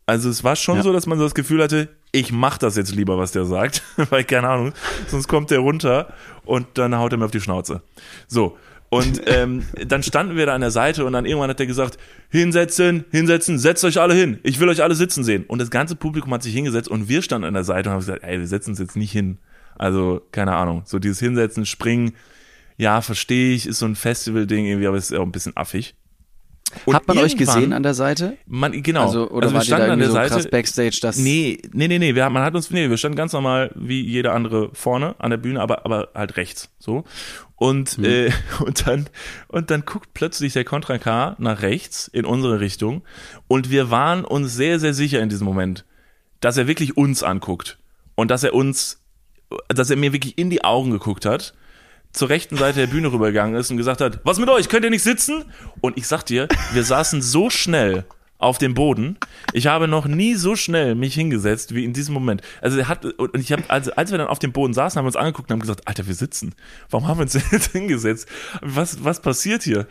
Also 0.07 0.31
es 0.31 0.43
war 0.45 0.57
schon 0.57 0.77
Ja. 0.77 0.83
so, 0.83 0.93
dass 0.93 1.07
man 1.07 1.19
so 1.19 1.25
das 1.25 1.35
Gefühl 1.35 1.63
hatte, 1.63 1.89
ich 2.13 2.33
mach 2.33 2.57
das 2.57 2.77
jetzt 2.77 2.95
lieber, 2.95 3.19
was 3.19 3.33
der 3.33 3.45
sagt, 3.45 3.83
weil 4.11 4.25
keine 4.25 4.49
Ahnung, 4.49 4.73
sonst 5.09 5.29
kommt 5.29 5.51
der 5.51 5.59
runter 5.59 6.13
und 6.45 6.67
dann 6.79 6.97
haut 6.97 7.13
er 7.13 7.19
mir 7.19 7.27
auf 7.27 7.31
die 7.31 7.41
Schnauze. 7.41 7.83
So. 8.27 8.57
Und 8.91 9.21
ähm, 9.27 9.65
dann 9.87 10.03
standen 10.03 10.37
wir 10.37 10.47
da 10.47 10.55
an 10.55 10.63
der 10.63 10.71
Seite 10.71 11.05
und 11.05 11.13
dann 11.13 11.27
irgendwann 11.27 11.51
hat 11.51 11.61
er 11.61 11.67
gesagt, 11.67 11.99
hinsetzen, 12.31 13.05
hinsetzen, 13.11 13.59
setzt 13.59 13.85
euch 13.85 14.01
alle 14.01 14.15
hin. 14.15 14.39
Ich 14.43 14.61
will 14.61 14.69
euch 14.69 14.83
alle 14.83 14.95
sitzen 14.95 15.25
sehen. 15.25 15.45
Und 15.47 15.61
das 15.61 15.71
ganze 15.71 15.95
Publikum 15.95 16.33
hat 16.33 16.43
sich 16.43 16.55
hingesetzt 16.55 16.89
und 16.89 17.09
wir 17.09 17.21
standen 17.21 17.47
an 17.47 17.55
der 17.55 17.65
Seite 17.65 17.91
und 17.91 17.95
haben 17.95 18.01
gesagt, 18.01 18.23
ey, 18.23 18.39
wir 18.39 18.47
setzen 18.47 18.71
uns 18.71 18.79
jetzt 18.79 18.97
nicht 18.97 19.13
hin. 19.13 19.39
Also, 19.77 20.23
keine 20.33 20.57
Ahnung, 20.57 20.83
so 20.87 20.99
dieses 20.99 21.21
Hinsetzen, 21.21 21.67
Springen, 21.67 22.15
ja, 22.79 23.01
verstehe 23.01 23.55
ich, 23.55 23.67
ist 23.67 23.81
so 23.81 23.87
ein 23.87 23.95
Festival-Ding 23.95 24.65
irgendwie, 24.65 24.87
aber 24.87 24.97
es 24.97 25.11
ist 25.11 25.19
auch 25.19 25.23
ein 25.23 25.33
bisschen 25.33 25.57
affig. 25.57 25.95
Und 26.85 26.95
Hat 26.95 27.09
man 27.09 27.19
euch 27.19 27.37
gesehen 27.37 27.73
an 27.73 27.83
der 27.83 27.95
Seite? 27.95 28.37
Man, 28.47 28.83
genau. 28.83 29.07
Also, 29.07 29.31
oder 29.31 29.47
also 29.47 29.57
wir 29.57 29.63
standen 29.63 29.91
an 29.91 29.99
der 29.99 30.09
so 30.09 30.15
Seite. 30.15 30.35
krass 30.35 30.49
Backstage, 30.51 30.99
dass 31.01 31.17
Nee, 31.17 31.61
nee, 31.73 31.89
nee, 31.89 31.99
nee. 31.99 32.15
Wir, 32.15 32.29
man 32.31 32.43
hat 32.43 32.55
uns, 32.55 32.71
nee, 32.71 32.91
wir 32.91 32.97
standen 32.99 33.17
ganz 33.17 33.33
normal 33.33 33.71
wie 33.75 34.03
jeder 34.03 34.35
andere 34.35 34.71
vorne 34.75 35.15
an 35.19 35.31
der 35.31 35.39
Bühne, 35.39 35.61
aber, 35.61 35.85
aber 35.85 36.09
halt 36.15 36.37
rechts, 36.37 36.71
so. 36.79 37.05
Und, 37.57 37.99
Mhm. 37.99 38.05
äh, 38.05 38.31
und 38.65 38.87
dann, 38.87 39.09
und 39.49 39.71
dann 39.71 39.85
guckt 39.85 40.11
plötzlich 40.15 40.53
der 40.53 40.65
Contra 40.65 40.99
K 40.99 41.37
nach 41.39 41.63
rechts 41.63 42.07
in 42.09 42.25
unsere 42.25 42.61
Richtung. 42.61 43.03
Und 43.49 43.71
wir 43.71 43.91
waren 43.91 44.25
uns 44.25 44.55
sehr, 44.55 44.79
sehr 44.79 44.95
sicher 44.95 45.21
in 45.21 45.29
diesem 45.29 45.47
Moment, 45.47 45.85
dass 46.41 46.57
er 46.57 46.67
wirklich 46.69 46.97
uns 46.97 47.23
anguckt. 47.23 47.79
Und 48.15 48.31
dass 48.31 48.45
er 48.45 48.53
uns, 48.55 49.01
dass 49.69 49.91
er 49.91 49.97
mir 49.97 50.13
wirklich 50.13 50.37
in 50.39 50.51
die 50.51 50.65
Augen 50.65 50.91
geguckt 50.91 51.25
hat 51.25 51.55
zur 52.19 52.29
rechten 52.29 52.57
Seite 52.57 52.81
der 52.81 52.89
Bühne 52.89 53.13
rübergegangen 53.13 53.55
ist 53.55 53.71
und 53.71 53.77
gesagt 53.77 54.01
hat, 54.01 54.21
was 54.25 54.39
mit 54.39 54.49
euch, 54.49 54.69
könnt 54.69 54.85
ihr 54.85 54.91
nicht 54.91 55.05
sitzen? 55.05 55.45
Und 55.81 55.97
ich 55.97 56.07
sag 56.07 56.25
dir, 56.25 56.49
wir 56.73 56.83
saßen 56.83 57.23
so 57.23 57.49
schnell 57.49 58.05
auf 58.39 58.59
dem 58.59 58.75
Boden. 58.75 59.17
Ich 59.53 59.67
habe 59.67 59.89
noch 59.89 60.07
nie 60.07 60.35
so 60.35 60.57
schnell 60.57 60.95
mich 60.95 61.15
hingesetzt 61.15 61.75
wie 61.75 61.85
in 61.85 61.93
diesem 61.93 62.15
Moment. 62.15 62.43
Also 62.61 62.79
er 62.79 62.89
hat 62.89 63.05
und 63.05 63.37
ich 63.37 63.53
habe 63.53 63.65
also 63.69 63.93
als 63.93 64.11
wir 64.11 64.19
dann 64.19 64.29
auf 64.29 64.39
dem 64.39 64.53
Boden 64.53 64.75
saßen, 64.75 64.99
haben 64.99 65.05
wir 65.05 65.09
uns 65.09 65.17
angeguckt 65.17 65.51
und 65.51 65.55
haben 65.55 65.61
gesagt, 65.61 65.87
Alter, 65.87 66.07
wir 66.07 66.15
sitzen. 66.15 66.55
Warum 66.91 67.09
haben 67.09 67.19
wir 67.19 67.23
uns 67.23 67.35
jetzt 67.53 67.73
hingesetzt? 67.73 68.29
Was 68.63 69.05
was 69.05 69.21
passiert 69.21 69.63
hier? 69.63 69.87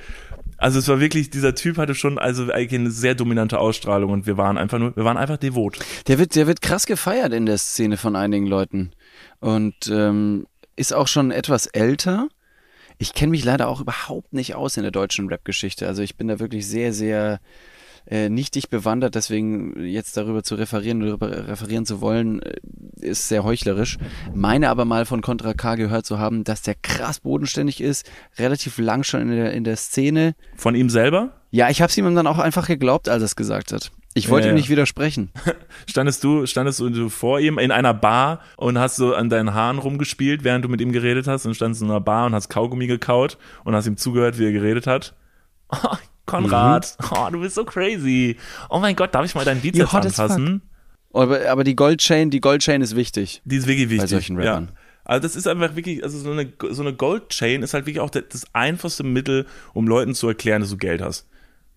Also 0.57 0.80
es 0.80 0.88
war 0.88 0.99
wirklich 0.99 1.30
dieser 1.30 1.55
Typ 1.55 1.78
hatte 1.78 1.93
schon 1.93 2.17
also 2.17 2.51
eigentlich 2.51 2.80
eine 2.80 2.91
sehr 2.91 3.15
dominante 3.15 3.59
Ausstrahlung 3.59 4.11
und 4.11 4.28
wir 4.28 4.38
waren 4.38 4.57
einfach 4.57 4.80
nur 4.80 4.95
wir 4.95 5.03
waren 5.03 5.17
einfach 5.17 5.38
devot. 5.38 5.80
Der 6.07 6.17
wird, 6.17 6.36
der 6.36 6.47
wird 6.47 6.61
krass 6.61 6.86
gefeiert 6.86 7.34
in 7.34 7.45
der 7.45 7.57
Szene 7.57 7.97
von 7.97 8.15
einigen 8.15 8.47
Leuten. 8.47 8.91
Und 9.39 9.89
ähm, 9.91 10.47
ist 10.78 10.93
auch 10.93 11.07
schon 11.07 11.32
etwas 11.32 11.67
älter. 11.67 12.30
Ich 12.97 13.13
kenne 13.13 13.32
mich 13.32 13.43
leider 13.43 13.67
auch 13.67 13.82
überhaupt 13.82 14.34
nicht 14.34 14.55
aus 14.55 14.78
in 14.78 14.84
der 14.84 14.91
deutschen 14.91 15.28
Rap-Geschichte. 15.28 15.88
Also 15.88 16.01
ich 16.01 16.15
bin 16.15 16.30
da 16.30 16.39
wirklich 16.39 16.65
sehr, 16.67 16.93
sehr 16.93 17.39
äh, 18.09 18.30
nicht 18.30 18.55
dicht 18.55 18.69
bewandert. 18.69 19.15
Deswegen 19.15 19.86
jetzt 19.86 20.17
darüber 20.17 20.43
zu 20.43 20.55
referieren, 20.55 21.01
darüber 21.01 21.47
referieren 21.47 21.86
zu 21.86 22.01
wollen, 22.01 22.41
äh, 22.41 22.55
ist 23.01 23.28
sehr 23.28 23.43
heuchlerisch. 23.43 23.97
Meine 24.34 24.69
aber 24.69 24.86
mal 24.86 25.05
von 25.05 25.21
Contra 25.21 25.53
K 25.53 25.75
gehört 25.75 26.05
zu 26.05 26.17
haben, 26.17 26.43
dass 26.43 26.61
der 26.61 26.75
krass 26.75 27.19
bodenständig 27.19 27.82
ist, 27.82 28.09
relativ 28.38 28.78
lang 28.78 29.03
schon 29.03 29.21
in 29.21 29.30
der, 29.30 29.53
in 29.53 29.63
der 29.63 29.75
Szene. 29.75 30.36
Von 30.55 30.73
ihm 30.75 30.89
selber? 30.89 31.34
Ja, 31.51 31.69
ich 31.69 31.82
habe 31.82 31.89
es 31.89 31.97
ihm 31.97 32.15
dann 32.15 32.28
auch 32.28 32.39
einfach 32.39 32.67
geglaubt, 32.67 33.09
als 33.09 33.21
er 33.21 33.25
es 33.25 33.36
gesagt 33.36 33.71
hat. 33.71 33.91
Ich 34.18 34.30
wollte 34.30 34.47
Ja, 34.47 34.53
ihm 34.53 34.55
ja. 34.55 34.61
nicht 34.61 34.70
widersprechen. 34.70 35.30
Standest 35.88 36.24
du, 36.24 36.45
standest 36.45 36.80
du 36.80 37.09
vor 37.09 37.39
ihm 37.39 37.57
in 37.59 37.72
einer 37.72 37.93
Bar 37.93 38.41
und 38.57 38.78
hast 38.80 38.95
so 38.95 39.13
an 39.13 39.30
deinen 39.30 39.53
Haaren 39.53 39.78
rumgespielt, 39.78 40.43
während 40.43 40.65
du 40.65 40.70
mit 40.70 40.82
ihm 40.82 40.91
geredet 40.91 41.28
hast 41.28 41.45
und 41.45 41.53
standst 41.53 41.82
in 41.82 41.89
einer 41.89 42.01
Bar 42.01 42.26
und 42.26 42.34
hast 42.34 42.49
Kaugummi 42.49 42.88
gekaut 42.88 43.38
und 43.63 43.76
hast 43.76 43.86
ihm 43.88 43.97
zugehört, 43.97 44.39
wie 44.39 44.45
er 44.45 44.51
geredet 44.51 44.88
hat? 44.88 45.13
Oh, 45.70 45.95
Konrad, 46.26 46.97
oh, 47.11 47.30
du 47.32 47.39
bist 47.39 47.55
so 47.55 47.63
crazy. 47.63 48.36
Oh 48.70 48.80
mein 48.80 48.97
Gott, 48.97 49.15
darf 49.15 49.26
ich 49.26 49.34
mal 49.34 49.45
deinen 49.45 49.61
Bizeps 49.61 49.93
anfassen? 49.93 50.61
Aber, 51.13 51.49
aber 51.49 51.63
die 51.63 51.76
Goldchain, 51.76 52.30
die 52.30 52.41
Goldchain 52.41 52.82
ist 52.82 52.97
wichtig. 52.97 53.41
Die 53.45 53.55
ist 53.55 53.65
wirklich 53.65 53.89
wichtig. 53.89 54.09
solchen 54.09 54.38
ja. 54.41 54.51
Rappern. 54.55 54.72
Also 55.05 55.22
das 55.22 55.38
ist 55.38 55.47
einfach 55.47 55.76
wirklich, 55.78 56.03
also 56.03 56.20
so 56.20 56.32
eine, 56.32 56.51
so 56.72 56.82
eine 56.82 56.93
Goldchain 56.93 57.63
ist 57.63 57.74
halt 57.74 57.86
wirklich 57.86 58.01
auch 58.01 58.09
das, 58.09 58.24
das 58.30 58.45
einfachste 58.53 59.03
Mittel, 59.03 59.45
um 59.74 59.88
Leuten 59.88 60.15
zu 60.15 60.28
erklären, 60.28 60.59
dass 60.61 60.70
du 60.70 60.78
Geld 60.78 61.01
hast. 61.01 61.28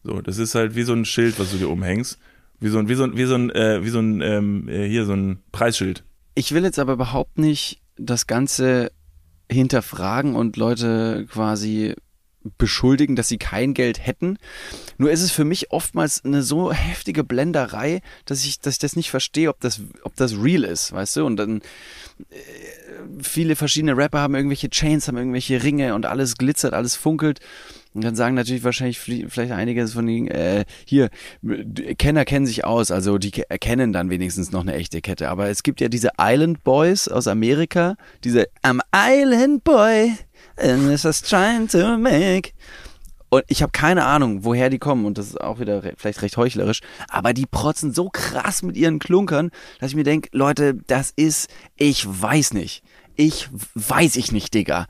So, 0.02 0.20
das 0.20 0.38
ist 0.38 0.54
halt 0.56 0.74
wie 0.74 0.82
so 0.82 0.94
ein 0.94 1.04
Schild, 1.04 1.38
was 1.38 1.52
du 1.52 1.58
dir 1.58 1.68
umhängst. 1.68 2.18
Wie 2.60 2.68
so 2.68 2.78
ein, 2.78 2.88
wie 2.88 2.94
so 2.94 3.04
ein, 3.04 3.16
wie 3.16 3.24
so 3.24 3.34
ein, 3.34 3.50
äh, 3.50 3.84
wie 3.84 3.88
so 3.88 3.98
ein 3.98 4.20
ähm, 4.20 4.68
äh, 4.68 4.86
hier 4.86 5.06
so 5.06 5.14
ein 5.14 5.42
Preisschild. 5.50 6.04
Ich 6.34 6.52
will 6.52 6.62
jetzt 6.62 6.78
aber 6.78 6.92
überhaupt 6.92 7.38
nicht 7.38 7.80
das 7.96 8.26
Ganze 8.26 8.92
hinterfragen 9.50 10.36
und 10.36 10.56
Leute 10.56 11.26
quasi 11.30 11.94
beschuldigen, 12.56 13.16
dass 13.16 13.28
sie 13.28 13.38
kein 13.38 13.74
Geld 13.74 14.04
hätten. 14.04 14.38
Nur 14.96 15.10
ist 15.10 15.22
es 15.22 15.30
für 15.30 15.44
mich 15.44 15.72
oftmals 15.72 16.24
eine 16.24 16.42
so 16.42 16.72
heftige 16.72 17.22
Blenderei, 17.22 18.00
dass 18.24 18.44
ich, 18.44 18.60
dass 18.60 18.74
ich 18.74 18.78
das 18.78 18.96
nicht 18.96 19.10
verstehe, 19.10 19.50
ob 19.50 19.60
das, 19.60 19.80
ob 20.02 20.16
das 20.16 20.36
real 20.36 20.64
ist, 20.64 20.92
weißt 20.92 21.16
du? 21.16 21.26
Und 21.26 21.36
dann 21.36 21.60
äh, 22.30 23.22
viele 23.22 23.56
verschiedene 23.56 23.96
Rapper 23.96 24.20
haben 24.20 24.34
irgendwelche 24.34 24.70
Chains, 24.70 25.06
haben 25.06 25.18
irgendwelche 25.18 25.62
Ringe 25.62 25.94
und 25.94 26.06
alles 26.06 26.36
glitzert, 26.36 26.72
alles 26.72 26.96
funkelt. 26.96 27.40
Und 27.92 28.04
dann 28.04 28.14
sagen 28.14 28.36
natürlich 28.36 28.62
wahrscheinlich 28.62 29.00
vielleicht 29.00 29.52
einige 29.52 29.86
von 29.88 30.06
denen, 30.06 30.28
äh, 30.28 30.64
hier, 30.84 31.10
Kenner 31.98 32.24
kennen 32.24 32.46
sich 32.46 32.64
aus, 32.64 32.90
also 32.92 33.18
die 33.18 33.32
erkennen 33.48 33.92
dann 33.92 34.10
wenigstens 34.10 34.52
noch 34.52 34.60
eine 34.60 34.74
echte 34.74 35.00
Kette. 35.00 35.28
Aber 35.28 35.48
es 35.48 35.64
gibt 35.64 35.80
ja 35.80 35.88
diese 35.88 36.10
Island 36.18 36.62
Boys 36.62 37.08
aus 37.08 37.26
Amerika, 37.26 37.96
diese 38.22 38.46
I'm 38.62 38.80
Island 38.94 39.64
Boy, 39.64 40.12
and 40.56 40.88
this 40.88 41.04
is 41.04 41.20
trying 41.20 41.66
to 41.68 41.98
make. 41.98 42.52
Und 43.30 43.44
ich 43.46 43.62
habe 43.62 43.72
keine 43.72 44.04
Ahnung, 44.04 44.44
woher 44.44 44.70
die 44.70 44.78
kommen. 44.78 45.04
Und 45.04 45.16
das 45.16 45.28
ist 45.28 45.40
auch 45.40 45.60
wieder 45.60 45.84
re 45.84 45.94
vielleicht 45.96 46.22
recht 46.22 46.36
heuchlerisch. 46.36 46.80
Aber 47.08 47.32
die 47.32 47.46
protzen 47.46 47.94
so 47.94 48.10
krass 48.10 48.62
mit 48.62 48.76
ihren 48.76 48.98
Klunkern, 48.98 49.50
dass 49.78 49.90
ich 49.90 49.96
mir 49.96 50.04
denke, 50.04 50.28
Leute, 50.32 50.74
das 50.74 51.12
ist, 51.14 51.48
ich 51.76 52.04
weiß 52.06 52.52
nicht. 52.54 52.82
Ich 53.14 53.48
weiß 53.74 54.16
ich 54.16 54.32
nicht, 54.32 54.52
Digga. 54.52 54.86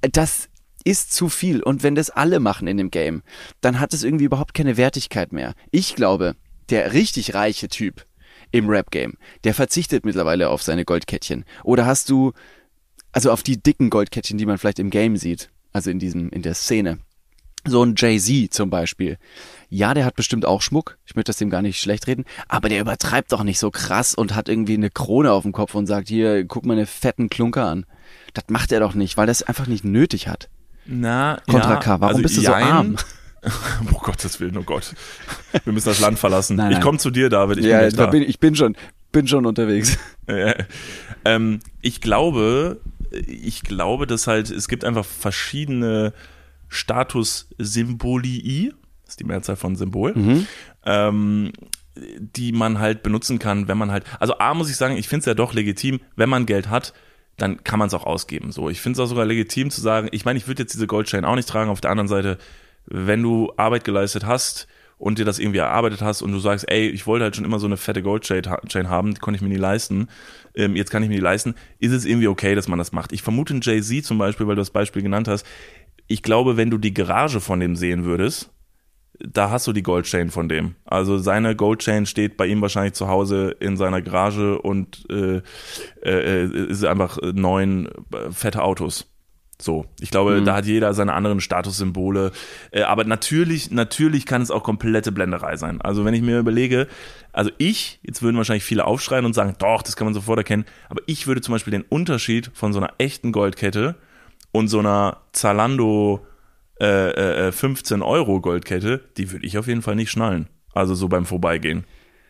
Das 0.00 0.48
ist 0.84 1.12
zu 1.12 1.28
viel. 1.28 1.62
Und 1.62 1.82
wenn 1.82 1.94
das 1.94 2.10
alle 2.10 2.40
machen 2.40 2.68
in 2.68 2.76
dem 2.76 2.90
Game, 2.90 3.22
dann 3.60 3.80
hat 3.80 3.94
es 3.94 4.04
irgendwie 4.04 4.24
überhaupt 4.24 4.54
keine 4.54 4.76
Wertigkeit 4.76 5.32
mehr. 5.32 5.54
Ich 5.70 5.94
glaube, 5.94 6.36
der 6.70 6.92
richtig 6.92 7.34
reiche 7.34 7.68
Typ 7.68 8.06
im 8.50 8.68
Rap-Game, 8.68 9.14
der 9.44 9.54
verzichtet 9.54 10.04
mittlerweile 10.04 10.50
auf 10.50 10.62
seine 10.62 10.84
Goldkettchen. 10.84 11.44
Oder 11.64 11.86
hast 11.86 12.10
du, 12.10 12.32
also 13.12 13.32
auf 13.32 13.42
die 13.42 13.62
dicken 13.62 13.90
Goldkettchen, 13.90 14.38
die 14.38 14.46
man 14.46 14.58
vielleicht 14.58 14.78
im 14.78 14.90
Game 14.90 15.16
sieht, 15.16 15.50
also 15.72 15.90
in 15.90 15.98
diesem, 15.98 16.28
in 16.30 16.42
der 16.42 16.54
Szene. 16.54 16.98
So 17.64 17.84
ein 17.84 17.94
Jay-Z 17.96 18.52
zum 18.52 18.70
Beispiel. 18.70 19.18
Ja, 19.68 19.94
der 19.94 20.04
hat 20.04 20.16
bestimmt 20.16 20.44
auch 20.44 20.62
Schmuck. 20.62 20.98
Ich 21.06 21.14
möchte 21.14 21.30
das 21.30 21.36
dem 21.36 21.48
gar 21.48 21.62
nicht 21.62 21.80
schlecht 21.80 22.08
reden. 22.08 22.24
Aber 22.48 22.68
der 22.68 22.80
übertreibt 22.80 23.30
doch 23.30 23.44
nicht 23.44 23.60
so 23.60 23.70
krass 23.70 24.14
und 24.14 24.34
hat 24.34 24.48
irgendwie 24.48 24.74
eine 24.74 24.90
Krone 24.90 25.32
auf 25.32 25.44
dem 25.44 25.52
Kopf 25.52 25.76
und 25.76 25.86
sagt, 25.86 26.08
hier, 26.08 26.44
guck 26.44 26.66
mal 26.66 26.72
eine 26.72 26.86
fetten 26.86 27.30
Klunker 27.30 27.66
an. 27.66 27.86
Das 28.34 28.44
macht 28.48 28.72
er 28.72 28.80
doch 28.80 28.94
nicht, 28.94 29.16
weil 29.16 29.28
es 29.28 29.44
einfach 29.44 29.68
nicht 29.68 29.84
nötig 29.84 30.26
hat. 30.26 30.48
Na, 30.86 31.40
Contra 31.48 31.74
ja, 31.74 31.76
K, 31.76 32.00
warum 32.00 32.08
also 32.08 32.22
bist 32.22 32.36
du 32.36 32.42
so 32.42 32.52
arm? 32.52 32.96
oh 33.92 33.98
Gottes 33.98 34.38
Willen, 34.40 34.56
oh 34.56 34.62
Gott. 34.62 34.94
Wir 35.64 35.72
müssen 35.72 35.88
das 35.88 36.00
Land 36.00 36.18
verlassen. 36.18 36.56
Nein, 36.56 36.70
nein. 36.70 36.78
Ich 36.78 36.84
komme 36.84 36.98
zu 36.98 37.10
dir, 37.10 37.28
David. 37.28 37.58
Ich 37.58 37.66
ja, 37.66 37.80
bin 37.80 37.96
da. 37.96 38.06
bin, 38.06 38.22
ich 38.22 38.38
bin 38.38 38.54
schon, 38.54 38.76
bin 39.10 39.26
schon 39.26 39.46
unterwegs. 39.46 39.98
ähm, 41.24 41.60
ich 41.80 42.00
glaube, 42.00 42.80
ich 43.10 43.62
glaube, 43.62 44.06
dass 44.06 44.26
halt, 44.26 44.50
es 44.50 44.68
gibt 44.68 44.84
einfach 44.84 45.04
verschiedene 45.04 46.12
Status-Symbolii, 46.68 48.72
das 49.04 49.14
ist 49.14 49.20
die 49.20 49.24
Mehrzahl 49.24 49.56
von 49.56 49.76
Symbol, 49.76 50.14
mhm. 50.14 50.46
ähm, 50.84 51.52
die 51.94 52.52
man 52.52 52.78
halt 52.78 53.02
benutzen 53.02 53.38
kann, 53.38 53.68
wenn 53.68 53.76
man 53.76 53.90
halt, 53.90 54.04
also 54.18 54.38
A 54.38 54.54
muss 54.54 54.70
ich 54.70 54.76
sagen, 54.76 54.96
ich 54.96 55.08
finde 55.08 55.20
es 55.20 55.26
ja 55.26 55.34
doch 55.34 55.52
legitim, 55.52 56.00
wenn 56.16 56.30
man 56.30 56.46
Geld 56.46 56.70
hat, 56.70 56.94
dann 57.36 57.64
kann 57.64 57.78
man 57.78 57.88
es 57.88 57.94
auch 57.94 58.04
ausgeben. 58.04 58.52
So, 58.52 58.68
ich 58.68 58.80
finde 58.80 58.96
es 58.96 59.00
auch 59.00 59.08
sogar 59.08 59.24
legitim 59.24 59.70
zu 59.70 59.80
sagen, 59.80 60.08
ich 60.12 60.24
meine, 60.24 60.38
ich 60.38 60.46
würde 60.46 60.62
jetzt 60.62 60.74
diese 60.74 60.86
Goldchain 60.86 61.24
auch 61.24 61.34
nicht 61.34 61.48
tragen. 61.48 61.70
Auf 61.70 61.80
der 61.80 61.90
anderen 61.90 62.08
Seite, 62.08 62.38
wenn 62.86 63.22
du 63.22 63.52
Arbeit 63.56 63.84
geleistet 63.84 64.26
hast 64.26 64.68
und 64.98 65.18
dir 65.18 65.24
das 65.24 65.38
irgendwie 65.38 65.58
erarbeitet 65.58 66.00
hast 66.00 66.22
und 66.22 66.30
du 66.30 66.38
sagst, 66.38 66.68
ey, 66.68 66.88
ich 66.88 67.06
wollte 67.06 67.24
halt 67.24 67.34
schon 67.34 67.44
immer 67.44 67.58
so 67.58 67.66
eine 67.66 67.76
fette 67.76 68.02
Goldchain 68.02 68.88
haben, 68.88 69.14
die 69.14 69.20
konnte 69.20 69.36
ich 69.36 69.42
mir 69.42 69.48
nie 69.48 69.56
leisten, 69.56 70.08
ähm, 70.54 70.76
jetzt 70.76 70.90
kann 70.90 71.02
ich 71.02 71.08
mir 71.08 71.16
die 71.16 71.20
leisten, 71.20 71.54
ist 71.80 71.92
es 71.92 72.04
irgendwie 72.04 72.28
okay, 72.28 72.54
dass 72.54 72.68
man 72.68 72.78
das 72.78 72.92
macht. 72.92 73.12
Ich 73.12 73.22
vermute 73.22 73.58
Jay-Z 73.60 74.04
zum 74.04 74.18
Beispiel, 74.18 74.46
weil 74.46 74.54
du 74.54 74.60
das 74.60 74.70
Beispiel 74.70 75.02
genannt 75.02 75.26
hast, 75.26 75.44
ich 76.06 76.22
glaube, 76.22 76.56
wenn 76.56 76.70
du 76.70 76.78
die 76.78 76.94
Garage 76.94 77.40
von 77.40 77.58
dem 77.58 77.74
sehen 77.74 78.04
würdest, 78.04 78.50
da 79.26 79.50
hast 79.50 79.66
du 79.66 79.72
die 79.72 79.82
Goldchain 79.82 80.30
von 80.30 80.48
dem. 80.48 80.74
Also 80.84 81.18
seine 81.18 81.56
Goldchain 81.56 82.06
steht 82.06 82.36
bei 82.36 82.46
ihm 82.46 82.60
wahrscheinlich 82.60 82.94
zu 82.94 83.08
Hause 83.08 83.54
in 83.60 83.76
seiner 83.76 84.02
Garage 84.02 84.58
und 84.58 85.04
äh, 85.10 85.42
äh, 86.04 86.44
ist 86.46 86.84
einfach 86.84 87.18
neun 87.22 87.86
äh, 87.86 88.30
fette 88.30 88.62
Autos. 88.62 89.06
So, 89.60 89.86
ich 90.00 90.10
glaube, 90.10 90.40
mhm. 90.40 90.44
da 90.44 90.56
hat 90.56 90.66
jeder 90.66 90.92
seine 90.92 91.12
anderen 91.12 91.40
Statussymbole. 91.40 92.32
Äh, 92.72 92.82
aber 92.82 93.04
natürlich, 93.04 93.70
natürlich 93.70 94.26
kann 94.26 94.42
es 94.42 94.50
auch 94.50 94.64
komplette 94.64 95.12
Blenderei 95.12 95.56
sein. 95.56 95.80
Also 95.80 96.04
wenn 96.04 96.14
ich 96.14 96.22
mir 96.22 96.38
überlege, 96.38 96.88
also 97.32 97.50
ich, 97.58 98.00
jetzt 98.02 98.22
würden 98.22 98.36
wahrscheinlich 98.36 98.64
viele 98.64 98.86
aufschreien 98.86 99.24
und 99.24 99.34
sagen, 99.34 99.54
doch, 99.58 99.82
das 99.82 99.94
kann 99.94 100.06
man 100.06 100.14
sofort 100.14 100.38
erkennen. 100.38 100.64
Aber 100.88 101.00
ich 101.06 101.28
würde 101.28 101.42
zum 101.42 101.52
Beispiel 101.52 101.70
den 101.70 101.82
Unterschied 101.82 102.50
von 102.54 102.72
so 102.72 102.80
einer 102.80 102.92
echten 102.98 103.30
Goldkette 103.30 103.94
und 104.50 104.66
so 104.68 104.80
einer 104.80 105.18
Zalando 105.32 106.26
äh, 106.80 107.48
äh, 107.48 107.52
15 107.52 108.00
äh, 108.00 108.04
Euro 108.04 108.40
Goldkette, 108.40 109.00
die 109.16 109.30
würde 109.30 109.46
ich 109.46 109.58
auf 109.58 109.66
jeden 109.66 109.82
Fall 109.82 109.96
nicht 109.96 110.10
schnallen. 110.10 110.48
Also 110.74 110.94
so 110.94 111.08
beim 111.08 111.26
Vorbeigehen. 111.26 111.84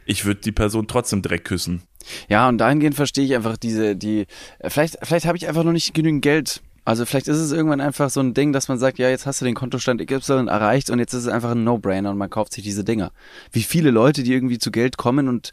Ich 0.04 0.24
würde 0.24 0.40
die 0.40 0.52
Person 0.52 0.88
trotzdem 0.88 1.22
direkt 1.22 1.46
küssen. 1.46 1.82
Ja, 2.28 2.48
und 2.48 2.58
dahingehend 2.58 2.96
verstehe 2.96 3.24
ich 3.24 3.34
einfach 3.34 3.56
diese, 3.56 3.94
die, 3.94 4.26
vielleicht, 4.66 4.98
vielleicht 5.02 5.26
habe 5.26 5.36
ich 5.36 5.46
einfach 5.48 5.62
noch 5.62 5.72
nicht 5.72 5.94
genügend 5.94 6.22
Geld. 6.22 6.60
Also 6.84 7.06
vielleicht 7.06 7.28
ist 7.28 7.38
es 7.38 7.52
irgendwann 7.52 7.80
einfach 7.80 8.10
so 8.10 8.18
ein 8.18 8.34
Ding, 8.34 8.52
dass 8.52 8.66
man 8.66 8.78
sagt, 8.78 8.98
ja, 8.98 9.08
jetzt 9.08 9.24
hast 9.24 9.40
du 9.40 9.44
den 9.44 9.54
Kontostand 9.54 10.04
XY 10.04 10.48
erreicht 10.48 10.90
und 10.90 10.98
jetzt 10.98 11.14
ist 11.14 11.22
es 11.22 11.28
einfach 11.28 11.52
ein 11.52 11.62
No-Brainer 11.62 12.10
und 12.10 12.18
man 12.18 12.30
kauft 12.30 12.52
sich 12.52 12.64
diese 12.64 12.82
Dinger. 12.82 13.12
Wie 13.52 13.62
viele 13.62 13.92
Leute, 13.92 14.24
die 14.24 14.32
irgendwie 14.32 14.58
zu 14.58 14.72
Geld 14.72 14.96
kommen 14.96 15.28
und 15.28 15.52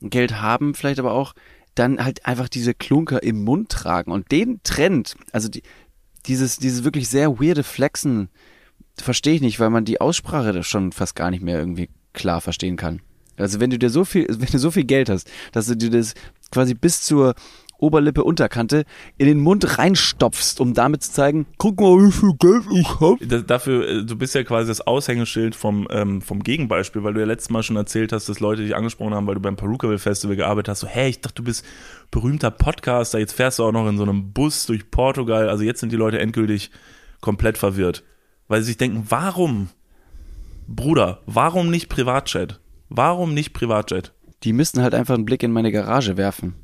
Geld 0.00 0.40
haben, 0.40 0.74
vielleicht 0.74 0.98
aber 0.98 1.12
auch 1.12 1.34
dann 1.74 2.02
halt 2.02 2.24
einfach 2.26 2.48
diese 2.48 2.74
Klunker 2.74 3.22
im 3.22 3.44
Mund 3.44 3.68
tragen 3.68 4.12
und 4.12 4.30
den 4.30 4.60
Trend, 4.62 5.16
also 5.32 5.48
die, 5.48 5.62
dieses, 6.26 6.58
dieses 6.58 6.84
wirklich 6.84 7.08
sehr 7.08 7.40
weirde 7.40 7.62
Flexen 7.62 8.28
verstehe 8.96 9.34
ich 9.34 9.40
nicht, 9.40 9.60
weil 9.60 9.70
man 9.70 9.84
die 9.84 10.00
Aussprache 10.00 10.62
schon 10.62 10.92
fast 10.92 11.16
gar 11.16 11.30
nicht 11.30 11.42
mehr 11.42 11.58
irgendwie 11.58 11.88
klar 12.12 12.40
verstehen 12.40 12.76
kann. 12.76 13.00
Also 13.36 13.60
wenn 13.60 13.70
du 13.70 13.78
dir 13.78 13.90
so 13.90 14.04
viel, 14.04 14.26
wenn 14.28 14.50
du 14.50 14.58
so 14.58 14.70
viel 14.70 14.84
Geld 14.84 15.08
hast, 15.08 15.30
dass 15.52 15.66
du 15.66 15.76
dir 15.76 15.90
das 15.90 16.14
quasi 16.50 16.74
bis 16.74 17.02
zur 17.02 17.34
Oberlippe, 17.82 18.24
Unterkante 18.24 18.84
in 19.18 19.26
den 19.26 19.40
Mund 19.40 19.78
reinstopfst, 19.78 20.60
um 20.60 20.72
damit 20.72 21.02
zu 21.02 21.12
zeigen, 21.12 21.46
guck 21.58 21.80
mal, 21.80 22.06
wie 22.06 22.12
viel 22.12 22.32
Geld 22.38 22.64
ich 22.72 23.00
hab. 23.00 23.46
dafür, 23.46 23.88
äh, 23.88 24.04
du 24.04 24.16
bist 24.16 24.34
ja 24.34 24.44
quasi 24.44 24.68
das 24.68 24.80
Aushängeschild 24.80 25.54
vom, 25.54 25.88
ähm, 25.90 26.22
vom 26.22 26.42
Gegenbeispiel, 26.42 27.02
weil 27.02 27.14
du 27.14 27.20
ja 27.20 27.26
letztes 27.26 27.50
Mal 27.50 27.62
schon 27.62 27.76
erzählt 27.76 28.12
hast, 28.12 28.28
dass 28.28 28.40
Leute 28.40 28.62
dich 28.62 28.76
angesprochen 28.76 29.14
haben, 29.14 29.26
weil 29.26 29.34
du 29.34 29.40
beim 29.40 29.56
Perukaville 29.56 29.98
Festival 29.98 30.36
gearbeitet 30.36 30.70
hast. 30.70 30.80
So, 30.80 30.86
hey, 30.86 31.10
ich 31.10 31.20
dachte, 31.20 31.36
du 31.36 31.44
bist 31.44 31.64
berühmter 32.10 32.50
Podcaster, 32.50 33.18
jetzt 33.18 33.32
fährst 33.32 33.58
du 33.58 33.64
auch 33.64 33.72
noch 33.72 33.88
in 33.88 33.96
so 33.96 34.04
einem 34.04 34.32
Bus 34.32 34.66
durch 34.66 34.90
Portugal. 34.90 35.48
Also 35.48 35.64
jetzt 35.64 35.80
sind 35.80 35.92
die 35.92 35.96
Leute 35.96 36.20
endgültig 36.20 36.70
komplett 37.20 37.58
verwirrt. 37.58 38.04
Weil 38.48 38.60
sie 38.60 38.66
sich 38.68 38.76
denken, 38.76 39.06
warum, 39.08 39.70
Bruder, 40.68 41.20
warum 41.26 41.70
nicht 41.70 41.88
Privatchat? 41.88 42.60
Warum 42.88 43.32
nicht 43.34 43.54
Privatjet? 43.54 44.12
Die 44.42 44.52
müssten 44.52 44.82
halt 44.82 44.94
einfach 44.94 45.14
einen 45.14 45.24
Blick 45.24 45.42
in 45.42 45.52
meine 45.52 45.72
Garage 45.72 46.16
werfen. 46.16 46.54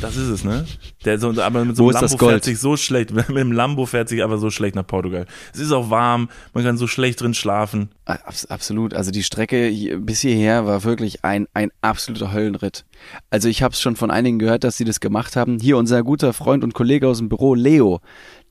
Das 0.00 0.16
ist 0.16 0.28
es, 0.28 0.44
ne? 0.44 0.64
Der 1.04 1.18
so, 1.18 1.28
aber 1.40 1.64
mit 1.64 1.76
so 1.76 1.90
einem 1.90 2.00
Lambo 2.00 2.16
fährt 2.16 2.44
sich 2.44 2.58
so 2.58 2.76
schlecht. 2.76 3.12
Mit 3.28 3.28
dem 3.28 3.52
Lambo 3.52 3.84
fährt 3.84 4.08
sich 4.08 4.22
aber 4.24 4.38
so 4.38 4.50
schlecht 4.50 4.74
nach 4.74 4.86
Portugal. 4.86 5.26
Es 5.52 5.60
ist 5.60 5.72
auch 5.72 5.90
warm, 5.90 6.30
man 6.54 6.64
kann 6.64 6.78
so 6.78 6.86
schlecht 6.86 7.20
drin 7.20 7.34
schlafen. 7.34 7.90
Absolut. 8.06 8.94
Also 8.94 9.10
die 9.10 9.22
Strecke 9.22 9.66
hier, 9.66 9.98
bis 9.98 10.20
hierher 10.20 10.66
war 10.66 10.84
wirklich 10.84 11.24
ein, 11.24 11.48
ein 11.52 11.70
absoluter 11.82 12.32
Höllenritt. 12.32 12.86
Also 13.28 13.48
ich 13.48 13.62
habe 13.62 13.74
es 13.74 13.80
schon 13.80 13.94
von 13.94 14.10
einigen 14.10 14.38
gehört, 14.38 14.64
dass 14.64 14.78
sie 14.78 14.84
das 14.84 15.00
gemacht 15.00 15.36
haben. 15.36 15.58
Hier 15.60 15.76
unser 15.76 16.02
guter 16.02 16.32
Freund 16.32 16.64
und 16.64 16.72
Kollege 16.72 17.06
aus 17.06 17.18
dem 17.18 17.28
Büro, 17.28 17.54
Leo, 17.54 18.00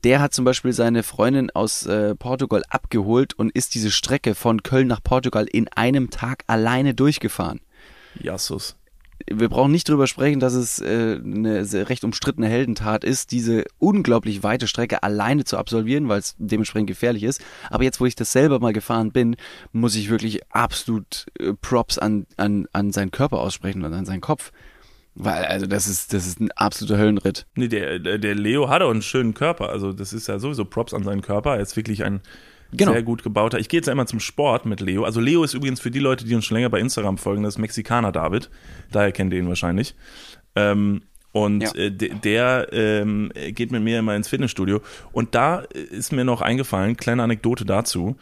der 0.04 0.20
hat 0.20 0.32
zum 0.32 0.44
Beispiel 0.44 0.72
seine 0.72 1.02
Freundin 1.02 1.50
aus 1.50 1.84
äh, 1.84 2.14
Portugal 2.14 2.62
abgeholt 2.70 3.34
und 3.34 3.50
ist 3.50 3.74
diese 3.74 3.90
Strecke 3.90 4.34
von 4.34 4.62
Köln 4.62 4.86
nach 4.86 5.02
Portugal 5.02 5.46
in 5.50 5.68
einem 5.68 6.10
Tag 6.10 6.44
alleine 6.46 6.94
durchgefahren. 6.94 7.60
Jassus 8.20 8.76
wir 9.28 9.48
brauchen 9.48 9.72
nicht 9.72 9.88
drüber 9.88 10.06
sprechen, 10.06 10.40
dass 10.40 10.54
es 10.54 10.80
äh, 10.80 11.20
eine 11.22 11.88
recht 11.88 12.04
umstrittene 12.04 12.48
Heldentat 12.48 13.04
ist, 13.04 13.32
diese 13.32 13.64
unglaublich 13.78 14.42
weite 14.42 14.66
Strecke 14.66 15.02
alleine 15.02 15.44
zu 15.44 15.56
absolvieren, 15.58 16.08
weil 16.08 16.20
es 16.20 16.36
dementsprechend 16.38 16.88
gefährlich 16.88 17.24
ist. 17.24 17.42
Aber 17.70 17.84
jetzt, 17.84 18.00
wo 18.00 18.06
ich 18.06 18.14
das 18.14 18.32
selber 18.32 18.60
mal 18.60 18.72
gefahren 18.72 19.12
bin, 19.12 19.36
muss 19.72 19.96
ich 19.96 20.10
wirklich 20.10 20.40
absolut 20.50 21.26
äh, 21.38 21.52
Props 21.54 21.98
an, 21.98 22.26
an, 22.36 22.66
an 22.72 22.92
seinen 22.92 23.10
Körper 23.10 23.40
aussprechen 23.40 23.84
und 23.84 23.92
an 23.92 24.06
seinen 24.06 24.20
Kopf. 24.20 24.52
Weil, 25.14 25.44
also 25.44 25.66
das 25.66 25.88
ist, 25.88 26.12
das 26.12 26.26
ist 26.26 26.40
ein 26.40 26.52
absoluter 26.52 26.98
Höllenritt. 26.98 27.46
Nee, 27.56 27.68
der, 27.68 27.98
der 27.98 28.34
Leo 28.34 28.68
hat 28.68 28.80
auch 28.82 28.90
einen 28.90 29.02
schönen 29.02 29.34
Körper. 29.34 29.68
Also 29.70 29.92
das 29.92 30.12
ist 30.12 30.28
ja 30.28 30.38
sowieso 30.38 30.64
Props 30.64 30.94
an 30.94 31.02
seinen 31.02 31.20
Körper. 31.20 31.56
Er 31.56 31.60
ist 31.60 31.76
wirklich 31.76 32.04
ein 32.04 32.20
Genau. 32.72 32.92
Sehr 32.92 33.02
gut 33.02 33.22
gebauter. 33.22 33.58
Ich 33.58 33.68
gehe 33.68 33.78
jetzt 33.78 33.88
einmal 33.88 34.06
zum 34.08 34.20
Sport 34.20 34.64
mit 34.66 34.80
Leo. 34.80 35.04
Also 35.04 35.20
Leo 35.20 35.42
ist 35.42 35.54
übrigens 35.54 35.80
für 35.80 35.90
die 35.90 35.98
Leute, 35.98 36.24
die 36.24 36.34
uns 36.34 36.44
schon 36.44 36.56
länger 36.56 36.70
bei 36.70 36.78
Instagram 36.80 37.18
folgen, 37.18 37.42
das 37.42 37.58
Mexikaner 37.58 38.12
David. 38.12 38.48
Daher 38.92 39.12
kennt 39.12 39.32
ihr 39.32 39.38
ihn 39.40 39.48
wahrscheinlich. 39.48 39.94
Ähm, 40.54 41.02
und 41.32 41.62
ja. 41.62 41.74
äh, 41.74 41.90
der 41.90 42.68
ähm, 42.72 43.32
geht 43.50 43.70
mit 43.72 43.82
mir 43.82 43.98
immer 44.00 44.16
ins 44.16 44.28
Fitnessstudio. 44.28 44.80
Und 45.12 45.34
da 45.34 45.58
ist 45.58 46.12
mir 46.12 46.24
noch 46.24 46.40
eingefallen, 46.42 46.96
kleine 46.96 47.22
Anekdote 47.22 47.64
dazu. 47.64 48.16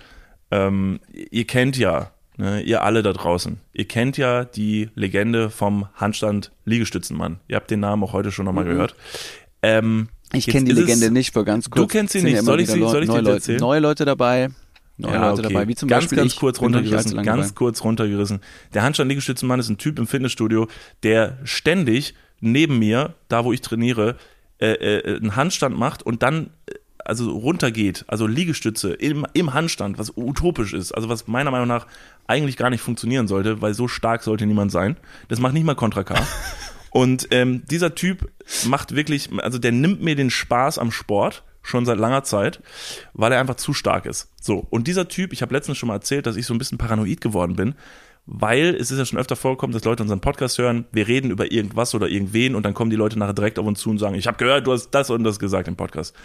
Ähm, 0.51 1.01
ihr 1.13 1.47
kennt 1.47 1.77
ja 1.77 2.11
ne, 2.37 2.61
ihr 2.63 2.83
alle 2.83 3.03
da 3.03 3.13
draußen, 3.13 3.59
ihr 3.75 3.87
kennt 3.87 4.17
ja 4.17 4.45
die 4.45 4.89
Legende 4.95 5.51
vom 5.51 5.89
Handstand 5.95 6.53
Liegestützenmann. 6.65 7.41
Ihr 7.49 7.57
habt 7.57 7.71
den 7.71 7.81
Namen 7.81 8.03
auch 8.05 8.13
heute 8.15 8.31
schon 8.33 8.47
nochmal 8.47 8.65
Mhm. 8.65 8.69
gehört. 8.71 8.95
Ähm, 9.63 10.09
Ich 10.33 10.47
kenne 10.47 10.67
die 10.67 10.73
Legende 10.73 11.07
es- 11.07 11.13
nicht, 11.13 11.33
für 11.33 11.45
ganz 11.45 11.71
kurz. 11.71 11.81
Du 11.81 11.87
kennst 11.87 12.13
sie 12.13 12.19
ja 12.19 12.25
nicht. 12.25 12.43
Soll 12.45 12.61
ich 12.61 12.69
sie- 12.71 12.79
soll 12.81 13.03
ich 13.03 13.09
dir 13.09 13.15
neue 13.15 13.23
Leute, 13.23 13.35
erzählen? 13.37 13.61
neue 13.61 13.81
Leute 13.81 14.05
dabei. 14.05 14.49
Neue 15.01 15.13
Ja, 15.15 15.31
Leute 15.31 15.43
okay. 15.45 15.53
dabei, 15.55 15.69
wie 15.69 15.75
zum 15.77 15.89
ganz, 15.89 16.05
Beispiel 16.05 16.19
ganz 16.19 16.33
ich. 16.35 16.41
kurz 16.41 16.61
runtergerissen. 16.61 17.23
Ganz 17.23 17.55
kurz 17.55 17.85
runtergerissen. 17.85 18.41
Der 18.75 18.83
Handstand-Liegestützenmann 18.83 19.61
ist 19.61 19.69
ein 19.69 19.79
Typ 19.79 19.99
im 19.99 20.07
Fitnessstudio, 20.09 20.67
der 21.05 21.39
ständig 21.45 22.15
neben 22.41 22.79
mir, 22.81 23.15
da 23.29 23.45
wo 23.45 23.53
ich 23.53 23.61
trainiere, 23.61 24.17
äh, 24.61 24.73
äh, 24.73 25.17
einen 25.19 25.37
Handstand 25.37 25.79
macht 25.79 26.03
und 26.03 26.23
dann 26.25 26.51
äh, 26.67 26.75
also 27.05 27.31
runtergeht, 27.31 28.05
also 28.09 28.27
Liegestütze 28.27 28.93
im, 28.93 29.25
im 29.33 29.55
Handstand, 29.55 29.99
was 29.99 30.13
utopisch 30.17 30.75
ist, 30.75 30.93
also 30.93 31.09
was 31.09 31.27
meiner 31.29 31.51
Meinung 31.53 31.69
nach 31.69 31.87
eigentlich 32.27 32.57
gar 32.59 32.69
nicht 32.69 32.81
funktionieren 32.83 33.29
sollte, 33.29 33.63
weil 33.63 33.73
so 33.75 33.87
stark 33.89 34.23
sollte 34.25 34.45
niemand 34.47 34.73
sein. 34.73 34.97
Das 35.29 35.39
macht 35.41 35.55
nicht 35.55 35.65
mal 35.65 35.75
Contra 35.77 36.03
K. 36.05 36.17
Und 36.99 37.29
ähm, 37.31 37.63
dieser 37.71 37.95
Typ 37.95 38.29
macht 38.67 38.97
wirklich, 38.97 39.31
also 39.39 39.59
der 39.59 39.71
nimmt 39.71 40.03
mir 40.03 40.17
den 40.17 40.31
Spaß 40.31 40.79
am 40.79 40.91
Sport 40.91 41.45
schon 41.63 41.87
seit 41.87 41.97
langer 41.97 42.25
Zeit, 42.25 42.61
weil 43.13 43.31
er 43.31 43.39
einfach 43.39 43.55
zu 43.55 43.73
stark 43.73 44.05
ist. 44.05 44.33
So, 44.41 44.67
und 44.69 44.89
dieser 44.89 45.07
Typ, 45.07 45.33
ich 45.33 45.41
habe 45.41 45.55
letztens 45.55 45.79
schon 45.79 45.87
mal 45.87 45.95
erzählt, 45.95 46.27
dass 46.27 46.35
ich 46.35 46.45
so 46.45 46.55
ein 46.55 46.59
bisschen 46.59 46.77
paranoid 46.77 47.21
geworden 47.21 47.55
bin, 47.55 47.77
weil 48.27 48.75
es 48.75 48.91
ist 48.91 48.99
ja 48.99 49.05
schon 49.05 49.21
öfter 49.21 49.37
vorgekommen, 49.37 49.73
dass 49.73 49.85
Leute 49.85 50.03
unseren 50.03 50.21
Podcast 50.21 50.59
hören, 50.59 50.87
wir 50.91 51.07
reden 51.07 51.31
über 51.31 51.53
irgendwas 51.53 51.95
oder 51.95 52.09
irgendwen 52.09 52.57
und 52.57 52.65
dann 52.65 52.75
kommen 52.75 52.91
die 52.91 52.97
Leute 52.97 53.17
nachher 53.17 53.33
direkt 53.33 53.61
auf 53.61 53.67
uns 53.67 53.79
zu 53.79 53.91
und 53.91 53.99
sagen, 53.99 54.17
ich 54.17 54.27
habe 54.27 54.37
gehört, 54.37 54.67
du 54.67 54.73
hast 54.73 54.91
das 54.91 55.09
und 55.11 55.23
das 55.23 55.39
gesagt 55.39 55.69
im 55.69 55.77
Podcast. 55.77 56.17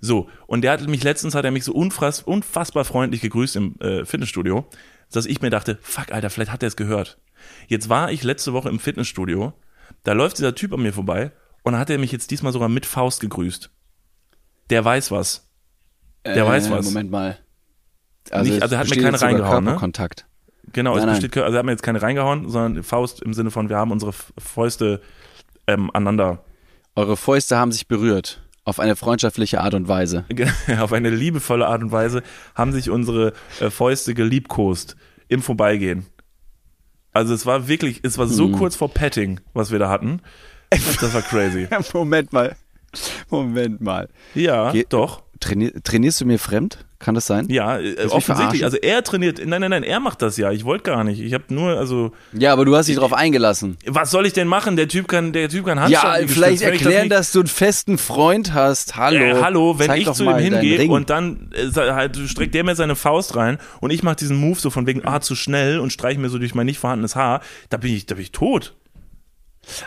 So, 0.00 0.30
und 0.46 0.62
der 0.62 0.72
hat 0.72 0.88
mich 0.88 1.04
letztens, 1.04 1.34
hat 1.34 1.44
er 1.44 1.50
mich 1.50 1.64
so 1.64 1.74
unfass, 1.74 2.22
unfassbar 2.22 2.86
freundlich 2.86 3.20
gegrüßt 3.20 3.56
im 3.56 3.74
äh, 3.80 4.06
Fitnessstudio, 4.06 4.64
dass 5.12 5.26
ich 5.26 5.42
mir 5.42 5.50
dachte, 5.50 5.76
fuck, 5.82 6.10
Alter, 6.10 6.30
vielleicht 6.30 6.52
hat 6.52 6.62
er 6.62 6.68
es 6.68 6.76
gehört. 6.76 7.18
Jetzt 7.68 7.90
war 7.90 8.10
ich 8.10 8.22
letzte 8.22 8.54
Woche 8.54 8.70
im 8.70 8.78
Fitnessstudio, 8.78 9.52
da 10.04 10.12
läuft 10.12 10.38
dieser 10.38 10.54
Typ 10.54 10.72
an 10.72 10.82
mir 10.82 10.92
vorbei 10.92 11.32
und 11.62 11.78
hat 11.78 11.90
er 11.90 11.98
mich 11.98 12.12
jetzt 12.12 12.30
diesmal 12.30 12.52
sogar 12.52 12.68
mit 12.68 12.86
Faust 12.86 13.20
gegrüßt. 13.20 13.70
Der 14.70 14.84
weiß 14.84 15.10
was. 15.10 15.48
Der 16.24 16.46
weiß 16.46 16.70
was. 16.70 16.86
Äh, 16.86 16.88
Moment 16.88 17.10
mal. 17.10 17.38
Nicht- 18.42 18.62
also 18.62 18.74
er 18.74 18.78
hat 18.80 18.88
mir 18.90 19.02
keine 19.02 19.20
reingehauen, 19.20 19.64
ne? 19.64 19.70
Körperkontakt. 19.70 20.26
Genau, 20.72 20.96
es 20.96 21.04
Nein, 21.04 21.20
besteht, 21.20 21.36
also 21.42 21.56
er 21.56 21.58
hat 21.58 21.66
mir 21.66 21.72
jetzt 21.72 21.82
keine 21.82 22.00
reingehauen, 22.00 22.48
sondern 22.48 22.82
Faust 22.84 23.20
im 23.20 23.34
Sinne 23.34 23.50
von, 23.50 23.68
wir 23.68 23.76
haben 23.76 23.90
unsere 23.90 24.12
Fäuste 24.12 25.02
ähm, 25.66 25.90
aneinander 25.92 26.44
Eure 26.94 27.16
Fäuste 27.16 27.56
haben 27.56 27.72
sich 27.72 27.88
berührt. 27.88 28.42
Auf 28.64 28.78
eine 28.78 28.96
freundschaftliche 28.96 29.60
Art 29.60 29.74
und 29.74 29.88
Weise. 29.88 30.24
auf 30.80 30.92
eine 30.92 31.10
liebevolle 31.10 31.66
Art 31.66 31.82
und 31.82 31.90
Weise 31.90 32.22
haben 32.54 32.72
sich 32.72 32.90
unsere 32.90 33.32
äh, 33.60 33.70
Fäuste 33.70 34.14
geliebkost 34.14 34.96
im 35.28 35.42
Vorbeigehen. 35.42 36.06
Also 37.12 37.34
es 37.34 37.44
war 37.46 37.68
wirklich, 37.68 38.00
es 38.02 38.18
war 38.18 38.26
so 38.26 38.48
kurz 38.50 38.74
vor 38.76 38.88
Petting, 38.92 39.40
was 39.54 39.70
wir 39.70 39.78
da 39.78 39.88
hatten. 39.88 40.20
Das 40.70 41.12
war 41.12 41.20
crazy. 41.20 41.68
Moment 41.92 42.32
mal. 42.32 42.56
Moment 43.28 43.82
mal. 43.82 44.08
Ja, 44.34 44.72
Ge- 44.72 44.86
doch. 44.88 45.22
Trainier, 45.42 45.72
trainierst 45.82 46.20
du 46.20 46.24
mir 46.24 46.38
fremd? 46.38 46.78
Kann 47.00 47.16
das 47.16 47.26
sein? 47.26 47.48
Ja, 47.50 47.80
äh, 47.80 47.96
offensichtlich. 48.10 48.62
Also 48.62 48.76
er 48.76 49.02
trainiert. 49.02 49.44
Nein, 49.44 49.60
nein, 49.60 49.70
nein, 49.70 49.82
er 49.82 49.98
macht 49.98 50.22
das 50.22 50.36
ja. 50.36 50.52
Ich 50.52 50.64
wollte 50.64 50.84
gar 50.84 51.02
nicht. 51.02 51.20
Ich 51.20 51.34
habe 51.34 51.42
nur, 51.48 51.76
also, 51.76 52.12
Ja, 52.32 52.52
aber 52.52 52.64
du 52.64 52.76
hast 52.76 52.86
dich 52.86 52.94
drauf 52.94 53.12
eingelassen. 53.12 53.76
was 53.86 54.12
soll 54.12 54.24
ich 54.24 54.34
denn 54.34 54.46
machen? 54.46 54.76
Der 54.76 54.86
Typ 54.86 55.08
kann, 55.08 55.32
der 55.32 55.48
Typ 55.48 55.66
kann 55.66 55.78
Ja, 55.78 55.84
Handstand 56.00 56.30
vielleicht 56.30 56.62
ich 56.62 56.68
das 56.68 56.70
erklären, 56.80 57.02
nicht- 57.08 57.12
dass 57.12 57.32
du 57.32 57.40
einen 57.40 57.48
festen 57.48 57.98
Freund 57.98 58.54
hast. 58.54 58.94
Hallo. 58.94 59.18
Äh, 59.18 59.42
hallo, 59.42 59.80
wenn 59.80 59.88
Zeig 59.88 60.02
ich 60.02 60.12
zu 60.12 60.24
ihm 60.30 60.36
hingehe 60.36 60.88
und 60.88 61.10
dann 61.10 61.50
äh, 61.54 61.72
halt, 61.76 62.16
streckt 62.28 62.54
der 62.54 62.62
mir 62.62 62.76
seine 62.76 62.94
Faust 62.94 63.34
rein 63.34 63.58
und 63.80 63.90
ich 63.90 64.04
mache 64.04 64.16
diesen 64.16 64.36
Move 64.36 64.60
so 64.60 64.70
von 64.70 64.86
wegen, 64.86 65.04
ah, 65.04 65.20
zu 65.20 65.34
schnell 65.34 65.80
und 65.80 65.92
streiche 65.92 66.20
mir 66.20 66.28
so 66.28 66.38
durch 66.38 66.54
mein 66.54 66.66
nicht 66.66 66.78
vorhandenes 66.78 67.16
Haar, 67.16 67.40
da 67.68 67.78
bin 67.78 67.92
ich, 67.92 68.06
da 68.06 68.14
bin 68.14 68.22
ich 68.22 68.30
tot. 68.30 68.76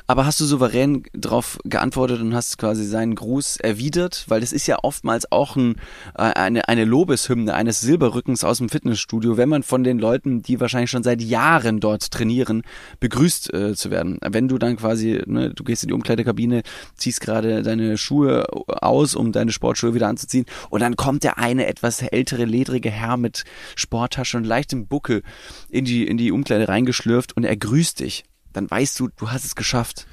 Aber 0.08 0.26
hast 0.26 0.40
du 0.40 0.46
souverän 0.46 1.04
drauf 1.14 1.60
geantwortet 1.66 2.22
und 2.22 2.34
hast 2.34 2.58
quasi 2.58 2.86
seinen 2.86 3.16
Gruß 3.16 3.58
erwidert? 3.58 4.26
Weil 4.28 4.42
das 4.42 4.54
ist 4.54 4.68
ja 4.68 4.78
oftmals 4.84 5.32
auch 5.32 5.56
ein, 5.56 5.76
äh, 6.18 6.22
eine, 6.22 6.68
eine 6.68 6.86
Lobeshymne 6.86 7.54
eines 7.54 7.82
Silberrückens 7.82 8.44
aus 8.44 8.60
dem 8.60 8.70
Fitnessstudio, 8.70 9.38
wenn 9.38 9.50
man 9.50 9.64
von 9.64 9.84
den 9.84 10.00
Leuten, 10.00 10.42
die 10.42 10.60
wahrscheinlich 10.60 10.92
schon 10.92 11.04
seit 11.04 11.22
Jahren 11.22 11.80
dort 11.80 12.12
trainieren, 12.12 12.64
begrüßt 13.00 13.54
äh, 13.54 13.76
zu 13.76 13.92
werden. 13.92 14.18
Wenn 14.22 14.48
du 14.48 14.58
dann 14.58 14.78
quasi, 14.78 15.22
ne, 15.26 15.54
du 15.54 15.64
gehst 15.64 15.84
in 15.84 15.90
die 15.90 15.94
Umkleidekabine, 15.94 16.64
ziehst 16.96 17.22
gerade 17.22 17.62
deine 17.62 17.98
Schuhe 17.98 18.48
aus, 18.68 19.16
um 19.16 19.32
deine 19.32 19.52
Sportschuhe 19.52 19.94
wieder 19.94 20.08
anzuziehen 20.08 20.46
und 20.70 20.82
dann 20.82 20.96
kommt 20.96 21.24
der 21.24 21.38
eine 21.38 21.68
etwas 21.68 22.02
ältere, 22.02 22.46
ledrige 22.46 22.90
Herr 22.90 23.18
mit 23.18 23.44
Sporttasche 23.76 24.38
und 24.38 24.46
leichtem 24.46 24.88
Buckel 24.88 25.24
in 25.70 25.86
die, 25.86 26.08
in 26.08 26.18
die 26.18 26.32
Umkleide 26.32 26.68
reingeschlürft 26.68 27.36
und 27.36 27.44
er 27.44 27.58
grüßt 27.58 28.00
dich. 28.00 28.24
Dann 28.56 28.70
weißt 28.72 29.00
du, 29.00 29.10
du 29.18 29.32
hast 29.32 29.46
es 29.46 29.56
geschafft. 29.56 30.08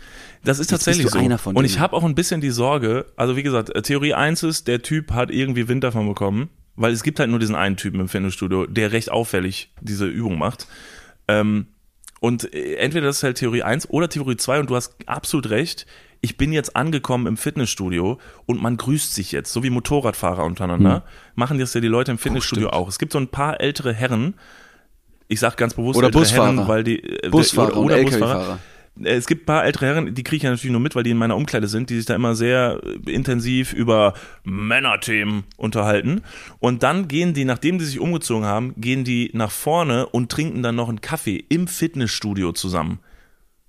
Das 0.45 0.59
ist 0.59 0.71
Jetzt 0.71 0.85
tatsächlich 0.85 1.11
so. 1.11 1.19
einer 1.19 1.39
von 1.39 1.57
und 1.57 1.65
ich 1.65 1.79
habe 1.79 1.95
auch 1.95 2.03
ein 2.05 2.15
bisschen 2.17 2.41
die 2.41 2.51
Sorge, 2.51 3.07
also 3.17 3.37
wie 3.37 3.43
gesagt, 3.43 3.71
Theorie 3.85 4.15
1 4.15 4.43
ist, 4.43 4.67
der 4.67 4.83
Typ 4.83 5.13
hat 5.13 5.31
irgendwie 5.31 5.69
Wind 5.69 5.85
davon 5.85 6.09
bekommen, 6.09 6.49
weil 6.75 6.93
es 6.93 7.03
gibt 7.05 7.21
halt 7.21 7.31
nur 7.31 7.39
diesen 7.39 7.55
einen 7.55 7.77
Typen 7.77 8.01
im 8.01 8.09
Fitnessstudio, 8.09 8.67
der 8.67 8.91
recht 8.93 9.11
auffällig 9.13 9.73
diese 9.81 10.07
Übung 10.07 10.39
macht. 10.39 10.67
Ähm, 11.29 11.67
und 12.21 12.53
äh, 12.53 12.75
entweder 12.77 13.07
das 13.07 13.19
ist 13.19 13.23
halt 13.23 13.39
Theorie 13.39 13.63
1 13.63 13.89
oder 13.91 14.09
Theorie 14.09 14.37
2 14.37 14.61
und 14.61 14.71
du 14.71 14.77
hast 14.77 14.95
absolut 15.07 15.51
recht. 15.51 15.87
Ich 16.21 16.37
bin 16.37 16.53
jetzt 16.53 16.77
angekommen 16.77 17.27
im 17.27 17.37
Fitnessstudio 17.37 18.19
und 18.47 18.63
man 18.63 18.77
grüßt 18.77 19.15
sich 19.15 19.33
jetzt, 19.33 19.53
so 19.53 19.63
wie 19.65 19.71
Motorradfahrer 19.71 20.45
untereinander, 20.45 21.05
machen 21.35 21.59
das 21.59 21.75
ja 21.75 21.81
die 21.81 21.89
Leute 21.89 22.13
im 22.13 22.19
Fitnessstudio 22.19 22.67
Hm. 22.67 22.71
stimmt. 22.71 22.83
auch. 22.83 22.89
Es 22.89 22.99
gibt 22.99 23.13
so 23.13 23.19
ein 23.19 23.29
paar 23.29 23.61
ältere 23.61 23.93
Herren, 23.93 24.35
ich 25.29 25.41
sag 25.41 25.57
ganz 25.57 25.75
bewusst 25.75 25.99
Oder 25.99 26.11
Busfahrer. 26.11 26.55
Herren, 26.55 26.69
weil 26.69 26.85
die 26.85 27.03
äh, 27.03 27.29
Busfahrer 27.31 27.77
und 27.77 27.89
Busfahrer. 27.89 27.99
LKW-Fahrer. 27.99 28.59
Äh, 29.03 29.15
Es 29.15 29.27
gibt 29.27 29.43
ein 29.43 29.47
paar 29.47 29.65
ältere 29.65 29.87
Herren, 29.87 30.15
die 30.15 30.23
kriege 30.23 30.37
ich 30.37 30.43
ja 30.43 30.51
natürlich 30.51 30.73
nur 30.73 30.81
mit, 30.81 30.95
weil 30.95 31.03
die 31.03 31.11
in 31.11 31.17
meiner 31.17 31.37
Umkleide 31.37 31.67
sind, 31.67 31.89
die 31.89 31.97
sich 31.97 32.05
da 32.05 32.15
immer 32.15 32.35
sehr 32.35 32.81
äh, 32.85 33.11
intensiv 33.11 33.73
über 33.73 34.13
Männerthemen 34.45 35.45
unterhalten. 35.57 36.23
Und 36.59 36.83
dann 36.83 37.09
gehen 37.09 37.33
die, 37.35 37.45
nachdem 37.45 37.79
die 37.79 37.85
sich 37.87 38.01
umgezogen 38.01 38.45
haben, 38.45 38.75
gehen 38.77 39.05
die 39.05 39.31
nach 39.33 39.51
vorne 39.51 40.07
und 40.07 40.31
trinken 40.31 40.63
dann 40.63 40.75
noch 40.77 40.89
einen 40.89 41.01
Kaffee 41.01 41.43
im 41.49 41.69
Fitnessstudio 41.69 42.53
zusammen. 42.53 42.99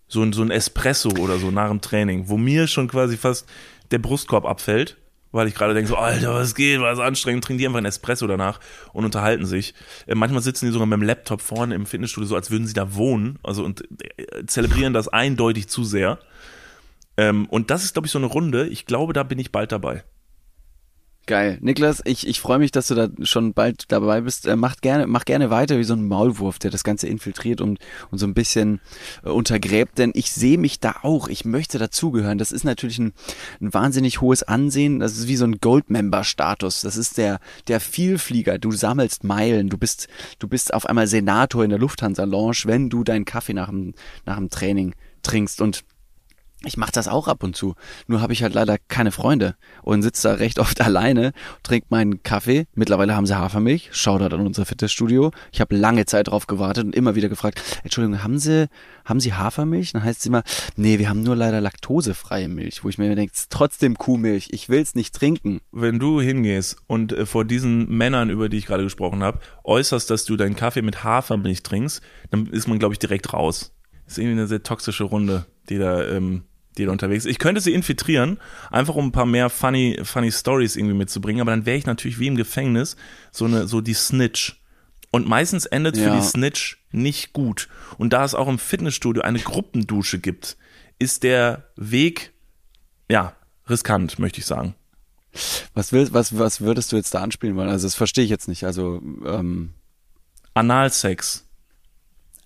So 0.09 0.21
ein, 0.21 0.33
so 0.33 0.41
ein 0.43 0.51
Espresso 0.51 1.09
oder 1.19 1.37
so 1.37 1.49
nach 1.51 1.69
dem 1.69 1.81
Training, 1.81 2.27
wo 2.27 2.37
mir 2.37 2.67
schon 2.67 2.87
quasi 2.87 3.17
fast 3.17 3.47
der 3.91 3.99
Brustkorb 3.99 4.45
abfällt, 4.45 4.97
weil 5.33 5.47
ich 5.47 5.55
gerade 5.55 5.73
denke 5.73 5.89
so, 5.89 5.97
Alter, 5.97 6.33
was 6.33 6.55
geht, 6.55 6.79
was 6.79 6.99
anstrengend, 6.99 7.43
trinken 7.43 7.57
die 7.57 7.65
einfach 7.65 7.79
einen 7.79 7.87
Espresso 7.87 8.25
danach 8.27 8.61
und 8.93 9.03
unterhalten 9.03 9.45
sich. 9.45 9.73
Äh, 10.07 10.15
manchmal 10.15 10.41
sitzen 10.41 10.67
die 10.67 10.71
sogar 10.71 10.87
mit 10.87 10.97
dem 10.97 11.03
Laptop 11.03 11.41
vorne 11.41 11.75
im 11.75 11.85
Fitnessstudio, 11.85 12.27
so 12.27 12.35
als 12.35 12.51
würden 12.51 12.67
sie 12.67 12.73
da 12.73 12.95
wohnen, 12.95 13.39
also 13.43 13.65
und 13.65 13.83
äh, 14.17 14.45
zelebrieren 14.45 14.93
das 14.93 15.09
eindeutig 15.09 15.67
zu 15.67 15.83
sehr. 15.83 16.19
Ähm, 17.17 17.47
und 17.47 17.69
das 17.69 17.83
ist, 17.83 17.93
glaube 17.93 18.05
ich, 18.05 18.11
so 18.11 18.19
eine 18.19 18.27
Runde. 18.27 18.67
Ich 18.67 18.85
glaube, 18.85 19.13
da 19.13 19.23
bin 19.23 19.39
ich 19.39 19.51
bald 19.51 19.71
dabei. 19.71 20.03
Geil. 21.25 21.57
Niklas, 21.61 22.01
ich, 22.03 22.27
ich 22.27 22.41
freue 22.41 22.59
mich, 22.59 22.71
dass 22.71 22.87
du 22.87 22.95
da 22.95 23.07
schon 23.21 23.53
bald 23.53 23.85
dabei 23.93 24.19
bist. 24.21 24.45
Äh, 24.45 24.57
mach, 24.57 24.75
gerne, 24.81 25.07
mach 25.07 25.23
gerne 25.23 25.49
weiter 25.49 25.77
wie 25.77 25.85
so 25.85 25.93
ein 25.93 26.05
Maulwurf, 26.05 26.59
der 26.59 26.69
das 26.69 26.83
Ganze 26.83 27.07
infiltriert 27.07 27.61
und, 27.61 27.79
und 28.11 28.17
so 28.17 28.27
ein 28.27 28.33
bisschen 28.33 28.81
äh, 29.23 29.29
untergräbt, 29.29 29.97
denn 29.97 30.11
ich 30.15 30.33
sehe 30.33 30.57
mich 30.57 30.81
da 30.81 30.95
auch. 31.03 31.29
Ich 31.29 31.45
möchte 31.45 31.79
dazugehören. 31.79 32.39
Das 32.39 32.51
ist 32.51 32.65
natürlich 32.65 32.99
ein, 32.99 33.13
ein 33.61 33.73
wahnsinnig 33.73 34.19
hohes 34.19 34.43
Ansehen. 34.43 34.99
Das 34.99 35.17
ist 35.17 35.29
wie 35.29 35.37
so 35.37 35.45
ein 35.45 35.59
Goldmember-Status. 35.61 36.81
Das 36.81 36.97
ist 36.97 37.17
der, 37.17 37.39
der 37.69 37.79
Vielflieger. 37.79 38.59
Du 38.59 38.73
sammelst 38.73 39.23
Meilen. 39.23 39.69
Du 39.69 39.77
bist, 39.77 40.09
du 40.39 40.49
bist 40.49 40.73
auf 40.73 40.85
einmal 40.87 41.07
Senator 41.07 41.63
in 41.63 41.69
der 41.69 41.79
Lufthansa-Lounge, 41.79 42.63
wenn 42.65 42.89
du 42.89 43.05
deinen 43.05 43.23
Kaffee 43.23 43.53
nach 43.53 43.69
dem, 43.69 43.93
nach 44.25 44.35
dem 44.35 44.49
Training 44.49 44.93
trinkst 45.21 45.61
und 45.61 45.85
ich 46.65 46.77
mache 46.77 46.91
das 46.91 47.07
auch 47.07 47.27
ab 47.27 47.43
und 47.43 47.55
zu. 47.55 47.75
Nur 48.07 48.21
habe 48.21 48.33
ich 48.33 48.43
halt 48.43 48.53
leider 48.53 48.77
keine 48.87 49.11
Freunde 49.11 49.55
und 49.81 50.01
sitze 50.01 50.29
da 50.29 50.35
recht 50.35 50.59
oft 50.59 50.81
alleine, 50.81 51.33
trinke 51.63 51.87
meinen 51.89 52.23
Kaffee. 52.23 52.65
Mittlerweile 52.73 53.15
haben 53.15 53.25
sie 53.25 53.37
Hafermilch. 53.37 53.89
Shoutout 53.91 54.35
an 54.35 54.45
unser 54.45 54.65
Fitnessstudio. 54.65 55.31
Ich 55.51 55.61
habe 55.61 55.75
lange 55.75 56.05
Zeit 56.05 56.27
drauf 56.27 56.47
gewartet 56.47 56.85
und 56.85 56.95
immer 56.95 57.15
wieder 57.15 57.29
gefragt, 57.29 57.61
Entschuldigung, 57.83 58.23
haben 58.23 58.39
Sie, 58.39 58.69
haben 59.05 59.19
Sie 59.19 59.33
Hafermilch? 59.33 59.93
Dann 59.93 60.03
heißt 60.03 60.21
es 60.21 60.25
immer, 60.25 60.43
nee, 60.75 60.99
wir 60.99 61.09
haben 61.09 61.23
nur 61.23 61.35
leider 61.35 61.61
laktosefreie 61.61 62.47
Milch. 62.47 62.83
Wo 62.83 62.89
ich 62.89 62.97
mir 62.97 63.13
denke, 63.15 63.33
trotzdem 63.49 63.97
Kuhmilch. 63.97 64.49
Ich 64.51 64.69
will's 64.69 64.95
nicht 64.95 65.13
trinken. 65.13 65.61
Wenn 65.71 65.99
du 65.99 66.21
hingehst 66.21 66.77
und 66.87 67.11
äh, 67.11 67.25
vor 67.25 67.45
diesen 67.45 67.89
Männern, 67.89 68.29
über 68.29 68.49
die 68.49 68.57
ich 68.57 68.65
gerade 68.65 68.83
gesprochen 68.83 69.23
habe, 69.23 69.39
äußerst, 69.63 70.09
dass 70.09 70.25
du 70.25 70.37
deinen 70.37 70.55
Kaffee 70.55 70.81
mit 70.81 71.03
Hafermilch 71.03 71.63
trinkst, 71.63 72.01
dann 72.31 72.47
ist 72.47 72.67
man, 72.67 72.79
glaube 72.79 72.93
ich, 72.93 72.99
direkt 72.99 73.33
raus. 73.33 73.73
Das 74.05 74.13
ist 74.13 74.17
irgendwie 74.19 74.39
eine 74.39 74.47
sehr 74.47 74.63
toxische 74.63 75.05
Runde, 75.05 75.45
die 75.69 75.77
da, 75.77 76.05
ähm, 76.05 76.43
die 76.77 76.85
da 76.85 76.91
unterwegs 76.91 77.25
ist. 77.25 77.31
Ich 77.31 77.39
könnte 77.39 77.61
sie 77.61 77.73
infiltrieren, 77.73 78.39
einfach 78.71 78.95
um 78.95 79.07
ein 79.07 79.11
paar 79.11 79.25
mehr 79.25 79.49
funny, 79.49 79.99
funny 80.03 80.31
Stories 80.31 80.75
irgendwie 80.75 80.95
mitzubringen, 80.95 81.41
aber 81.41 81.51
dann 81.51 81.65
wäre 81.65 81.77
ich 81.77 81.85
natürlich 81.85 82.19
wie 82.19 82.27
im 82.27 82.35
Gefängnis 82.35 82.95
so 83.31 83.45
eine, 83.45 83.67
so 83.67 83.81
die 83.81 83.93
Snitch. 83.93 84.59
Und 85.11 85.27
meistens 85.27 85.65
endet 85.67 85.95
für 85.97 86.05
Ja. 86.05 86.15
die 86.15 86.25
Snitch 86.25 86.79
nicht 86.91 87.33
gut. 87.33 87.69
Und 87.97 88.13
da 88.13 88.25
es 88.25 88.33
auch 88.33 88.47
im 88.47 88.57
Fitnessstudio 88.57 89.21
eine 89.21 89.39
Gruppendusche 89.39 90.17
gibt, 90.19 90.57
ist 90.97 91.23
der 91.23 91.69
Weg, 91.75 92.33
ja, 93.09 93.35
riskant, 93.69 94.17
möchte 94.17 94.39
ich 94.39 94.45
sagen. 94.45 94.73
Was, 95.73 95.91
will, 95.91 96.07
was, 96.11 96.37
was 96.37 96.61
würdest 96.61 96.91
du 96.91 96.95
jetzt 96.95 97.13
da 97.13 97.21
anspielen 97.21 97.55
wollen? 97.55 97.69
Also 97.69 97.85
das 97.87 97.95
verstehe 97.95 98.23
ich 98.23 98.29
jetzt 98.29 98.47
nicht. 98.47 98.65
Also, 98.65 99.01
ähm, 99.25 99.73
Analsex. 100.53 101.47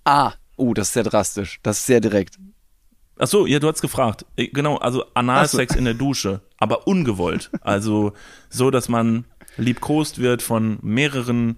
Ah, 0.06 0.34
uh, 0.58 0.74
das 0.74 0.88
ist 0.88 0.94
sehr 0.94 1.04
drastisch. 1.04 1.60
Das 1.64 1.80
ist 1.80 1.86
sehr 1.86 2.00
direkt. 2.00 2.38
Ach 3.20 3.28
so, 3.28 3.46
ja, 3.46 3.60
du 3.60 3.68
hast 3.68 3.82
gefragt. 3.82 4.26
Äh, 4.36 4.48
Genau, 4.48 4.78
also 4.78 5.04
Analsex 5.14 5.76
in 5.76 5.86
der 5.86 5.94
Dusche, 5.94 6.42
aber 6.58 6.88
ungewollt. 6.88 7.50
Also 7.62 8.14
so, 8.50 8.72
dass 8.72 8.90
man 8.90 9.26
liebkost 9.58 10.20
wird 10.20 10.42
von 10.42 10.78
mehreren 10.82 11.58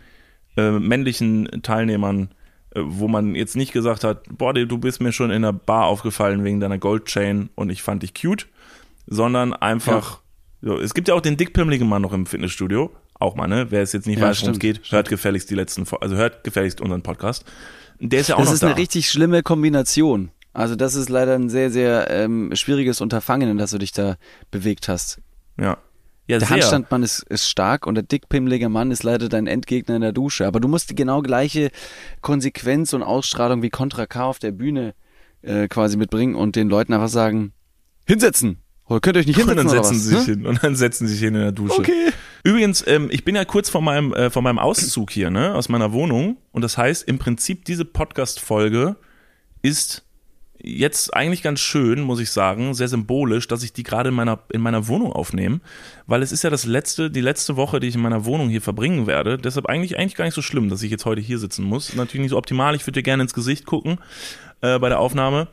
äh, 0.58 0.72
männlichen 0.72 1.62
Teilnehmern, 1.64 2.30
äh, 2.76 2.82
wo 2.84 3.08
man 3.08 3.36
jetzt 3.36 3.56
nicht 3.56 3.72
gesagt 3.74 4.04
hat, 4.04 4.24
boah, 4.30 4.54
du 4.54 4.78
bist 4.78 5.02
mir 5.02 5.12
schon 5.12 5.32
in 5.32 5.42
der 5.42 5.54
Bar 5.54 5.86
aufgefallen 5.86 6.44
wegen 6.44 6.60
deiner 6.60 6.78
Goldchain 6.78 7.50
und 7.56 7.70
ich 7.70 7.82
fand 7.84 8.04
dich 8.04 8.14
cute, 8.14 8.48
sondern 9.08 9.54
einfach, 9.54 10.22
so, 10.62 10.78
es 10.80 10.94
gibt 10.94 11.08
ja 11.08 11.14
auch 11.14 11.22
den 11.22 11.38
dickpimmeligen 11.38 11.88
Mann 11.88 12.02
noch 12.02 12.14
im 12.14 12.26
Fitnessstudio, 12.26 12.92
auch 13.20 13.36
mal, 13.36 13.48
ne? 13.48 13.68
Wer 13.70 13.82
es 13.82 13.92
jetzt 13.92 14.08
nicht 14.08 14.20
Ja, 14.20 14.28
weiß, 14.28 14.42
worum 14.42 14.52
es 14.52 14.58
stimmt, 14.58 14.78
geht, 14.78 14.92
hört 14.92 15.10
gefälligst 15.10 15.50
die 15.50 15.56
letzten, 15.56 15.86
also 16.00 16.16
hört 16.16 16.44
gefälligst 16.46 16.80
unseren 16.80 17.02
Podcast. 17.02 17.44
Der 18.00 18.22
ist 18.22 18.30
ja 18.30 18.36
auch 18.36 18.40
Das 18.40 18.48
noch 18.48 18.54
ist 18.54 18.64
da. 18.64 18.68
eine 18.68 18.78
richtig 18.78 19.10
schlimme 19.10 19.44
Kombination. 19.44 20.32
Also 20.54 20.76
das 20.76 20.96
ist 20.96 21.10
leider 21.10 21.36
ein 21.36 21.50
sehr, 21.50 21.70
sehr 21.72 22.10
ähm, 22.10 22.52
schwieriges 22.54 23.02
Unterfangen, 23.02 23.50
in 23.50 23.58
das 23.58 23.72
du 23.72 23.78
dich 23.78 23.92
da 23.92 24.18
bewegt 24.52 24.88
hast. 24.90 25.20
ja. 25.60 25.78
Ja, 26.28 26.38
Der 26.38 26.48
sehr. 26.48 26.58
Handstandmann 26.58 27.02
ist, 27.02 27.24
ist 27.24 27.50
stark 27.50 27.88
und 27.88 27.96
der 27.96 28.04
dickpimmelige 28.04 28.70
Mann 28.70 28.92
ist 28.92 29.02
leider 29.02 29.30
dein 29.30 29.48
Endgegner 29.48 29.96
in 29.96 30.02
der 30.02 30.12
Dusche. 30.12 30.46
Aber 30.46 30.60
du 30.60 30.68
musst 30.68 30.92
die 30.92 30.96
genau 30.96 31.24
gleiche 31.24 31.72
Konsequenz 32.22 32.94
und 32.94 33.02
Ausstrahlung 33.02 33.64
wie 33.64 33.72
Contra 33.72 34.06
K 34.06 34.26
auf 34.26 34.38
der 34.38 34.52
Bühne 34.52 34.94
äh, 35.42 35.68
quasi 35.68 35.98
mitbringen 35.98 36.36
und 36.36 36.56
den 36.56 36.70
Leuten 36.70 36.94
einfach 36.94 37.10
sagen, 37.10 37.52
hinsetzen. 38.06 38.60
Oder 38.86 39.00
könnt 39.00 39.18
ihr 39.18 39.22
euch 39.22 39.26
nicht 39.26 39.40
Und 39.42 39.48
hinsetzen 39.50 39.68
dann 39.70 39.76
oder 39.80 39.84
setzen 39.84 40.00
sie 40.00 40.10
sich 40.16 40.20
Hä? 40.28 40.32
hin 40.34 40.46
und 40.46 40.64
dann 40.64 40.76
setzen 40.76 41.08
sie 41.08 41.14
sich 41.14 41.24
hin 41.24 41.34
in 41.34 41.42
der 41.42 41.52
Dusche. 41.52 41.80
Okay. 41.80 42.10
Übrigens, 42.44 42.84
ähm, 42.86 43.08
ich 43.12 43.26
bin 43.26 43.36
ja 43.36 43.44
kurz 43.44 43.72
vor 43.72 43.82
meinem, 43.82 44.14
äh, 44.14 44.30
vor 44.30 44.44
meinem 44.44 44.60
Auszug 44.60 45.10
hier, 45.10 45.32
ne, 45.32 45.56
aus 45.56 45.68
meiner 45.68 45.94
Wohnung. 45.94 46.38
Und 46.52 46.62
das 46.62 46.78
heißt, 46.78 47.08
im 47.08 47.18
Prinzip 47.18 47.66
diese 47.66 47.86
Podcast-Folge 47.86 48.98
ist 49.64 50.06
jetzt 50.62 51.14
eigentlich 51.14 51.42
ganz 51.42 51.60
schön, 51.60 52.02
muss 52.02 52.20
ich 52.20 52.32
sagen, 52.32 52.74
sehr 52.74 52.88
symbolisch, 52.88 53.48
dass 53.48 53.64
ich 53.64 53.74
die 53.74 53.84
gerade 53.84 54.10
in 54.10 54.16
meiner, 54.16 54.40
in 54.52 54.62
meiner 54.62 54.88
Wohnung 54.88 55.14
aufnehme. 55.14 55.62
Weil 56.08 56.22
es 56.22 56.32
ist 56.32 56.44
ja 56.44 56.50
das 56.50 56.66
letzte, 56.66 57.10
die 57.10 57.22
letzte 57.22 57.56
Woche, 57.56 57.80
die 57.80 57.88
ich 57.88 57.96
in 57.96 58.02
meiner 58.02 58.26
Wohnung 58.26 58.50
hier 58.50 58.62
verbringen 58.62 59.08
werde. 59.08 59.38
Deshalb 59.38 59.68
eigentlich, 59.68 59.98
eigentlich 59.98 60.16
gar 60.16 60.26
nicht 60.26 60.34
so 60.34 60.42
schlimm, 60.42 60.70
dass 60.70 60.84
ich 60.84 60.92
jetzt 60.92 61.06
heute 61.06 61.22
hier 61.22 61.40
sitzen 61.40 61.64
muss. 61.64 61.96
Natürlich 61.96 62.24
nicht 62.24 62.32
so 62.32 62.38
optimal. 62.38 62.76
Ich 62.76 62.86
würde 62.86 63.00
dir 63.00 63.04
gerne 63.04 63.24
ins 63.24 63.34
Gesicht 63.34 63.66
gucken 63.66 64.00
äh, 64.62 64.80
bei 64.80 64.90
der 64.90 65.00
Aufnahme. 65.00 65.48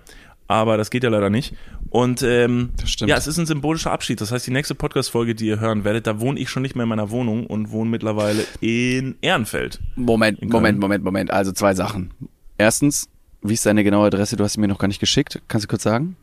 Aber 0.48 0.76
das 0.76 0.90
geht 0.90 1.02
ja 1.02 1.10
leider 1.10 1.28
nicht. 1.28 1.54
Und 1.90 2.22
ähm, 2.22 2.70
ja, 2.98 3.16
es 3.16 3.26
ist 3.26 3.38
ein 3.38 3.46
symbolischer 3.46 3.90
Abschied. 3.90 4.20
Das 4.20 4.30
heißt, 4.30 4.46
die 4.46 4.52
nächste 4.52 4.74
Podcast-Folge, 4.74 5.34
die 5.34 5.46
ihr 5.46 5.60
hören 5.60 5.84
werdet, 5.84 6.06
da 6.06 6.20
wohne 6.20 6.38
ich 6.38 6.50
schon 6.50 6.62
nicht 6.62 6.76
mehr 6.76 6.84
in 6.84 6.88
meiner 6.88 7.10
Wohnung 7.10 7.46
und 7.46 7.70
wohne 7.70 7.90
mittlerweile 7.90 8.44
in 8.60 9.16
Ehrenfeld. 9.22 9.80
Moment, 9.96 10.38
In 10.40 10.48
Moment. 10.48 10.78
Moment, 10.78 11.04
Moment. 11.04 11.30
Also 11.32 11.52
zwei 11.52 11.74
Sachen. 11.74 12.12
Erstens, 12.58 13.08
wie 13.48 13.54
ist 13.54 13.66
deine 13.66 13.84
genaue 13.84 14.06
Adresse? 14.06 14.36
Du 14.36 14.44
hast 14.44 14.54
sie 14.54 14.60
mir 14.60 14.68
noch 14.68 14.78
gar 14.78 14.88
nicht 14.88 15.00
geschickt. 15.00 15.40
Kannst 15.48 15.64
du 15.64 15.68
kurz 15.68 15.82
sagen? 15.82 16.16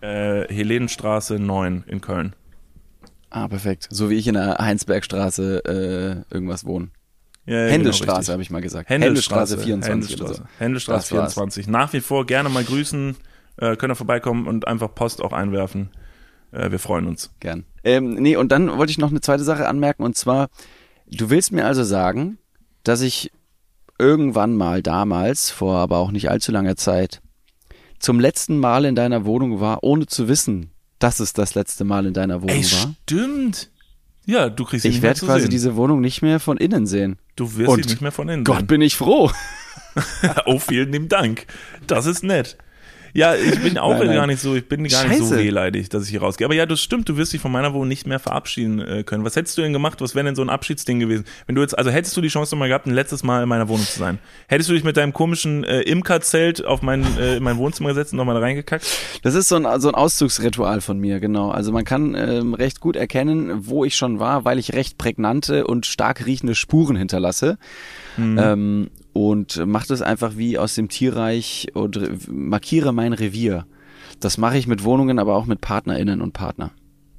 Äh, 0.00 0.46
Helenenstraße 0.52 1.38
9 1.38 1.84
in 1.86 2.00
Köln. 2.00 2.34
Ah, 3.30 3.48
perfekt. 3.48 3.88
So 3.90 4.10
wie 4.10 4.14
ich 4.14 4.28
in 4.28 4.34
der 4.34 4.58
Heinsbergstraße 4.58 6.24
äh, 6.30 6.34
irgendwas 6.34 6.64
wohne. 6.64 6.88
Ja, 7.46 7.66
ja, 7.66 7.70
Händelstraße, 7.70 8.26
genau, 8.26 8.32
habe 8.32 8.42
ich 8.42 8.50
mal 8.50 8.60
gesagt. 8.60 8.88
Händelstraße, 8.88 9.58
24 9.58 10.20
oder 10.20 10.34
so. 10.34 10.42
Händelstraße, 10.58 10.58
Händelstraße 10.58 11.14
Das 11.14 11.18
war's. 11.18 11.34
24. 11.34 11.68
Nach 11.68 11.92
wie 11.92 12.00
vor 12.00 12.26
gerne 12.26 12.48
mal 12.48 12.64
grüßen. 12.64 13.16
Äh, 13.58 13.76
könnt 13.76 13.92
ihr 13.92 13.96
vorbeikommen 13.96 14.46
und 14.46 14.66
einfach 14.68 14.94
Post 14.94 15.22
auch 15.22 15.32
einwerfen. 15.32 15.90
Äh, 16.52 16.70
wir 16.70 16.78
freuen 16.78 17.06
uns. 17.06 17.30
Gern. 17.40 17.64
Ähm, 17.84 18.14
nee, 18.14 18.36
und 18.36 18.52
dann 18.52 18.76
wollte 18.76 18.90
ich 18.90 18.98
noch 18.98 19.10
eine 19.10 19.20
zweite 19.20 19.44
Sache 19.44 19.68
anmerken 19.68 20.02
und 20.02 20.16
zwar, 20.16 20.48
du 21.06 21.30
willst 21.30 21.52
mir 21.52 21.64
also 21.66 21.84
sagen, 21.84 22.38
dass 22.82 23.00
ich 23.00 23.32
irgendwann 23.98 24.54
mal 24.56 24.82
damals, 24.82 25.50
vor 25.50 25.76
aber 25.78 25.98
auch 25.98 26.10
nicht 26.10 26.30
allzu 26.30 26.52
langer 26.52 26.76
Zeit, 26.76 27.20
zum 27.98 28.20
letzten 28.20 28.58
Mal 28.58 28.84
in 28.84 28.94
deiner 28.94 29.24
Wohnung 29.24 29.60
war, 29.60 29.82
ohne 29.82 30.06
zu 30.06 30.28
wissen, 30.28 30.70
dass 30.98 31.20
es 31.20 31.32
das 31.32 31.54
letzte 31.54 31.84
Mal 31.84 32.06
in 32.06 32.14
deiner 32.14 32.42
Wohnung 32.42 32.56
Ey, 32.56 32.62
war. 32.64 32.94
stimmt. 33.04 33.70
Ja, 34.26 34.48
du 34.50 34.64
kriegst 34.64 34.82
sie 34.82 34.88
Ich 34.88 34.94
nicht 34.96 35.02
mehr 35.02 35.10
werde 35.10 35.20
quasi 35.26 35.40
sehen. 35.42 35.50
diese 35.50 35.76
Wohnung 35.76 36.00
nicht 36.00 36.20
mehr 36.22 36.40
von 36.40 36.56
innen 36.56 36.86
sehen. 36.86 37.18
du 37.36 37.56
wirst 37.56 37.70
und 37.70 37.82
sie 37.84 37.90
nicht 37.90 38.00
mehr 38.02 38.12
von 38.12 38.28
innen 38.28 38.44
Gott, 38.44 38.58
sehen. 38.58 38.66
bin 38.66 38.80
ich 38.82 38.96
froh. 38.96 39.30
oh, 40.46 40.58
vielen 40.58 40.92
lieben 40.92 41.08
Dank. 41.08 41.46
Das 41.86 42.06
ist 42.06 42.22
nett. 42.22 42.56
Ja, 43.16 43.34
ich 43.34 43.62
bin 43.62 43.78
auch 43.78 43.92
Nein, 43.96 44.08
nein. 44.08 44.16
gar 44.16 44.26
nicht 44.26 44.40
so, 44.40 44.54
ich 44.54 44.68
bin 44.68 44.86
gar 44.86 45.04
nicht 45.08 45.18
so 45.18 45.24
Scheiße. 45.24 45.38
wehleidig, 45.38 45.88
dass 45.88 46.04
ich 46.04 46.10
hier 46.10 46.20
rausgehe. 46.20 46.44
Aber 46.44 46.54
ja, 46.54 46.66
das 46.66 46.82
stimmt, 46.82 47.08
du 47.08 47.16
wirst 47.16 47.32
dich 47.32 47.40
von 47.40 47.50
meiner 47.50 47.72
Wohnung 47.72 47.88
nicht 47.88 48.06
mehr 48.06 48.18
verabschieden 48.18 48.78
äh, 48.80 49.02
können. 49.04 49.24
Was 49.24 49.36
hättest 49.36 49.56
du 49.56 49.62
denn 49.62 49.72
gemacht? 49.72 50.02
Was 50.02 50.14
wäre 50.14 50.26
denn 50.26 50.34
so 50.34 50.42
ein 50.42 50.50
Abschiedsding 50.50 51.00
gewesen? 51.00 51.24
Wenn 51.46 51.54
du 51.54 51.62
jetzt, 51.62 51.76
also 51.78 51.90
hättest 51.90 52.14
du 52.16 52.20
die 52.20 52.28
Chance 52.28 52.54
nochmal 52.54 52.68
gehabt, 52.68 52.86
ein 52.86 52.92
letztes 52.92 53.22
Mal 53.22 53.42
in 53.42 53.48
meiner 53.48 53.68
Wohnung 53.68 53.86
zu 53.86 53.98
sein? 53.98 54.18
Hättest 54.48 54.68
du 54.68 54.74
dich 54.74 54.84
mit 54.84 54.98
deinem 54.98 55.14
komischen 55.14 55.64
äh, 55.64 55.80
Imkerzelt 55.80 56.62
auf 56.64 56.82
mein, 56.82 57.04
äh, 57.18 57.36
in 57.38 57.42
mein 57.42 57.56
Wohnzimmer 57.56 57.88
gesetzt 57.88 58.12
und 58.12 58.18
nochmal 58.18 58.36
reingekackt? 58.36 58.86
Das 59.22 59.34
ist 59.34 59.48
so 59.48 59.56
ein, 59.56 59.80
so 59.80 59.88
ein 59.88 59.94
Auszugsritual 59.94 60.82
von 60.82 60.98
mir, 60.98 61.18
genau. 61.18 61.50
Also 61.50 61.72
man 61.72 61.84
kann 61.84 62.14
ähm, 62.14 62.52
recht 62.52 62.80
gut 62.80 62.96
erkennen, 62.96 63.66
wo 63.66 63.84
ich 63.86 63.96
schon 63.96 64.18
war, 64.18 64.44
weil 64.44 64.58
ich 64.58 64.74
recht 64.74 64.98
prägnante 64.98 65.66
und 65.66 65.86
stark 65.86 66.26
riechende 66.26 66.54
Spuren 66.54 66.96
hinterlasse. 66.96 67.56
Ähm, 68.18 68.90
und 69.16 69.64
mache 69.66 69.88
das 69.88 70.02
einfach 70.02 70.36
wie 70.36 70.58
aus 70.58 70.74
dem 70.74 70.88
Tierreich 70.88 71.68
und 71.74 71.96
re- 71.96 72.18
markiere 72.30 72.92
mein 72.92 73.12
Revier. 73.12 73.66
Das 74.20 74.38
mache 74.38 74.58
ich 74.58 74.66
mit 74.66 74.84
Wohnungen, 74.84 75.18
aber 75.18 75.36
auch 75.36 75.46
mit 75.46 75.60
PartnerInnen 75.60 76.20
und 76.20 76.32
Partner. 76.32 76.70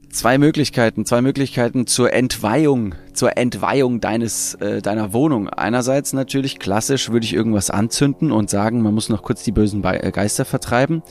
Zwei 0.10 0.38
Möglichkeiten, 0.38 1.06
zwei 1.06 1.22
Möglichkeiten 1.22 1.86
zur 1.86 2.14
Entweihung, 2.14 2.95
zur 3.14 3.38
Entweihung 3.38 4.00
deines, 4.00 4.56
äh, 4.56 4.82
deiner 4.82 5.12
Wohnung. 5.12 5.50
Einerseits 5.50 6.14
natürlich 6.14 6.60
klassisch 6.60 7.10
würde 7.10 7.26
ich 7.26 7.34
irgendwas 7.34 7.70
anzünden 7.70 8.32
und 8.32 8.50
sagen, 8.50 8.82
man 8.82 8.93
muss 8.93 9.10
noch 9.10 9.22
kurz 9.22 9.43
die 9.43 9.52
bösen 9.52 9.84
äh, 9.84 10.12
Geister 10.12 10.45
vertreiben, 10.45 11.04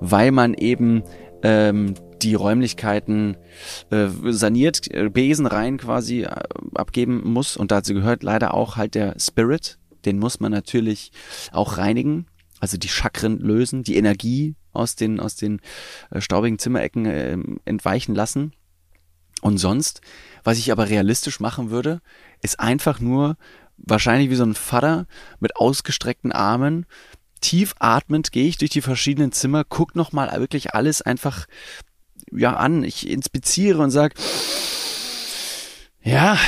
weil 0.00 0.32
man 0.32 0.54
eben 0.54 1.04
ähm, 1.42 1.94
die 2.20 2.34
Räumlichkeiten 2.34 3.36
äh, 3.90 4.08
saniert, 4.30 4.92
äh, 4.92 5.08
Besen 5.08 5.46
rein 5.46 5.78
quasi 5.78 6.22
äh, 6.22 6.30
abgeben 6.74 7.22
muss 7.24 7.56
und 7.56 7.70
dazu 7.70 7.94
gehört 7.94 8.22
leider 8.22 8.52
auch 8.52 8.76
halt 8.76 8.94
der 8.94 9.14
Spirit, 9.18 9.78
den 10.04 10.18
muss 10.18 10.40
man 10.40 10.52
natürlich 10.52 11.12
auch 11.52 11.78
reinigen, 11.78 12.26
also 12.60 12.76
die 12.76 12.88
Chakren 12.88 13.38
lösen, 13.38 13.82
die 13.82 13.96
Energie 13.96 14.54
aus 14.72 14.94
den 14.94 15.18
aus 15.20 15.36
den 15.36 15.60
äh, 16.10 16.20
staubigen 16.20 16.58
Zimmerecken 16.58 17.06
äh, 17.06 17.38
entweichen 17.64 18.14
lassen. 18.14 18.52
Und 19.40 19.58
sonst, 19.58 20.02
was 20.44 20.58
ich 20.58 20.70
aber 20.70 20.88
realistisch 20.88 21.40
machen 21.40 21.70
würde, 21.70 22.00
ist 22.42 22.60
einfach 22.60 23.00
nur 23.00 23.36
wahrscheinlich 23.78 24.30
wie 24.30 24.36
so 24.36 24.44
ein 24.44 24.54
Vater 24.54 25.06
mit 25.40 25.56
ausgestreckten 25.56 26.32
Armen. 26.32 26.86
Tief 27.40 27.74
atmend 27.78 28.32
gehe 28.32 28.46
ich 28.46 28.58
durch 28.58 28.70
die 28.70 28.82
verschiedenen 28.82 29.32
Zimmer, 29.32 29.64
guck 29.64 29.96
noch 29.96 30.12
mal 30.12 30.30
wirklich 30.38 30.74
alles 30.74 31.00
einfach 31.00 31.46
ja 32.30 32.54
an. 32.56 32.84
Ich 32.84 33.08
inspiziere 33.08 33.82
und 33.82 33.90
sag, 33.90 34.14
ja, 36.02 36.38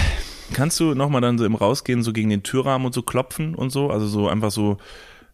Kannst 0.52 0.78
du 0.80 0.94
nochmal 0.94 1.20
dann 1.20 1.38
so 1.38 1.44
im 1.44 1.54
Rausgehen 1.54 2.02
so 2.02 2.12
gegen 2.12 2.28
den 2.28 2.42
Türrahmen 2.42 2.86
und 2.86 2.94
so 2.94 3.02
klopfen 3.02 3.54
und 3.54 3.70
so? 3.70 3.90
Also 3.90 4.06
so 4.06 4.28
einfach 4.28 4.50
so, 4.50 4.76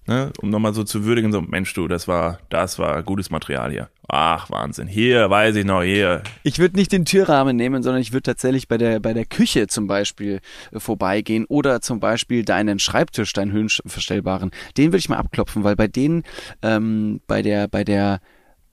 ne, 0.07 0.33
um 0.41 0.51
nochmal 0.51 0.75
so 0.75 0.85
zu 0.85 1.05
würdigen, 1.05 1.33
so, 1.33 1.41
Mensch 1.43 1.75
du, 1.75 1.89
das 1.89 2.07
war, 2.07 2.39
das 2.51 2.79
war 2.79 3.03
gutes 3.03 3.31
Material 3.31 3.71
hier. 3.71 3.89
Ach, 4.09 4.49
Wahnsinn. 4.51 4.89
Hier, 4.89 5.29
weiß 5.29 5.57
ich 5.57 5.65
noch, 5.65 5.83
hier. 5.83 6.23
Ich 6.43 6.59
würde 6.59 6.77
nicht 6.77 6.93
den 6.93 7.05
Türrahmen 7.05 7.57
nehmen, 7.57 7.83
sondern 7.83 8.01
ich 8.01 8.13
würde 8.13 8.23
tatsächlich 8.23 8.69
bei 8.69 8.79
der, 8.79 9.01
bei 9.01 9.13
der 9.13 9.27
Küche 9.27 9.67
zum 9.67 9.87
Beispiel 9.87 10.41
äh, 10.73 10.81
vorbeigehen 10.81 11.45
oder 11.47 11.81
zum 11.81 12.01
Beispiel 12.01 12.45
deinen 12.45 12.79
Schreibtisch, 12.79 13.33
deinen 13.33 13.53
höhenverstellbaren. 13.53 14.51
Den 14.77 14.87
würde 14.87 14.99
ich 14.99 15.09
mal 15.09 15.19
abklopfen, 15.19 15.65
weil 15.65 15.77
bei 15.77 15.89
denen, 15.89 16.23
ähm, 16.63 17.21
bei 17.27 17.43
der, 17.43 17.69
bei 17.69 17.85
der 17.85 18.21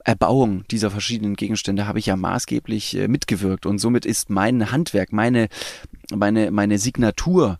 Erbauung 0.06 0.64
dieser 0.68 0.92
verschiedenen 0.92 1.34
Gegenstände 1.34 1.88
habe 1.88 1.98
ich 1.98 2.06
ja 2.06 2.14
maßgeblich 2.14 2.96
äh, 2.96 3.08
mitgewirkt 3.08 3.66
und 3.66 3.80
somit 3.80 4.06
ist 4.06 4.30
mein 4.30 4.70
Handwerk, 4.70 5.12
meine, 5.12 5.48
meine, 6.14 6.52
meine 6.52 6.78
Signatur, 6.78 7.58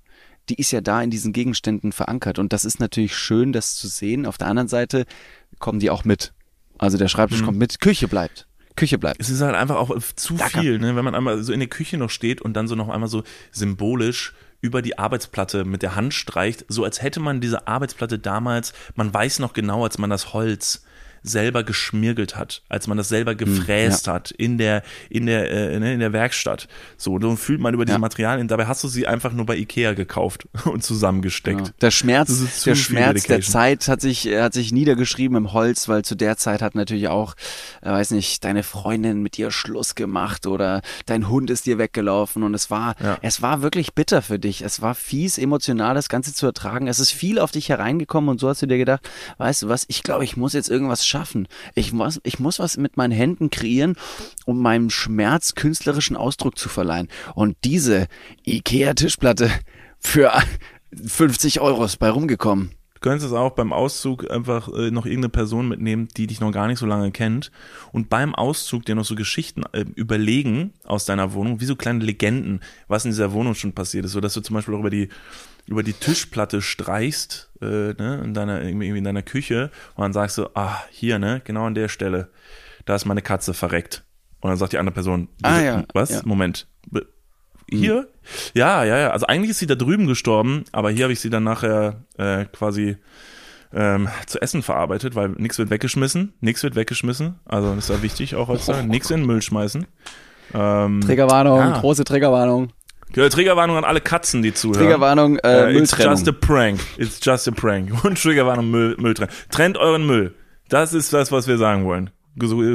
die 0.49 0.55
ist 0.55 0.71
ja 0.71 0.81
da 0.81 1.03
in 1.03 1.11
diesen 1.11 1.33
Gegenständen 1.33 1.91
verankert 1.91 2.39
und 2.39 2.53
das 2.53 2.65
ist 2.65 2.79
natürlich 2.79 3.17
schön, 3.17 3.53
das 3.53 3.75
zu 3.75 3.89
sehen. 3.89 4.27
Auf 4.27 4.39
der 4.39 4.47
anderen 4.47 4.69
Seite 4.69 5.07
kommen 5.59 5.81
die 5.81 5.91
auch 5.91 6.05
mit. 6.05 6.35
Also 6.79 6.99
der 6.99 7.09
Schreibtisch 7.09 7.43
kommt 7.43 7.59
mit, 7.59 7.81
Küche 7.81 8.07
bleibt. 8.07 8.47
Küche 8.77 8.97
bleibt. 8.97 9.21
Es 9.21 9.29
ist 9.29 9.41
halt 9.41 9.57
einfach 9.57 9.77
auch 9.77 9.91
zu 10.15 10.35
Dacker. 10.35 10.61
viel, 10.61 10.79
ne? 10.79 10.95
wenn 10.95 11.05
man 11.05 11.17
einmal 11.17 11.43
so 11.43 11.53
in 11.53 11.59
der 11.59 11.69
Küche 11.69 11.99
noch 11.99 12.11
steht 12.11 12.41
und 12.41 12.55
dann 12.55 12.69
so 12.69 12.77
noch 12.77 12.91
einmal 12.91 13.09
so 13.09 13.25
symbolisch 13.51 14.35
über 14.61 14.83
die 14.83 14.99
Arbeitsplatte 14.99 15.65
mit 15.65 15.83
der 15.83 15.97
Hand 15.97 16.15
streicht, 16.15 16.65
so 16.69 16.85
als 16.85 17.03
hätte 17.03 17.19
man 17.19 17.41
diese 17.41 17.67
Arbeitsplatte 17.67 18.21
damals, 18.21 18.73
man 18.95 19.13
weiß 19.13 19.41
noch 19.41 19.53
genau, 19.53 19.83
als 19.83 19.99
man 19.99 20.11
das 20.11 20.33
Holz 20.33 20.85
selber 21.29 21.65
geschmirgelt 21.65 22.37
hat, 22.37 22.63
als 22.69 22.87
man 22.87 22.97
das 22.97 23.09
selber 23.09 23.35
gefräst 23.35 24.07
ja. 24.07 24.15
hat 24.15 24.31
in 24.31 24.59
der 24.59 24.83
in 25.11 25.27
der 25.27 25.51
äh, 25.51 25.79
ne, 25.79 25.95
in 25.95 26.01
der 26.01 26.13
Werkstatt. 26.13 26.69
So, 26.97 27.19
dann 27.19 27.37
fühlt 27.37 27.61
man 27.61 27.75
über 27.75 27.85
diese 27.85 27.97
Ja. 27.97 27.99
Materialien. 27.99 28.49
Dabei 28.49 28.67
hast 28.67 28.85
du 28.85 28.89
sie 28.89 29.07
einfach 29.07 29.33
nur 29.33 29.47
bei 29.47 29.57
Ikea 29.57 29.95
gekauft 29.95 30.49
und 30.65 30.83
zusammengesteckt. 30.83 31.69
Ja. 31.69 31.75
Der 31.81 31.91
Schmerz, 31.91 32.63
der 32.65 32.75
Schmerz 32.75 33.25
der. 33.25 33.41
Zeit 33.41 33.89
hat 33.89 34.01
sich, 34.01 34.27
hat 34.27 34.55
sich 34.55 34.73
niedergeschrieben 34.73 35.37
im 35.37 35.53
Holz, 35.53 35.89
weil 35.89 36.05
zu 36.05 36.15
der 36.15 36.37
Zeit 36.37 36.63
hat 36.63 36.75
natürlich 36.75 37.09
auch, 37.09 37.35
äh, 37.83 37.91
weiß 37.91 38.13
nicht, 38.13 38.45
deine 38.45 38.63
Freundin 38.63 39.23
mit 39.23 39.37
dir 39.37 39.51
Schluss 39.51 39.95
gemacht 39.95 40.47
oder 40.47 40.83
dein 41.07 41.29
Hund 41.29 41.51
ist 41.51 41.67
dir 41.67 41.79
weggelaufen 41.79 42.43
und 42.43 42.55
es 42.55 42.71
war, 42.71 42.95
es 43.23 43.43
war 43.43 43.63
wirklich 43.63 43.95
bitter 43.95 44.23
für 44.23 44.39
dich. 44.39 44.63
Es 44.63 44.83
war 44.83 44.95
fies, 44.95 45.39
emotional 45.39 45.95
das 45.95 46.09
Ganze 46.09 46.35
zu 46.35 46.47
ertragen. 46.47 46.87
Es 46.89 46.99
ist 47.01 47.11
viel 47.11 47.39
auf 47.39 47.51
dich 47.51 47.69
hereingekommen 47.69 48.31
und 48.31 48.41
so 48.41 48.49
hast 48.49 48.63
du 48.63 48.67
dir 48.67 48.79
gedacht, 48.79 49.09
weißt 49.39 49.63
du 49.63 49.69
was, 49.69 49.85
ich 49.89 50.03
glaube, 50.03 50.25
ich 50.25 50.37
muss 50.37 50.53
jetzt 50.53 50.69
irgendwas 50.69 51.07
schaffen. 51.07 51.16
Ich 51.75 51.93
muss, 51.93 52.21
ich 52.25 52.39
muss 52.39 52.59
was 52.59 52.77
mit 52.77 52.97
meinen 52.97 53.13
Händen 53.13 53.51
kreieren, 53.51 53.97
um 54.45 54.61
meinem 54.61 54.91
Schmerz 54.91 55.55
künstlerischen 55.55 56.17
Ausdruck 56.17 56.59
zu 56.59 56.69
verleihen. 56.69 57.09
Und 57.35 57.57
diese 57.65 58.07
Ikea-Tischplatte 58.45 59.51
für 59.99 60.33
50 61.07 61.61
Euro 61.61 61.85
ist 61.85 61.99
bei 61.99 62.11
rumgekommen. 62.11 62.71
Du 62.97 63.01
könntest 63.01 63.35
auch 63.35 63.51
beim 63.51 63.75
Auszug 63.75 64.31
einfach 64.31 64.69
äh, 64.69 64.91
noch 64.91 65.05
irgendeine 65.05 65.29
Person 65.29 65.69
mitnehmen, 65.69 66.09
die 66.17 66.27
dich 66.27 66.41
noch 66.41 66.51
gar 66.51 66.67
nicht 66.67 66.79
so 66.79 66.87
lange 66.87 67.13
kennt 67.13 67.53
und 67.93 68.09
beim 68.09 68.35
Auszug 68.35 68.87
dir 68.87 68.95
noch 68.95 69.05
so 69.05 69.15
Geschichten 69.15 69.65
äh, 69.73 69.85
überlegen 69.95 70.73
aus 70.83 71.05
deiner 71.05 71.35
Wohnung, 71.35 71.61
wie 71.61 71.67
so 71.67 71.77
kleine 71.77 72.03
Legenden, 72.03 72.61
was 72.89 73.05
in 73.05 73.11
dieser 73.11 73.33
Wohnung 73.33 73.55
schon 73.55 73.75
passiert 73.75 74.07
ist, 74.07 74.13
so 74.13 74.21
dass 74.21 74.33
du 74.33 74.41
zum 74.41 74.55
Beispiel 74.55 74.75
auch 74.75 74.81
über 74.81 74.89
die 74.89 75.11
über 75.67 75.83
die 75.83 75.93
Tischplatte 75.93 76.63
streichst 76.63 77.51
äh, 77.61 77.65
ne, 77.95 78.21
in 78.25 78.35
deiner 78.35 78.63
irgendwie 78.63 78.89
in 78.89 79.05
deiner 79.05 79.23
Küche 79.23 79.71
und 79.95 80.03
dann 80.03 80.13
sagst 80.13 80.39
du, 80.39 80.47
ah 80.55 80.77
hier 80.91 81.19
ne, 81.19 81.41
genau 81.45 81.65
an 81.67 81.75
der 81.75 81.89
Stelle, 81.89 82.31
da 82.85 82.95
ist 82.95 83.05
meine 83.05 83.23
Katze 83.23 83.53
verreckt 83.55 84.05
und 84.41 84.51
dann 84.51 84.59
sagt 84.59 84.73
die 84.73 84.79
andere 84.79 84.95
Person, 84.95 85.29
Ah, 85.43 85.61
ja, 85.61 85.85
was? 85.93 86.11
ja. 86.11 86.21
Moment, 86.25 86.69
Be- 86.89 87.07
hier? 87.69 88.09
Ja, 88.55 88.85
ja, 88.85 88.97
ja. 88.99 89.11
Also 89.11 89.27
eigentlich 89.27 89.51
ist 89.51 89.59
sie 89.59 89.67
da 89.67 89.75
drüben 89.75 90.07
gestorben, 90.07 90.65
aber 90.73 90.91
hier 90.91 91.05
habe 91.05 91.13
ich 91.13 91.21
sie 91.21 91.31
dann 91.31 91.43
nachher 91.45 92.05
äh, 92.17 92.45
quasi 92.47 92.97
ähm, 93.73 94.09
zu 94.27 94.41
essen 94.41 94.63
verarbeitet, 94.63 95.17
weil 95.17 95.31
nichts 95.31 95.59
wird 95.59 95.71
weggeschmissen. 95.71 96.33
Nichts 96.41 96.63
wird 96.63 96.77
weggeschmissen. 96.77 97.41
Also 97.45 97.75
das 97.75 97.89
ist 97.91 97.97
ja 97.97 98.03
wichtig 98.03 98.37
auch 98.37 98.47
heutzutage. 98.49 98.87
Nichts 98.87 99.11
in 99.11 99.19
den 99.23 99.27
Müll 99.27 99.43
schmeißen. 99.43 99.87
Ähm, 100.55 101.01
Triggerwarnung, 101.01 101.59
Ja. 101.59 101.81
große 101.81 102.05
Triggerwarnung. 102.05 102.73
Triggerwarnung 103.17 103.77
an 103.77 103.85
alle 103.85 104.01
Katzen, 104.01 104.43
die 104.43 104.53
zuhören. 104.55 104.81
Triggerwarnung, 104.83 105.39
äh, 105.39 105.49
Äh, 105.49 105.71
it's 105.71 105.75
Mülltrennung. 105.93 106.13
just 106.13 106.29
a 106.29 106.33
prank. 106.33 106.81
It's 106.99 107.19
just 107.23 107.49
a 107.49 107.51
prank. 107.51 107.93
Und 108.05 108.21
Triggerwarnung 108.21 108.71
Müll, 108.71 108.97
Müll 108.99 109.15
trennen. 109.15 109.31
Trennt 109.51 109.79
euren 109.79 110.07
Müll. 110.07 110.35
Das 110.69 110.93
ist 110.93 111.13
das, 111.13 111.33
was 111.33 111.47
wir 111.47 111.59
sagen 111.59 111.85
wollen. 111.85 112.11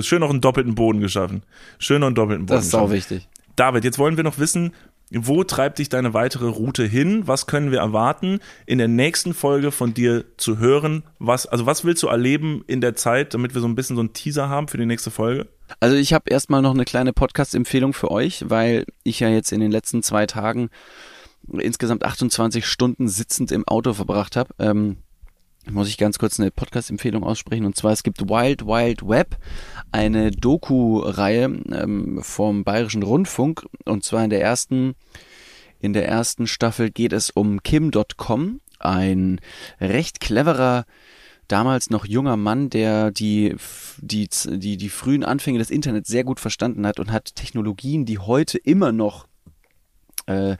Schön 0.01 0.21
noch 0.21 0.29
einen 0.31 0.41
doppelten 0.41 0.73
Boden 0.75 1.01
geschaffen. 1.01 1.43
Schön 1.77 1.99
noch 2.01 2.07
einen 2.07 2.15
doppelten 2.15 2.45
Boden 2.47 2.57
das 2.57 2.65
ist 2.67 2.75
auch 2.75 2.89
wichtig. 2.91 3.27
David, 3.55 3.83
jetzt 3.83 3.99
wollen 3.99 4.17
wir 4.17 4.23
noch 4.23 4.39
wissen, 4.39 4.73
wo 5.13 5.43
treibt 5.43 5.77
dich 5.79 5.89
deine 5.89 6.13
weitere 6.13 6.47
Route 6.47 6.85
hin? 6.85 7.23
Was 7.27 7.45
können 7.45 7.69
wir 7.71 7.79
erwarten, 7.79 8.39
in 8.65 8.77
der 8.77 8.87
nächsten 8.87 9.33
Folge 9.33 9.71
von 9.71 9.93
dir 9.93 10.23
zu 10.37 10.57
hören? 10.57 11.03
Was, 11.19 11.45
also 11.45 11.65
was 11.65 11.83
willst 11.83 12.01
du 12.01 12.07
erleben 12.07 12.63
in 12.65 12.79
der 12.81 12.95
Zeit, 12.95 13.33
damit 13.33 13.53
wir 13.53 13.61
so 13.61 13.67
ein 13.67 13.75
bisschen 13.75 13.97
so 13.97 14.01
einen 14.01 14.13
Teaser 14.13 14.47
haben 14.49 14.67
für 14.69 14.77
die 14.77 14.85
nächste 14.85 15.11
Folge? 15.11 15.47
Also 15.79 15.95
ich 15.95 16.13
habe 16.13 16.29
erstmal 16.29 16.61
noch 16.61 16.73
eine 16.73 16.85
kleine 16.85 17.13
Podcast-Empfehlung 17.13 17.93
für 17.93 18.11
euch, 18.11 18.49
weil 18.49 18.85
ich 19.03 19.19
ja 19.19 19.29
jetzt 19.29 19.51
in 19.51 19.59
den 19.59 19.71
letzten 19.71 20.03
zwei 20.03 20.25
Tagen 20.25 20.69
insgesamt 21.51 22.03
28 22.03 22.65
Stunden 22.65 23.07
sitzend 23.07 23.51
im 23.51 23.67
Auto 23.67 23.93
verbracht 23.93 24.35
habe. 24.35 24.53
Ähm, 24.59 24.97
muss 25.69 25.87
ich 25.87 25.97
ganz 25.97 26.17
kurz 26.17 26.39
eine 26.39 26.49
Podcast-Empfehlung 26.49 27.23
aussprechen. 27.23 27.65
Und 27.65 27.75
zwar, 27.75 27.91
es 27.91 28.03
gibt 28.03 28.21
Wild 28.21 28.65
Wild 28.65 29.07
Web, 29.07 29.37
eine 29.91 30.31
Doku-Reihe 30.31 31.43
ähm, 31.43 32.19
vom 32.23 32.63
Bayerischen 32.63 33.03
Rundfunk. 33.03 33.65
Und 33.85 34.03
zwar 34.03 34.23
in 34.23 34.31
der 34.31 34.41
ersten, 34.41 34.95
in 35.79 35.93
der 35.93 36.07
ersten 36.07 36.47
Staffel 36.47 36.89
geht 36.89 37.13
es 37.13 37.29
um 37.29 37.61
Kim.com, 37.61 38.59
ein 38.79 39.39
recht 39.79 40.19
cleverer 40.19 40.85
damals 41.51 41.89
noch 41.89 42.05
junger 42.05 42.37
Mann, 42.37 42.69
der 42.69 43.11
die, 43.11 43.55
die, 43.97 44.29
die, 44.45 44.77
die 44.77 44.89
frühen 44.89 45.23
Anfänge 45.23 45.59
des 45.59 45.69
Internets 45.69 46.09
sehr 46.09 46.23
gut 46.23 46.39
verstanden 46.39 46.85
hat 46.87 46.99
und 46.99 47.11
hat 47.11 47.35
Technologien, 47.35 48.05
die 48.05 48.19
heute 48.19 48.57
immer 48.57 48.91
noch 48.91 49.27
äh, 50.27 50.57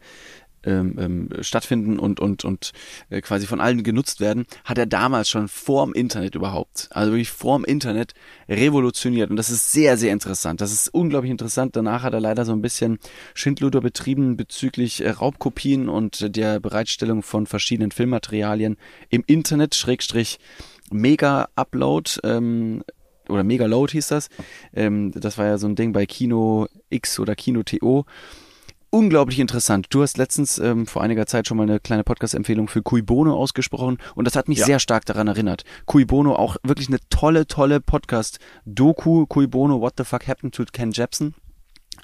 ähm, 0.64 0.96
ähm, 1.00 1.30
stattfinden 1.42 1.98
und, 1.98 2.20
und, 2.20 2.46
und 2.46 2.72
äh, 3.10 3.22
quasi 3.22 3.48
von 3.48 3.60
allen 3.60 3.82
genutzt 3.82 4.20
werden, 4.20 4.46
hat 4.64 4.78
er 4.78 4.86
damals 4.86 5.28
schon 5.28 5.48
vorm 5.48 5.92
Internet 5.94 6.36
überhaupt, 6.36 6.88
also 6.92 7.14
wirklich 7.14 7.32
vorm 7.32 7.64
Internet 7.64 8.14
revolutioniert. 8.48 9.32
Und 9.32 9.38
das 9.38 9.50
ist 9.50 9.72
sehr, 9.72 9.98
sehr 9.98 10.14
interessant. 10.14 10.62
Das 10.62 10.72
ist 10.72 10.90
unglaublich 10.90 11.32
interessant. 11.32 11.76
Danach 11.76 12.04
hat 12.04 12.14
er 12.14 12.20
leider 12.20 12.46
so 12.46 12.52
ein 12.52 12.62
bisschen 12.62 13.00
Schindluder 13.34 13.82
betrieben 13.82 14.38
bezüglich 14.38 15.04
äh, 15.04 15.10
Raubkopien 15.10 15.90
und 15.90 16.36
der 16.36 16.60
Bereitstellung 16.60 17.24
von 17.24 17.48
verschiedenen 17.48 17.90
Filmmaterialien 17.90 18.78
im 19.10 19.24
Internet, 19.26 19.74
Schrägstrich 19.74 20.38
Mega-Upload, 20.92 22.20
ähm, 22.24 22.84
oder 23.30 23.44
Mega-Load 23.44 23.92
hieß 23.94 24.08
das. 24.10 24.30
Ähm, 24.74 25.12
das 25.16 25.38
war 25.38 25.46
ja 25.46 25.58
so 25.58 25.68
ein 25.68 25.76
Ding 25.76 25.94
bei 25.94 26.06
Kino 26.06 26.68
X 26.90 27.20
oder 27.20 27.36
Kino 27.36 27.64
TO 27.64 28.06
unglaublich 28.94 29.40
interessant. 29.40 29.88
Du 29.90 30.02
hast 30.02 30.18
letztens 30.18 30.60
ähm, 30.60 30.86
vor 30.86 31.02
einiger 31.02 31.26
Zeit 31.26 31.48
schon 31.48 31.56
mal 31.56 31.64
eine 31.64 31.80
kleine 31.80 32.04
Podcast-Empfehlung 32.04 32.68
für 32.68 32.82
Cui 32.82 33.02
Bono 33.02 33.34
ausgesprochen 33.38 33.98
und 34.16 34.26
das 34.26 34.36
hat 34.36 34.50
mich 34.50 34.60
Ja. 34.60 34.66
sehr 34.66 34.80
stark 34.80 35.06
daran 35.06 35.28
erinnert. 35.30 35.64
Cui 35.86 36.04
Bono 36.04 36.36
auch 36.36 36.58
wirklich 36.64 36.90
eine 36.90 37.00
tolle, 37.10 37.48
tolle 37.48 37.80
Podcast-Doku. 37.80 39.28
Cui 39.28 39.48
Bono, 39.48 39.80
What 39.80 39.94
the 39.98 40.04
fuck 40.04 40.28
happened 40.28 40.54
to 40.56 40.66
Ken 40.72 40.92
Jepsen? 40.92 41.36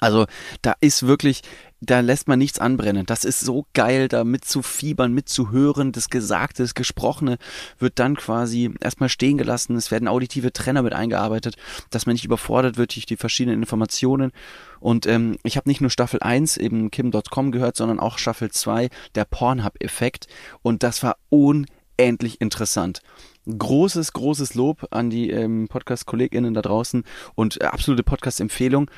Also 0.00 0.26
da 0.62 0.74
ist 0.80 1.06
wirklich, 1.06 1.42
da 1.80 2.00
lässt 2.00 2.26
man 2.26 2.38
nichts 2.38 2.58
anbrennen. 2.58 3.06
Das 3.06 3.24
ist 3.24 3.40
so 3.40 3.66
geil, 3.72 4.08
da 4.08 4.24
mitzufiebern, 4.24 5.12
mitzuhören. 5.12 5.92
Das 5.92 6.10
Gesagte, 6.10 6.64
das 6.64 6.74
Gesprochene 6.74 7.38
wird 7.78 8.00
dann 8.00 8.16
quasi 8.16 8.74
erstmal 8.80 9.08
stehen 9.08 9.38
gelassen. 9.38 9.76
Es 9.76 9.90
werden 9.90 10.08
auditive 10.08 10.52
Trenner 10.52 10.82
mit 10.82 10.92
eingearbeitet, 10.92 11.56
dass 11.90 12.06
man 12.06 12.14
nicht 12.14 12.24
überfordert 12.24 12.76
wird 12.76 12.96
durch 12.96 13.06
die 13.06 13.16
verschiedenen 13.16 13.60
Informationen. 13.60 14.32
Und 14.80 15.06
ähm, 15.06 15.36
ich 15.44 15.56
habe 15.56 15.68
nicht 15.68 15.80
nur 15.80 15.90
Staffel 15.90 16.20
1, 16.20 16.56
eben 16.56 16.90
Kim.com 16.90 17.52
gehört, 17.52 17.76
sondern 17.76 18.00
auch 18.00 18.18
Staffel 18.18 18.50
2, 18.50 18.88
der 19.14 19.24
Pornhub-Effekt. 19.24 20.26
Und 20.62 20.82
das 20.82 21.04
war 21.04 21.16
unendlich 21.28 22.40
interessant. 22.40 23.02
Großes, 23.46 24.12
großes 24.12 24.54
Lob 24.54 24.88
an 24.90 25.10
die 25.10 25.30
ähm, 25.30 25.68
Podcast-KollegInnen 25.68 26.54
da 26.54 26.62
draußen 26.62 27.04
und 27.36 27.60
äh, 27.60 27.66
absolute 27.66 28.02
Podcast-Empfehlung. 28.02 28.90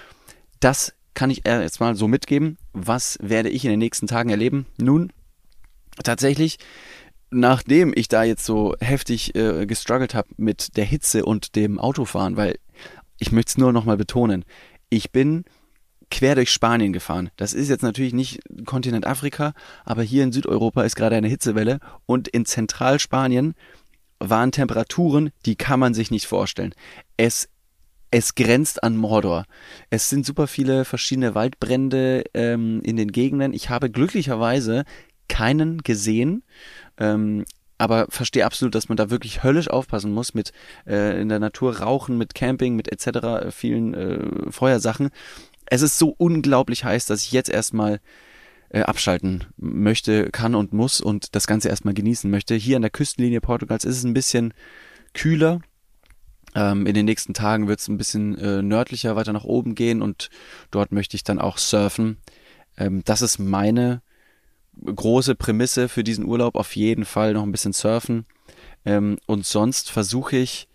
Das 0.61 0.95
kann 1.15 1.31
ich 1.31 1.47
äh, 1.47 1.61
jetzt 1.63 1.81
mal 1.81 1.95
so 1.95 2.09
mitgeben. 2.09 2.57
Was 2.73 3.19
werde 3.21 3.49
ich 3.49 3.65
in 3.65 3.71
den 3.71 3.79
nächsten 3.79 4.07
Tagen 4.07 4.31
erleben? 4.31 4.67
Nun, 4.79 5.13
tatsächlich, 6.03 6.59
nachdem 7.31 7.93
ich 7.95 8.09
da 8.09 8.23
jetzt 8.23 8.45
so 8.45 8.75
heftig 8.81 9.35
äh, 9.35 9.67
gestruggelt 9.67 10.15
habe 10.15 10.29
mit 10.37 10.77
der 10.77 10.85
Hitze 10.85 11.25
und 11.25 11.57
dem 11.57 11.79
Autofahren, 11.79 12.37
weil 12.37 12.59
ich 13.19 13.33
möchte 13.33 13.51
es 13.51 13.59
nur 13.59 13.73
noch 13.73 13.85
mal 13.85 13.97
betonen, 13.97 14.45
ich 14.89 15.11
bin 15.13 15.45
quer 16.11 16.35
durch 16.35 16.51
Spanien 16.51 16.93
gefahren. 16.93 17.31
Das 17.37 17.55
ist 17.55 17.69
jetzt 17.69 17.83
natürlich 17.83 18.13
nicht 18.13 18.41
Kontinent 18.67 19.07
Afrika, 19.07 19.53
aber 19.85 20.03
hier 20.03 20.25
in 20.25 20.33
Südeuropa 20.33 20.83
ist 20.83 20.97
gerade 20.97 21.17
eine 21.17 21.29
Hitzewelle 21.29 21.79
und 22.07 22.29
in 22.29 22.45
Zentralspanien 22.45 23.55
waren 24.19 24.53
Temperaturen, 24.53 25.31
die 25.47 25.57
kann 25.57 25.81
man 25.81 25.95
sich 25.95 26.11
nicht 26.11 26.27
vorstellen. 26.27 26.75
Es 27.17 27.49
es 28.11 28.35
grenzt 28.35 28.83
an 28.83 28.97
Mordor. 28.97 29.45
Es 29.89 30.09
sind 30.09 30.27
super 30.27 30.47
viele 30.47 30.85
verschiedene 30.85 31.35
Waldbrände 31.35 32.25
ähm, 32.35 32.81
in 32.83 32.97
den 32.97 33.13
Gegenden. 33.13 33.53
Ich 33.53 33.71
habe 33.71 33.91
glücklicherweise 33.91 34.85
keinen 35.29 35.83
gesehen, 35.83 36.43
ähm, 36.99 37.45
aber 37.79 38.07
verstehe 38.11 38.45
absolut, 38.45 38.75
dass 38.75 38.89
man 38.89 38.97
da 38.97 39.11
wirklich 39.11 39.43
höllisch 39.43 39.71
aufpassen 39.71 40.13
muss 40.13 40.35
mit 40.35 40.53
äh, 40.87 41.21
in 41.21 41.29
der 41.29 41.39
Natur 41.39 41.79
rauchen, 41.79 42.19
mit 42.19 42.35
Camping, 42.35 42.77
mit 42.77 42.93
etc. 42.93 43.55
vielen 43.55 43.95
äh, 43.95 44.51
Feuersachen. 44.51 45.11
Es 45.67 45.83
ist 45.83 45.99
so 45.99 46.15
unglaublich 46.19 46.85
heiß, 46.85 47.07
dass 47.07 47.23
ich 47.23 47.33
jetzt 47.33 47.49
erstmal 47.49 48.01
äh, 48.71 48.83
abschalten 48.83 49.45
möchte, 49.57 50.31
kann 50.31 50.55
und 50.55 50.73
muss 50.73 51.01
und 51.01 51.35
das 51.35 51.47
Ganze 51.47 51.69
erstmal 51.69 51.95
genießen 51.95 52.31
möchte. 52.31 52.55
Hier 52.55 52.77
an 52.77 52.83
der 52.83 52.91
Küstenlinie 52.91 53.41
Portugals 53.41 53.85
ist 53.85 53.99
es 53.99 54.05
ein 54.05 54.15
bisschen 54.15 54.53
kühler. 55.15 55.61
Ähm, 56.55 56.87
in 56.87 56.95
den 56.95 57.07
nächsten 57.07 57.35
Tagen 57.35 57.69
wird 57.69 57.81
es 57.81 57.89
ein 57.89 57.97
bisschen 57.97 58.37
äh, 58.39 58.63
nördlicher 58.63 59.17
weiter 59.17 59.33
nach 59.33 59.45
oben 59.45 59.75
gehen 59.75 60.03
und 60.03 60.31
dort 60.71 60.93
möchte 60.93 61.17
ich 61.17 61.25
dann 61.25 61.39
auch 61.39 61.59
surfen. 61.59 62.19
Ähm, 62.77 63.03
das 63.05 63.23
ist 63.23 63.39
meine 63.39 64.03
große 64.85 65.35
Prämisse 65.35 65.89
für 65.89 66.05
diesen 66.05 66.25
Urlaub. 66.25 66.57
Auf 66.57 66.75
jeden 66.77 67.05
Fall 67.05 67.35
noch 67.35 67.43
ein 67.43 67.53
bisschen 67.53 67.73
surfen. 67.73 68.27
Ähm, 68.85 69.19
und 69.27 69.47
sonst 69.47 69.91
versuche 69.91 70.37
ich, 70.37 70.69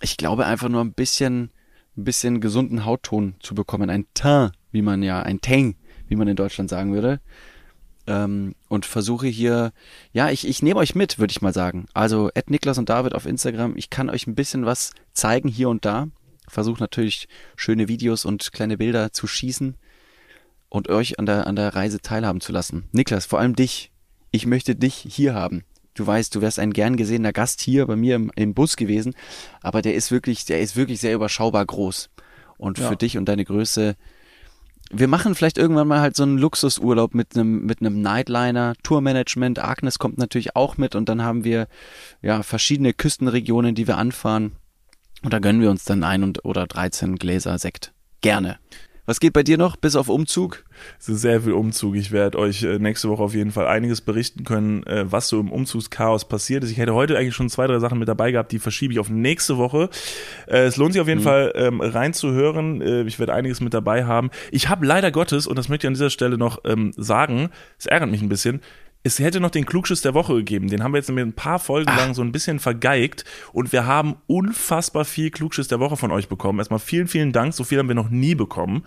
ich 0.00 0.16
glaube 0.16 0.46
einfach 0.46 0.68
nur 0.68 0.80
ein 0.80 0.94
bisschen, 0.94 1.50
ein 1.96 2.04
bisschen 2.04 2.40
gesunden 2.40 2.84
Hautton 2.84 3.34
zu 3.40 3.54
bekommen. 3.54 3.90
Ein 3.90 4.06
Teint, 4.14 4.52
wie 4.70 4.82
man 4.82 5.02
ja, 5.02 5.22
ein 5.22 5.40
Teint, 5.40 5.76
wie 6.08 6.16
man 6.16 6.28
in 6.28 6.36
Deutschland 6.36 6.70
sagen 6.70 6.94
würde. 6.94 7.20
Ähm, 8.06 8.54
und 8.68 8.86
versuche 8.86 9.26
hier, 9.26 9.72
ja, 10.12 10.30
ich, 10.30 10.46
ich 10.46 10.62
nehme 10.62 10.80
euch 10.80 10.94
mit, 10.94 11.18
würde 11.18 11.30
ich 11.32 11.42
mal 11.42 11.52
sagen. 11.54 11.86
Also 11.94 12.30
Ed 12.34 12.50
Niklas 12.50 12.78
und 12.78 12.88
David 12.88 13.14
auf 13.14 13.26
Instagram, 13.26 13.76
ich 13.76 13.90
kann 13.90 14.10
euch 14.10 14.26
ein 14.26 14.34
bisschen 14.34 14.66
was 14.66 14.92
zeigen 15.12 15.48
hier 15.48 15.68
und 15.68 15.84
da. 15.84 16.08
Versuche 16.48 16.80
natürlich 16.80 17.28
schöne 17.56 17.88
Videos 17.88 18.24
und 18.24 18.52
kleine 18.52 18.76
Bilder 18.78 19.12
zu 19.12 19.26
schießen 19.26 19.76
und 20.68 20.88
euch 20.88 21.18
an 21.18 21.26
der, 21.26 21.46
an 21.46 21.56
der 21.56 21.74
Reise 21.74 22.00
teilhaben 22.00 22.40
zu 22.40 22.52
lassen. 22.52 22.88
Niklas, 22.92 23.26
vor 23.26 23.38
allem 23.38 23.54
dich. 23.54 23.90
Ich 24.30 24.46
möchte 24.46 24.74
dich 24.74 24.94
hier 25.08 25.34
haben. 25.34 25.64
Du 25.94 26.06
weißt, 26.06 26.34
du 26.34 26.40
wärst 26.40 26.58
ein 26.58 26.72
gern 26.72 26.96
gesehener 26.96 27.32
Gast 27.32 27.60
hier 27.60 27.86
bei 27.86 27.96
mir 27.96 28.16
im, 28.16 28.32
im 28.34 28.54
Bus 28.54 28.76
gewesen, 28.76 29.14
aber 29.60 29.82
der 29.82 29.94
ist 29.94 30.10
wirklich, 30.10 30.46
der 30.46 30.60
ist 30.60 30.74
wirklich 30.74 31.00
sehr 31.00 31.14
überschaubar 31.14 31.64
groß. 31.66 32.08
Und 32.56 32.78
Ja. 32.78 32.88
für 32.88 32.96
dich 32.96 33.18
und 33.18 33.26
deine 33.26 33.44
Größe 33.44 33.96
wir 34.92 35.08
machen 35.08 35.34
vielleicht 35.34 35.58
irgendwann 35.58 35.88
mal 35.88 36.00
halt 36.00 36.16
so 36.16 36.22
einen 36.22 36.38
Luxusurlaub 36.38 37.14
mit 37.14 37.34
einem 37.34 37.64
mit 37.64 37.80
einem 37.80 38.00
Nightliner, 38.02 38.74
Tourmanagement. 38.82 39.58
Agnes 39.58 39.98
kommt 39.98 40.18
natürlich 40.18 40.54
auch 40.54 40.76
mit 40.76 40.94
und 40.94 41.08
dann 41.08 41.22
haben 41.22 41.44
wir 41.44 41.66
ja 42.20 42.42
verschiedene 42.42 42.92
Küstenregionen, 42.92 43.74
die 43.74 43.86
wir 43.86 43.96
anfahren 43.96 44.52
und 45.22 45.32
da 45.32 45.38
gönnen 45.38 45.62
wir 45.62 45.70
uns 45.70 45.84
dann 45.84 46.04
ein 46.04 46.22
und 46.22 46.44
oder 46.44 46.66
13 46.66 47.16
Gläser 47.16 47.58
Sekt. 47.58 47.92
Gerne. 48.20 48.58
Was 49.12 49.20
geht 49.20 49.34
bei 49.34 49.42
dir 49.42 49.58
noch 49.58 49.76
bis 49.76 49.94
auf 49.94 50.08
Umzug? 50.08 50.64
Es 50.98 51.06
ist 51.06 51.20
sehr 51.20 51.42
viel 51.42 51.52
Umzug. 51.52 51.96
Ich 51.96 52.12
werde 52.12 52.38
euch 52.38 52.62
äh, 52.62 52.78
nächste 52.78 53.10
Woche 53.10 53.22
auf 53.22 53.34
jeden 53.34 53.50
Fall 53.50 53.66
einiges 53.66 54.00
berichten 54.00 54.42
können, 54.42 54.86
äh, 54.86 55.04
was 55.04 55.28
so 55.28 55.38
im 55.38 55.52
Umzugschaos 55.52 56.26
passiert 56.26 56.64
ist. 56.64 56.70
Ich 56.70 56.78
hätte 56.78 56.94
heute 56.94 57.18
eigentlich 57.18 57.34
schon 57.34 57.50
zwei, 57.50 57.66
drei 57.66 57.78
Sachen 57.78 57.98
mit 57.98 58.08
dabei 58.08 58.32
gehabt, 58.32 58.52
die 58.52 58.58
verschiebe 58.58 58.94
ich 58.94 58.98
auf 58.98 59.10
nächste 59.10 59.58
Woche. 59.58 59.90
Äh, 60.46 60.60
Es 60.60 60.78
lohnt 60.78 60.94
sich 60.94 61.02
auf 61.02 61.08
jeden 61.08 61.20
Fall 61.20 61.52
ähm, 61.56 61.82
reinzuhören. 61.82 63.06
Ich 63.06 63.18
werde 63.18 63.34
einiges 63.34 63.60
mit 63.60 63.74
dabei 63.74 64.06
haben. 64.06 64.30
Ich 64.50 64.70
habe 64.70 64.86
leider 64.86 65.10
Gottes, 65.10 65.46
und 65.46 65.58
das 65.58 65.68
möchte 65.68 65.86
ich 65.86 65.88
an 65.88 65.92
dieser 65.94 66.08
Stelle 66.08 66.38
noch 66.38 66.62
ähm, 66.64 66.94
sagen, 66.96 67.50
es 67.78 67.84
ärgert 67.84 68.10
mich 68.10 68.22
ein 68.22 68.30
bisschen, 68.30 68.62
es 69.04 69.18
hätte 69.18 69.40
noch 69.40 69.50
den 69.50 69.66
Klugschiss 69.66 70.00
der 70.00 70.14
Woche 70.14 70.34
gegeben. 70.34 70.68
Den 70.68 70.82
haben 70.82 70.92
wir 70.92 70.98
jetzt 70.98 71.10
mit 71.10 71.24
ein 71.24 71.32
paar 71.32 71.58
Folgen 71.58 71.94
lang 71.96 72.14
so 72.14 72.22
ein 72.22 72.32
bisschen 72.32 72.60
vergeigt 72.60 73.24
und 73.52 73.72
wir 73.72 73.86
haben 73.86 74.16
unfassbar 74.26 75.04
viel 75.04 75.30
Klugschiss 75.30 75.68
der 75.68 75.80
Woche 75.80 75.96
von 75.96 76.12
euch 76.12 76.28
bekommen. 76.28 76.58
Erstmal 76.58 76.78
vielen, 76.78 77.08
vielen 77.08 77.32
Dank. 77.32 77.54
So 77.54 77.64
viel 77.64 77.78
haben 77.78 77.88
wir 77.88 77.94
noch 77.94 78.10
nie 78.10 78.34
bekommen. 78.34 78.84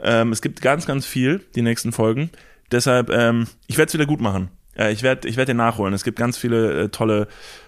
Ähm, 0.00 0.32
es 0.32 0.42
gibt 0.42 0.62
ganz, 0.62 0.86
ganz 0.86 1.06
viel, 1.06 1.40
die 1.54 1.62
nächsten 1.62 1.92
Folgen. 1.92 2.30
Deshalb, 2.70 3.10
ähm, 3.10 3.46
ich 3.66 3.78
werde 3.78 3.88
es 3.88 3.94
wieder 3.94 4.06
gut 4.06 4.20
machen. 4.20 4.50
Äh, 4.76 4.92
ich 4.92 5.02
werde 5.02 5.28
ich 5.28 5.36
werd 5.36 5.48
den 5.48 5.56
nachholen. 5.56 5.92
Es 5.92 6.04
gibt 6.04 6.18
ganz 6.18 6.38
viele 6.38 6.84
äh, 6.84 6.88
tolle, 6.88 7.26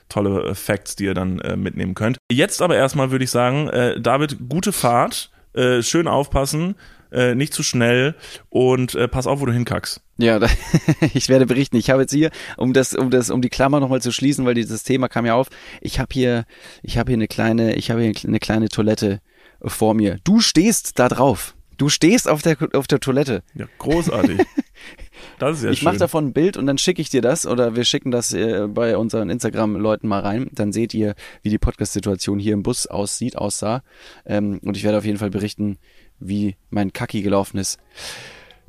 tolle 0.09 0.51
äh, 0.51 0.55
Facts, 0.55 0.95
die 0.97 1.05
ihr 1.05 1.14
dann 1.14 1.41
äh, 1.41 1.57
mitnehmen 1.57 1.95
könnt. 1.95 2.18
Jetzt 2.30 2.62
aber 2.62 2.76
erstmal 2.76 3.11
würde 3.11 3.24
ich 3.24 3.30
sagen, 3.30 3.68
äh, 3.68 4.01
David, 4.01 4.49
gute 4.49 4.72
Fahrt, 4.72 5.30
äh, 5.55 5.82
schön 5.82 6.07
aufpassen, 6.07 6.76
äh, 7.12 7.34
nicht 7.34 7.54
zu 7.54 7.62
schnell 7.62 8.14
und 8.48 8.94
äh, 8.94 9.08
pass 9.08 9.26
auf, 9.26 9.40
wo 9.40 9.46
du 9.46 9.52
hinkackst. 9.52 10.00
Ja, 10.18 10.38
da, 10.38 10.48
ich 11.14 11.28
werde 11.28 11.46
berichten. 11.46 11.76
Ich 11.76 11.90
habe 11.90 12.02
jetzt 12.02 12.12
hier, 12.12 12.30
um 12.56 12.72
das, 12.72 12.94
um 12.94 13.11
das, 13.11 13.30
um 13.30 13.40
die 13.42 13.48
Klammer 13.48 13.80
nochmal 13.80 14.02
zu 14.02 14.12
schließen, 14.12 14.44
weil 14.44 14.54
dieses 14.54 14.82
Thema 14.82 15.08
kam 15.08 15.26
ja 15.26 15.34
auf. 15.34 15.48
Ich 15.80 15.98
habe 15.98 16.08
hier, 16.12 16.44
ich 16.82 16.98
habe 16.98 17.11
hier 17.11 17.16
eine 17.16 17.28
kleine, 17.28 17.74
ich 17.76 17.90
habe 17.90 18.02
hier 18.02 18.12
eine 18.26 18.38
kleine 18.38 18.68
Toilette 18.68 19.20
vor 19.62 19.94
mir. 19.94 20.18
Du 20.24 20.40
stehst 20.40 20.98
da 20.98 21.08
drauf. 21.08 21.54
Du 21.80 21.88
stehst 21.88 22.28
auf 22.28 22.42
der, 22.42 22.58
auf 22.74 22.86
der 22.88 23.00
Toilette. 23.00 23.42
Ja, 23.54 23.64
großartig. 23.78 24.38
das 25.38 25.56
ist 25.56 25.64
ja 25.64 25.70
ich 25.70 25.78
schön. 25.78 25.86
mache 25.86 25.96
davon 25.96 26.26
ein 26.26 26.32
Bild 26.34 26.58
und 26.58 26.66
dann 26.66 26.76
schicke 26.76 27.00
ich 27.00 27.08
dir 27.08 27.22
das 27.22 27.46
oder 27.46 27.74
wir 27.74 27.84
schicken 27.84 28.11
das 28.11 28.34
äh, 28.34 28.66
bei 28.68 28.98
unseren 28.98 29.30
Instagram-Leuten 29.30 30.06
mal 30.06 30.20
rein. 30.20 30.50
Dann 30.52 30.72
seht 30.72 30.92
ihr, 30.92 31.14
wie 31.40 31.48
die 31.48 31.56
Podcast-Situation 31.56 32.38
hier 32.38 32.52
im 32.52 32.62
Bus 32.62 32.86
aussieht, 32.86 33.36
aussah. 33.38 33.82
Ähm, 34.26 34.61
und 34.62 34.76
ich 34.76 34.84
werde 34.84 34.98
auf 34.98 35.06
jeden 35.06 35.16
Fall 35.16 35.30
berichten, 35.30 35.78
wie 36.20 36.56
mein 36.70 36.92
Kacki 36.92 37.22
gelaufen 37.22 37.58
ist. 37.58 37.78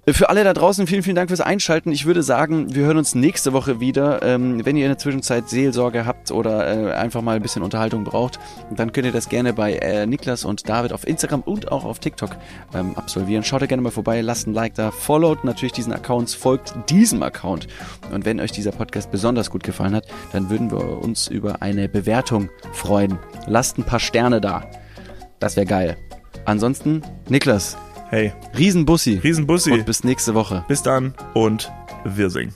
Für 0.07 0.29
alle 0.29 0.43
da 0.43 0.53
draußen 0.53 0.87
vielen, 0.87 1.03
vielen 1.03 1.15
Dank 1.15 1.29
fürs 1.29 1.41
Einschalten. 1.41 1.91
Ich 1.91 2.07
würde 2.07 2.23
sagen, 2.23 2.73
wir 2.73 2.85
hören 2.85 2.97
uns 2.97 3.13
nächste 3.13 3.53
Woche 3.53 3.79
wieder. 3.79 4.23
Ähm, 4.23 4.65
wenn 4.65 4.75
ihr 4.75 4.85
in 4.85 4.89
der 4.89 4.97
Zwischenzeit 4.97 5.47
Seelsorge 5.47 6.07
habt 6.07 6.31
oder 6.31 6.89
äh, 6.89 6.93
einfach 6.93 7.21
mal 7.21 7.35
ein 7.35 7.41
bisschen 7.43 7.61
Unterhaltung 7.61 8.03
braucht, 8.03 8.39
dann 8.75 8.93
könnt 8.93 9.05
ihr 9.05 9.11
das 9.11 9.29
gerne 9.29 9.53
bei 9.53 9.73
äh, 9.73 10.07
Niklas 10.07 10.43
und 10.43 10.67
David 10.67 10.91
auf 10.91 11.05
Instagram 11.05 11.41
und 11.41 11.71
auch 11.71 11.85
auf 11.85 11.99
TikTok 11.99 12.31
ähm, 12.73 12.95
absolvieren. 12.95 13.43
Schaut 13.43 13.61
da 13.61 13.67
gerne 13.67 13.83
mal 13.83 13.91
vorbei, 13.91 14.21
lasst 14.21 14.47
ein 14.47 14.55
Like 14.55 14.73
da, 14.73 14.89
followt 14.89 15.43
natürlich 15.43 15.73
diesen 15.73 15.93
Accounts, 15.93 16.33
folgt 16.33 16.73
diesem 16.89 17.21
Account. 17.21 17.67
Und 18.11 18.25
wenn 18.25 18.39
euch 18.39 18.51
dieser 18.51 18.71
Podcast 18.71 19.11
besonders 19.11 19.51
gut 19.51 19.61
gefallen 19.61 19.93
hat, 19.93 20.07
dann 20.31 20.49
würden 20.49 20.71
wir 20.71 20.99
uns 20.99 21.27
über 21.27 21.61
eine 21.61 21.87
Bewertung 21.87 22.49
freuen. 22.73 23.19
Lasst 23.45 23.77
ein 23.77 23.83
paar 23.83 23.99
Sterne 23.99 24.41
da. 24.41 24.63
Das 25.39 25.55
wäre 25.55 25.67
geil. 25.67 25.95
Ansonsten, 26.45 27.01
Niklas, 27.29 27.77
Hey, 28.11 28.33
Riesenbussi. 28.57 29.21
Riesenbussi. 29.23 29.71
Und 29.71 29.85
bis 29.85 30.03
nächste 30.03 30.33
Woche. 30.33 30.65
Bis 30.67 30.83
dann 30.83 31.13
und 31.33 31.71
wir 32.03 32.29
singen. 32.29 32.53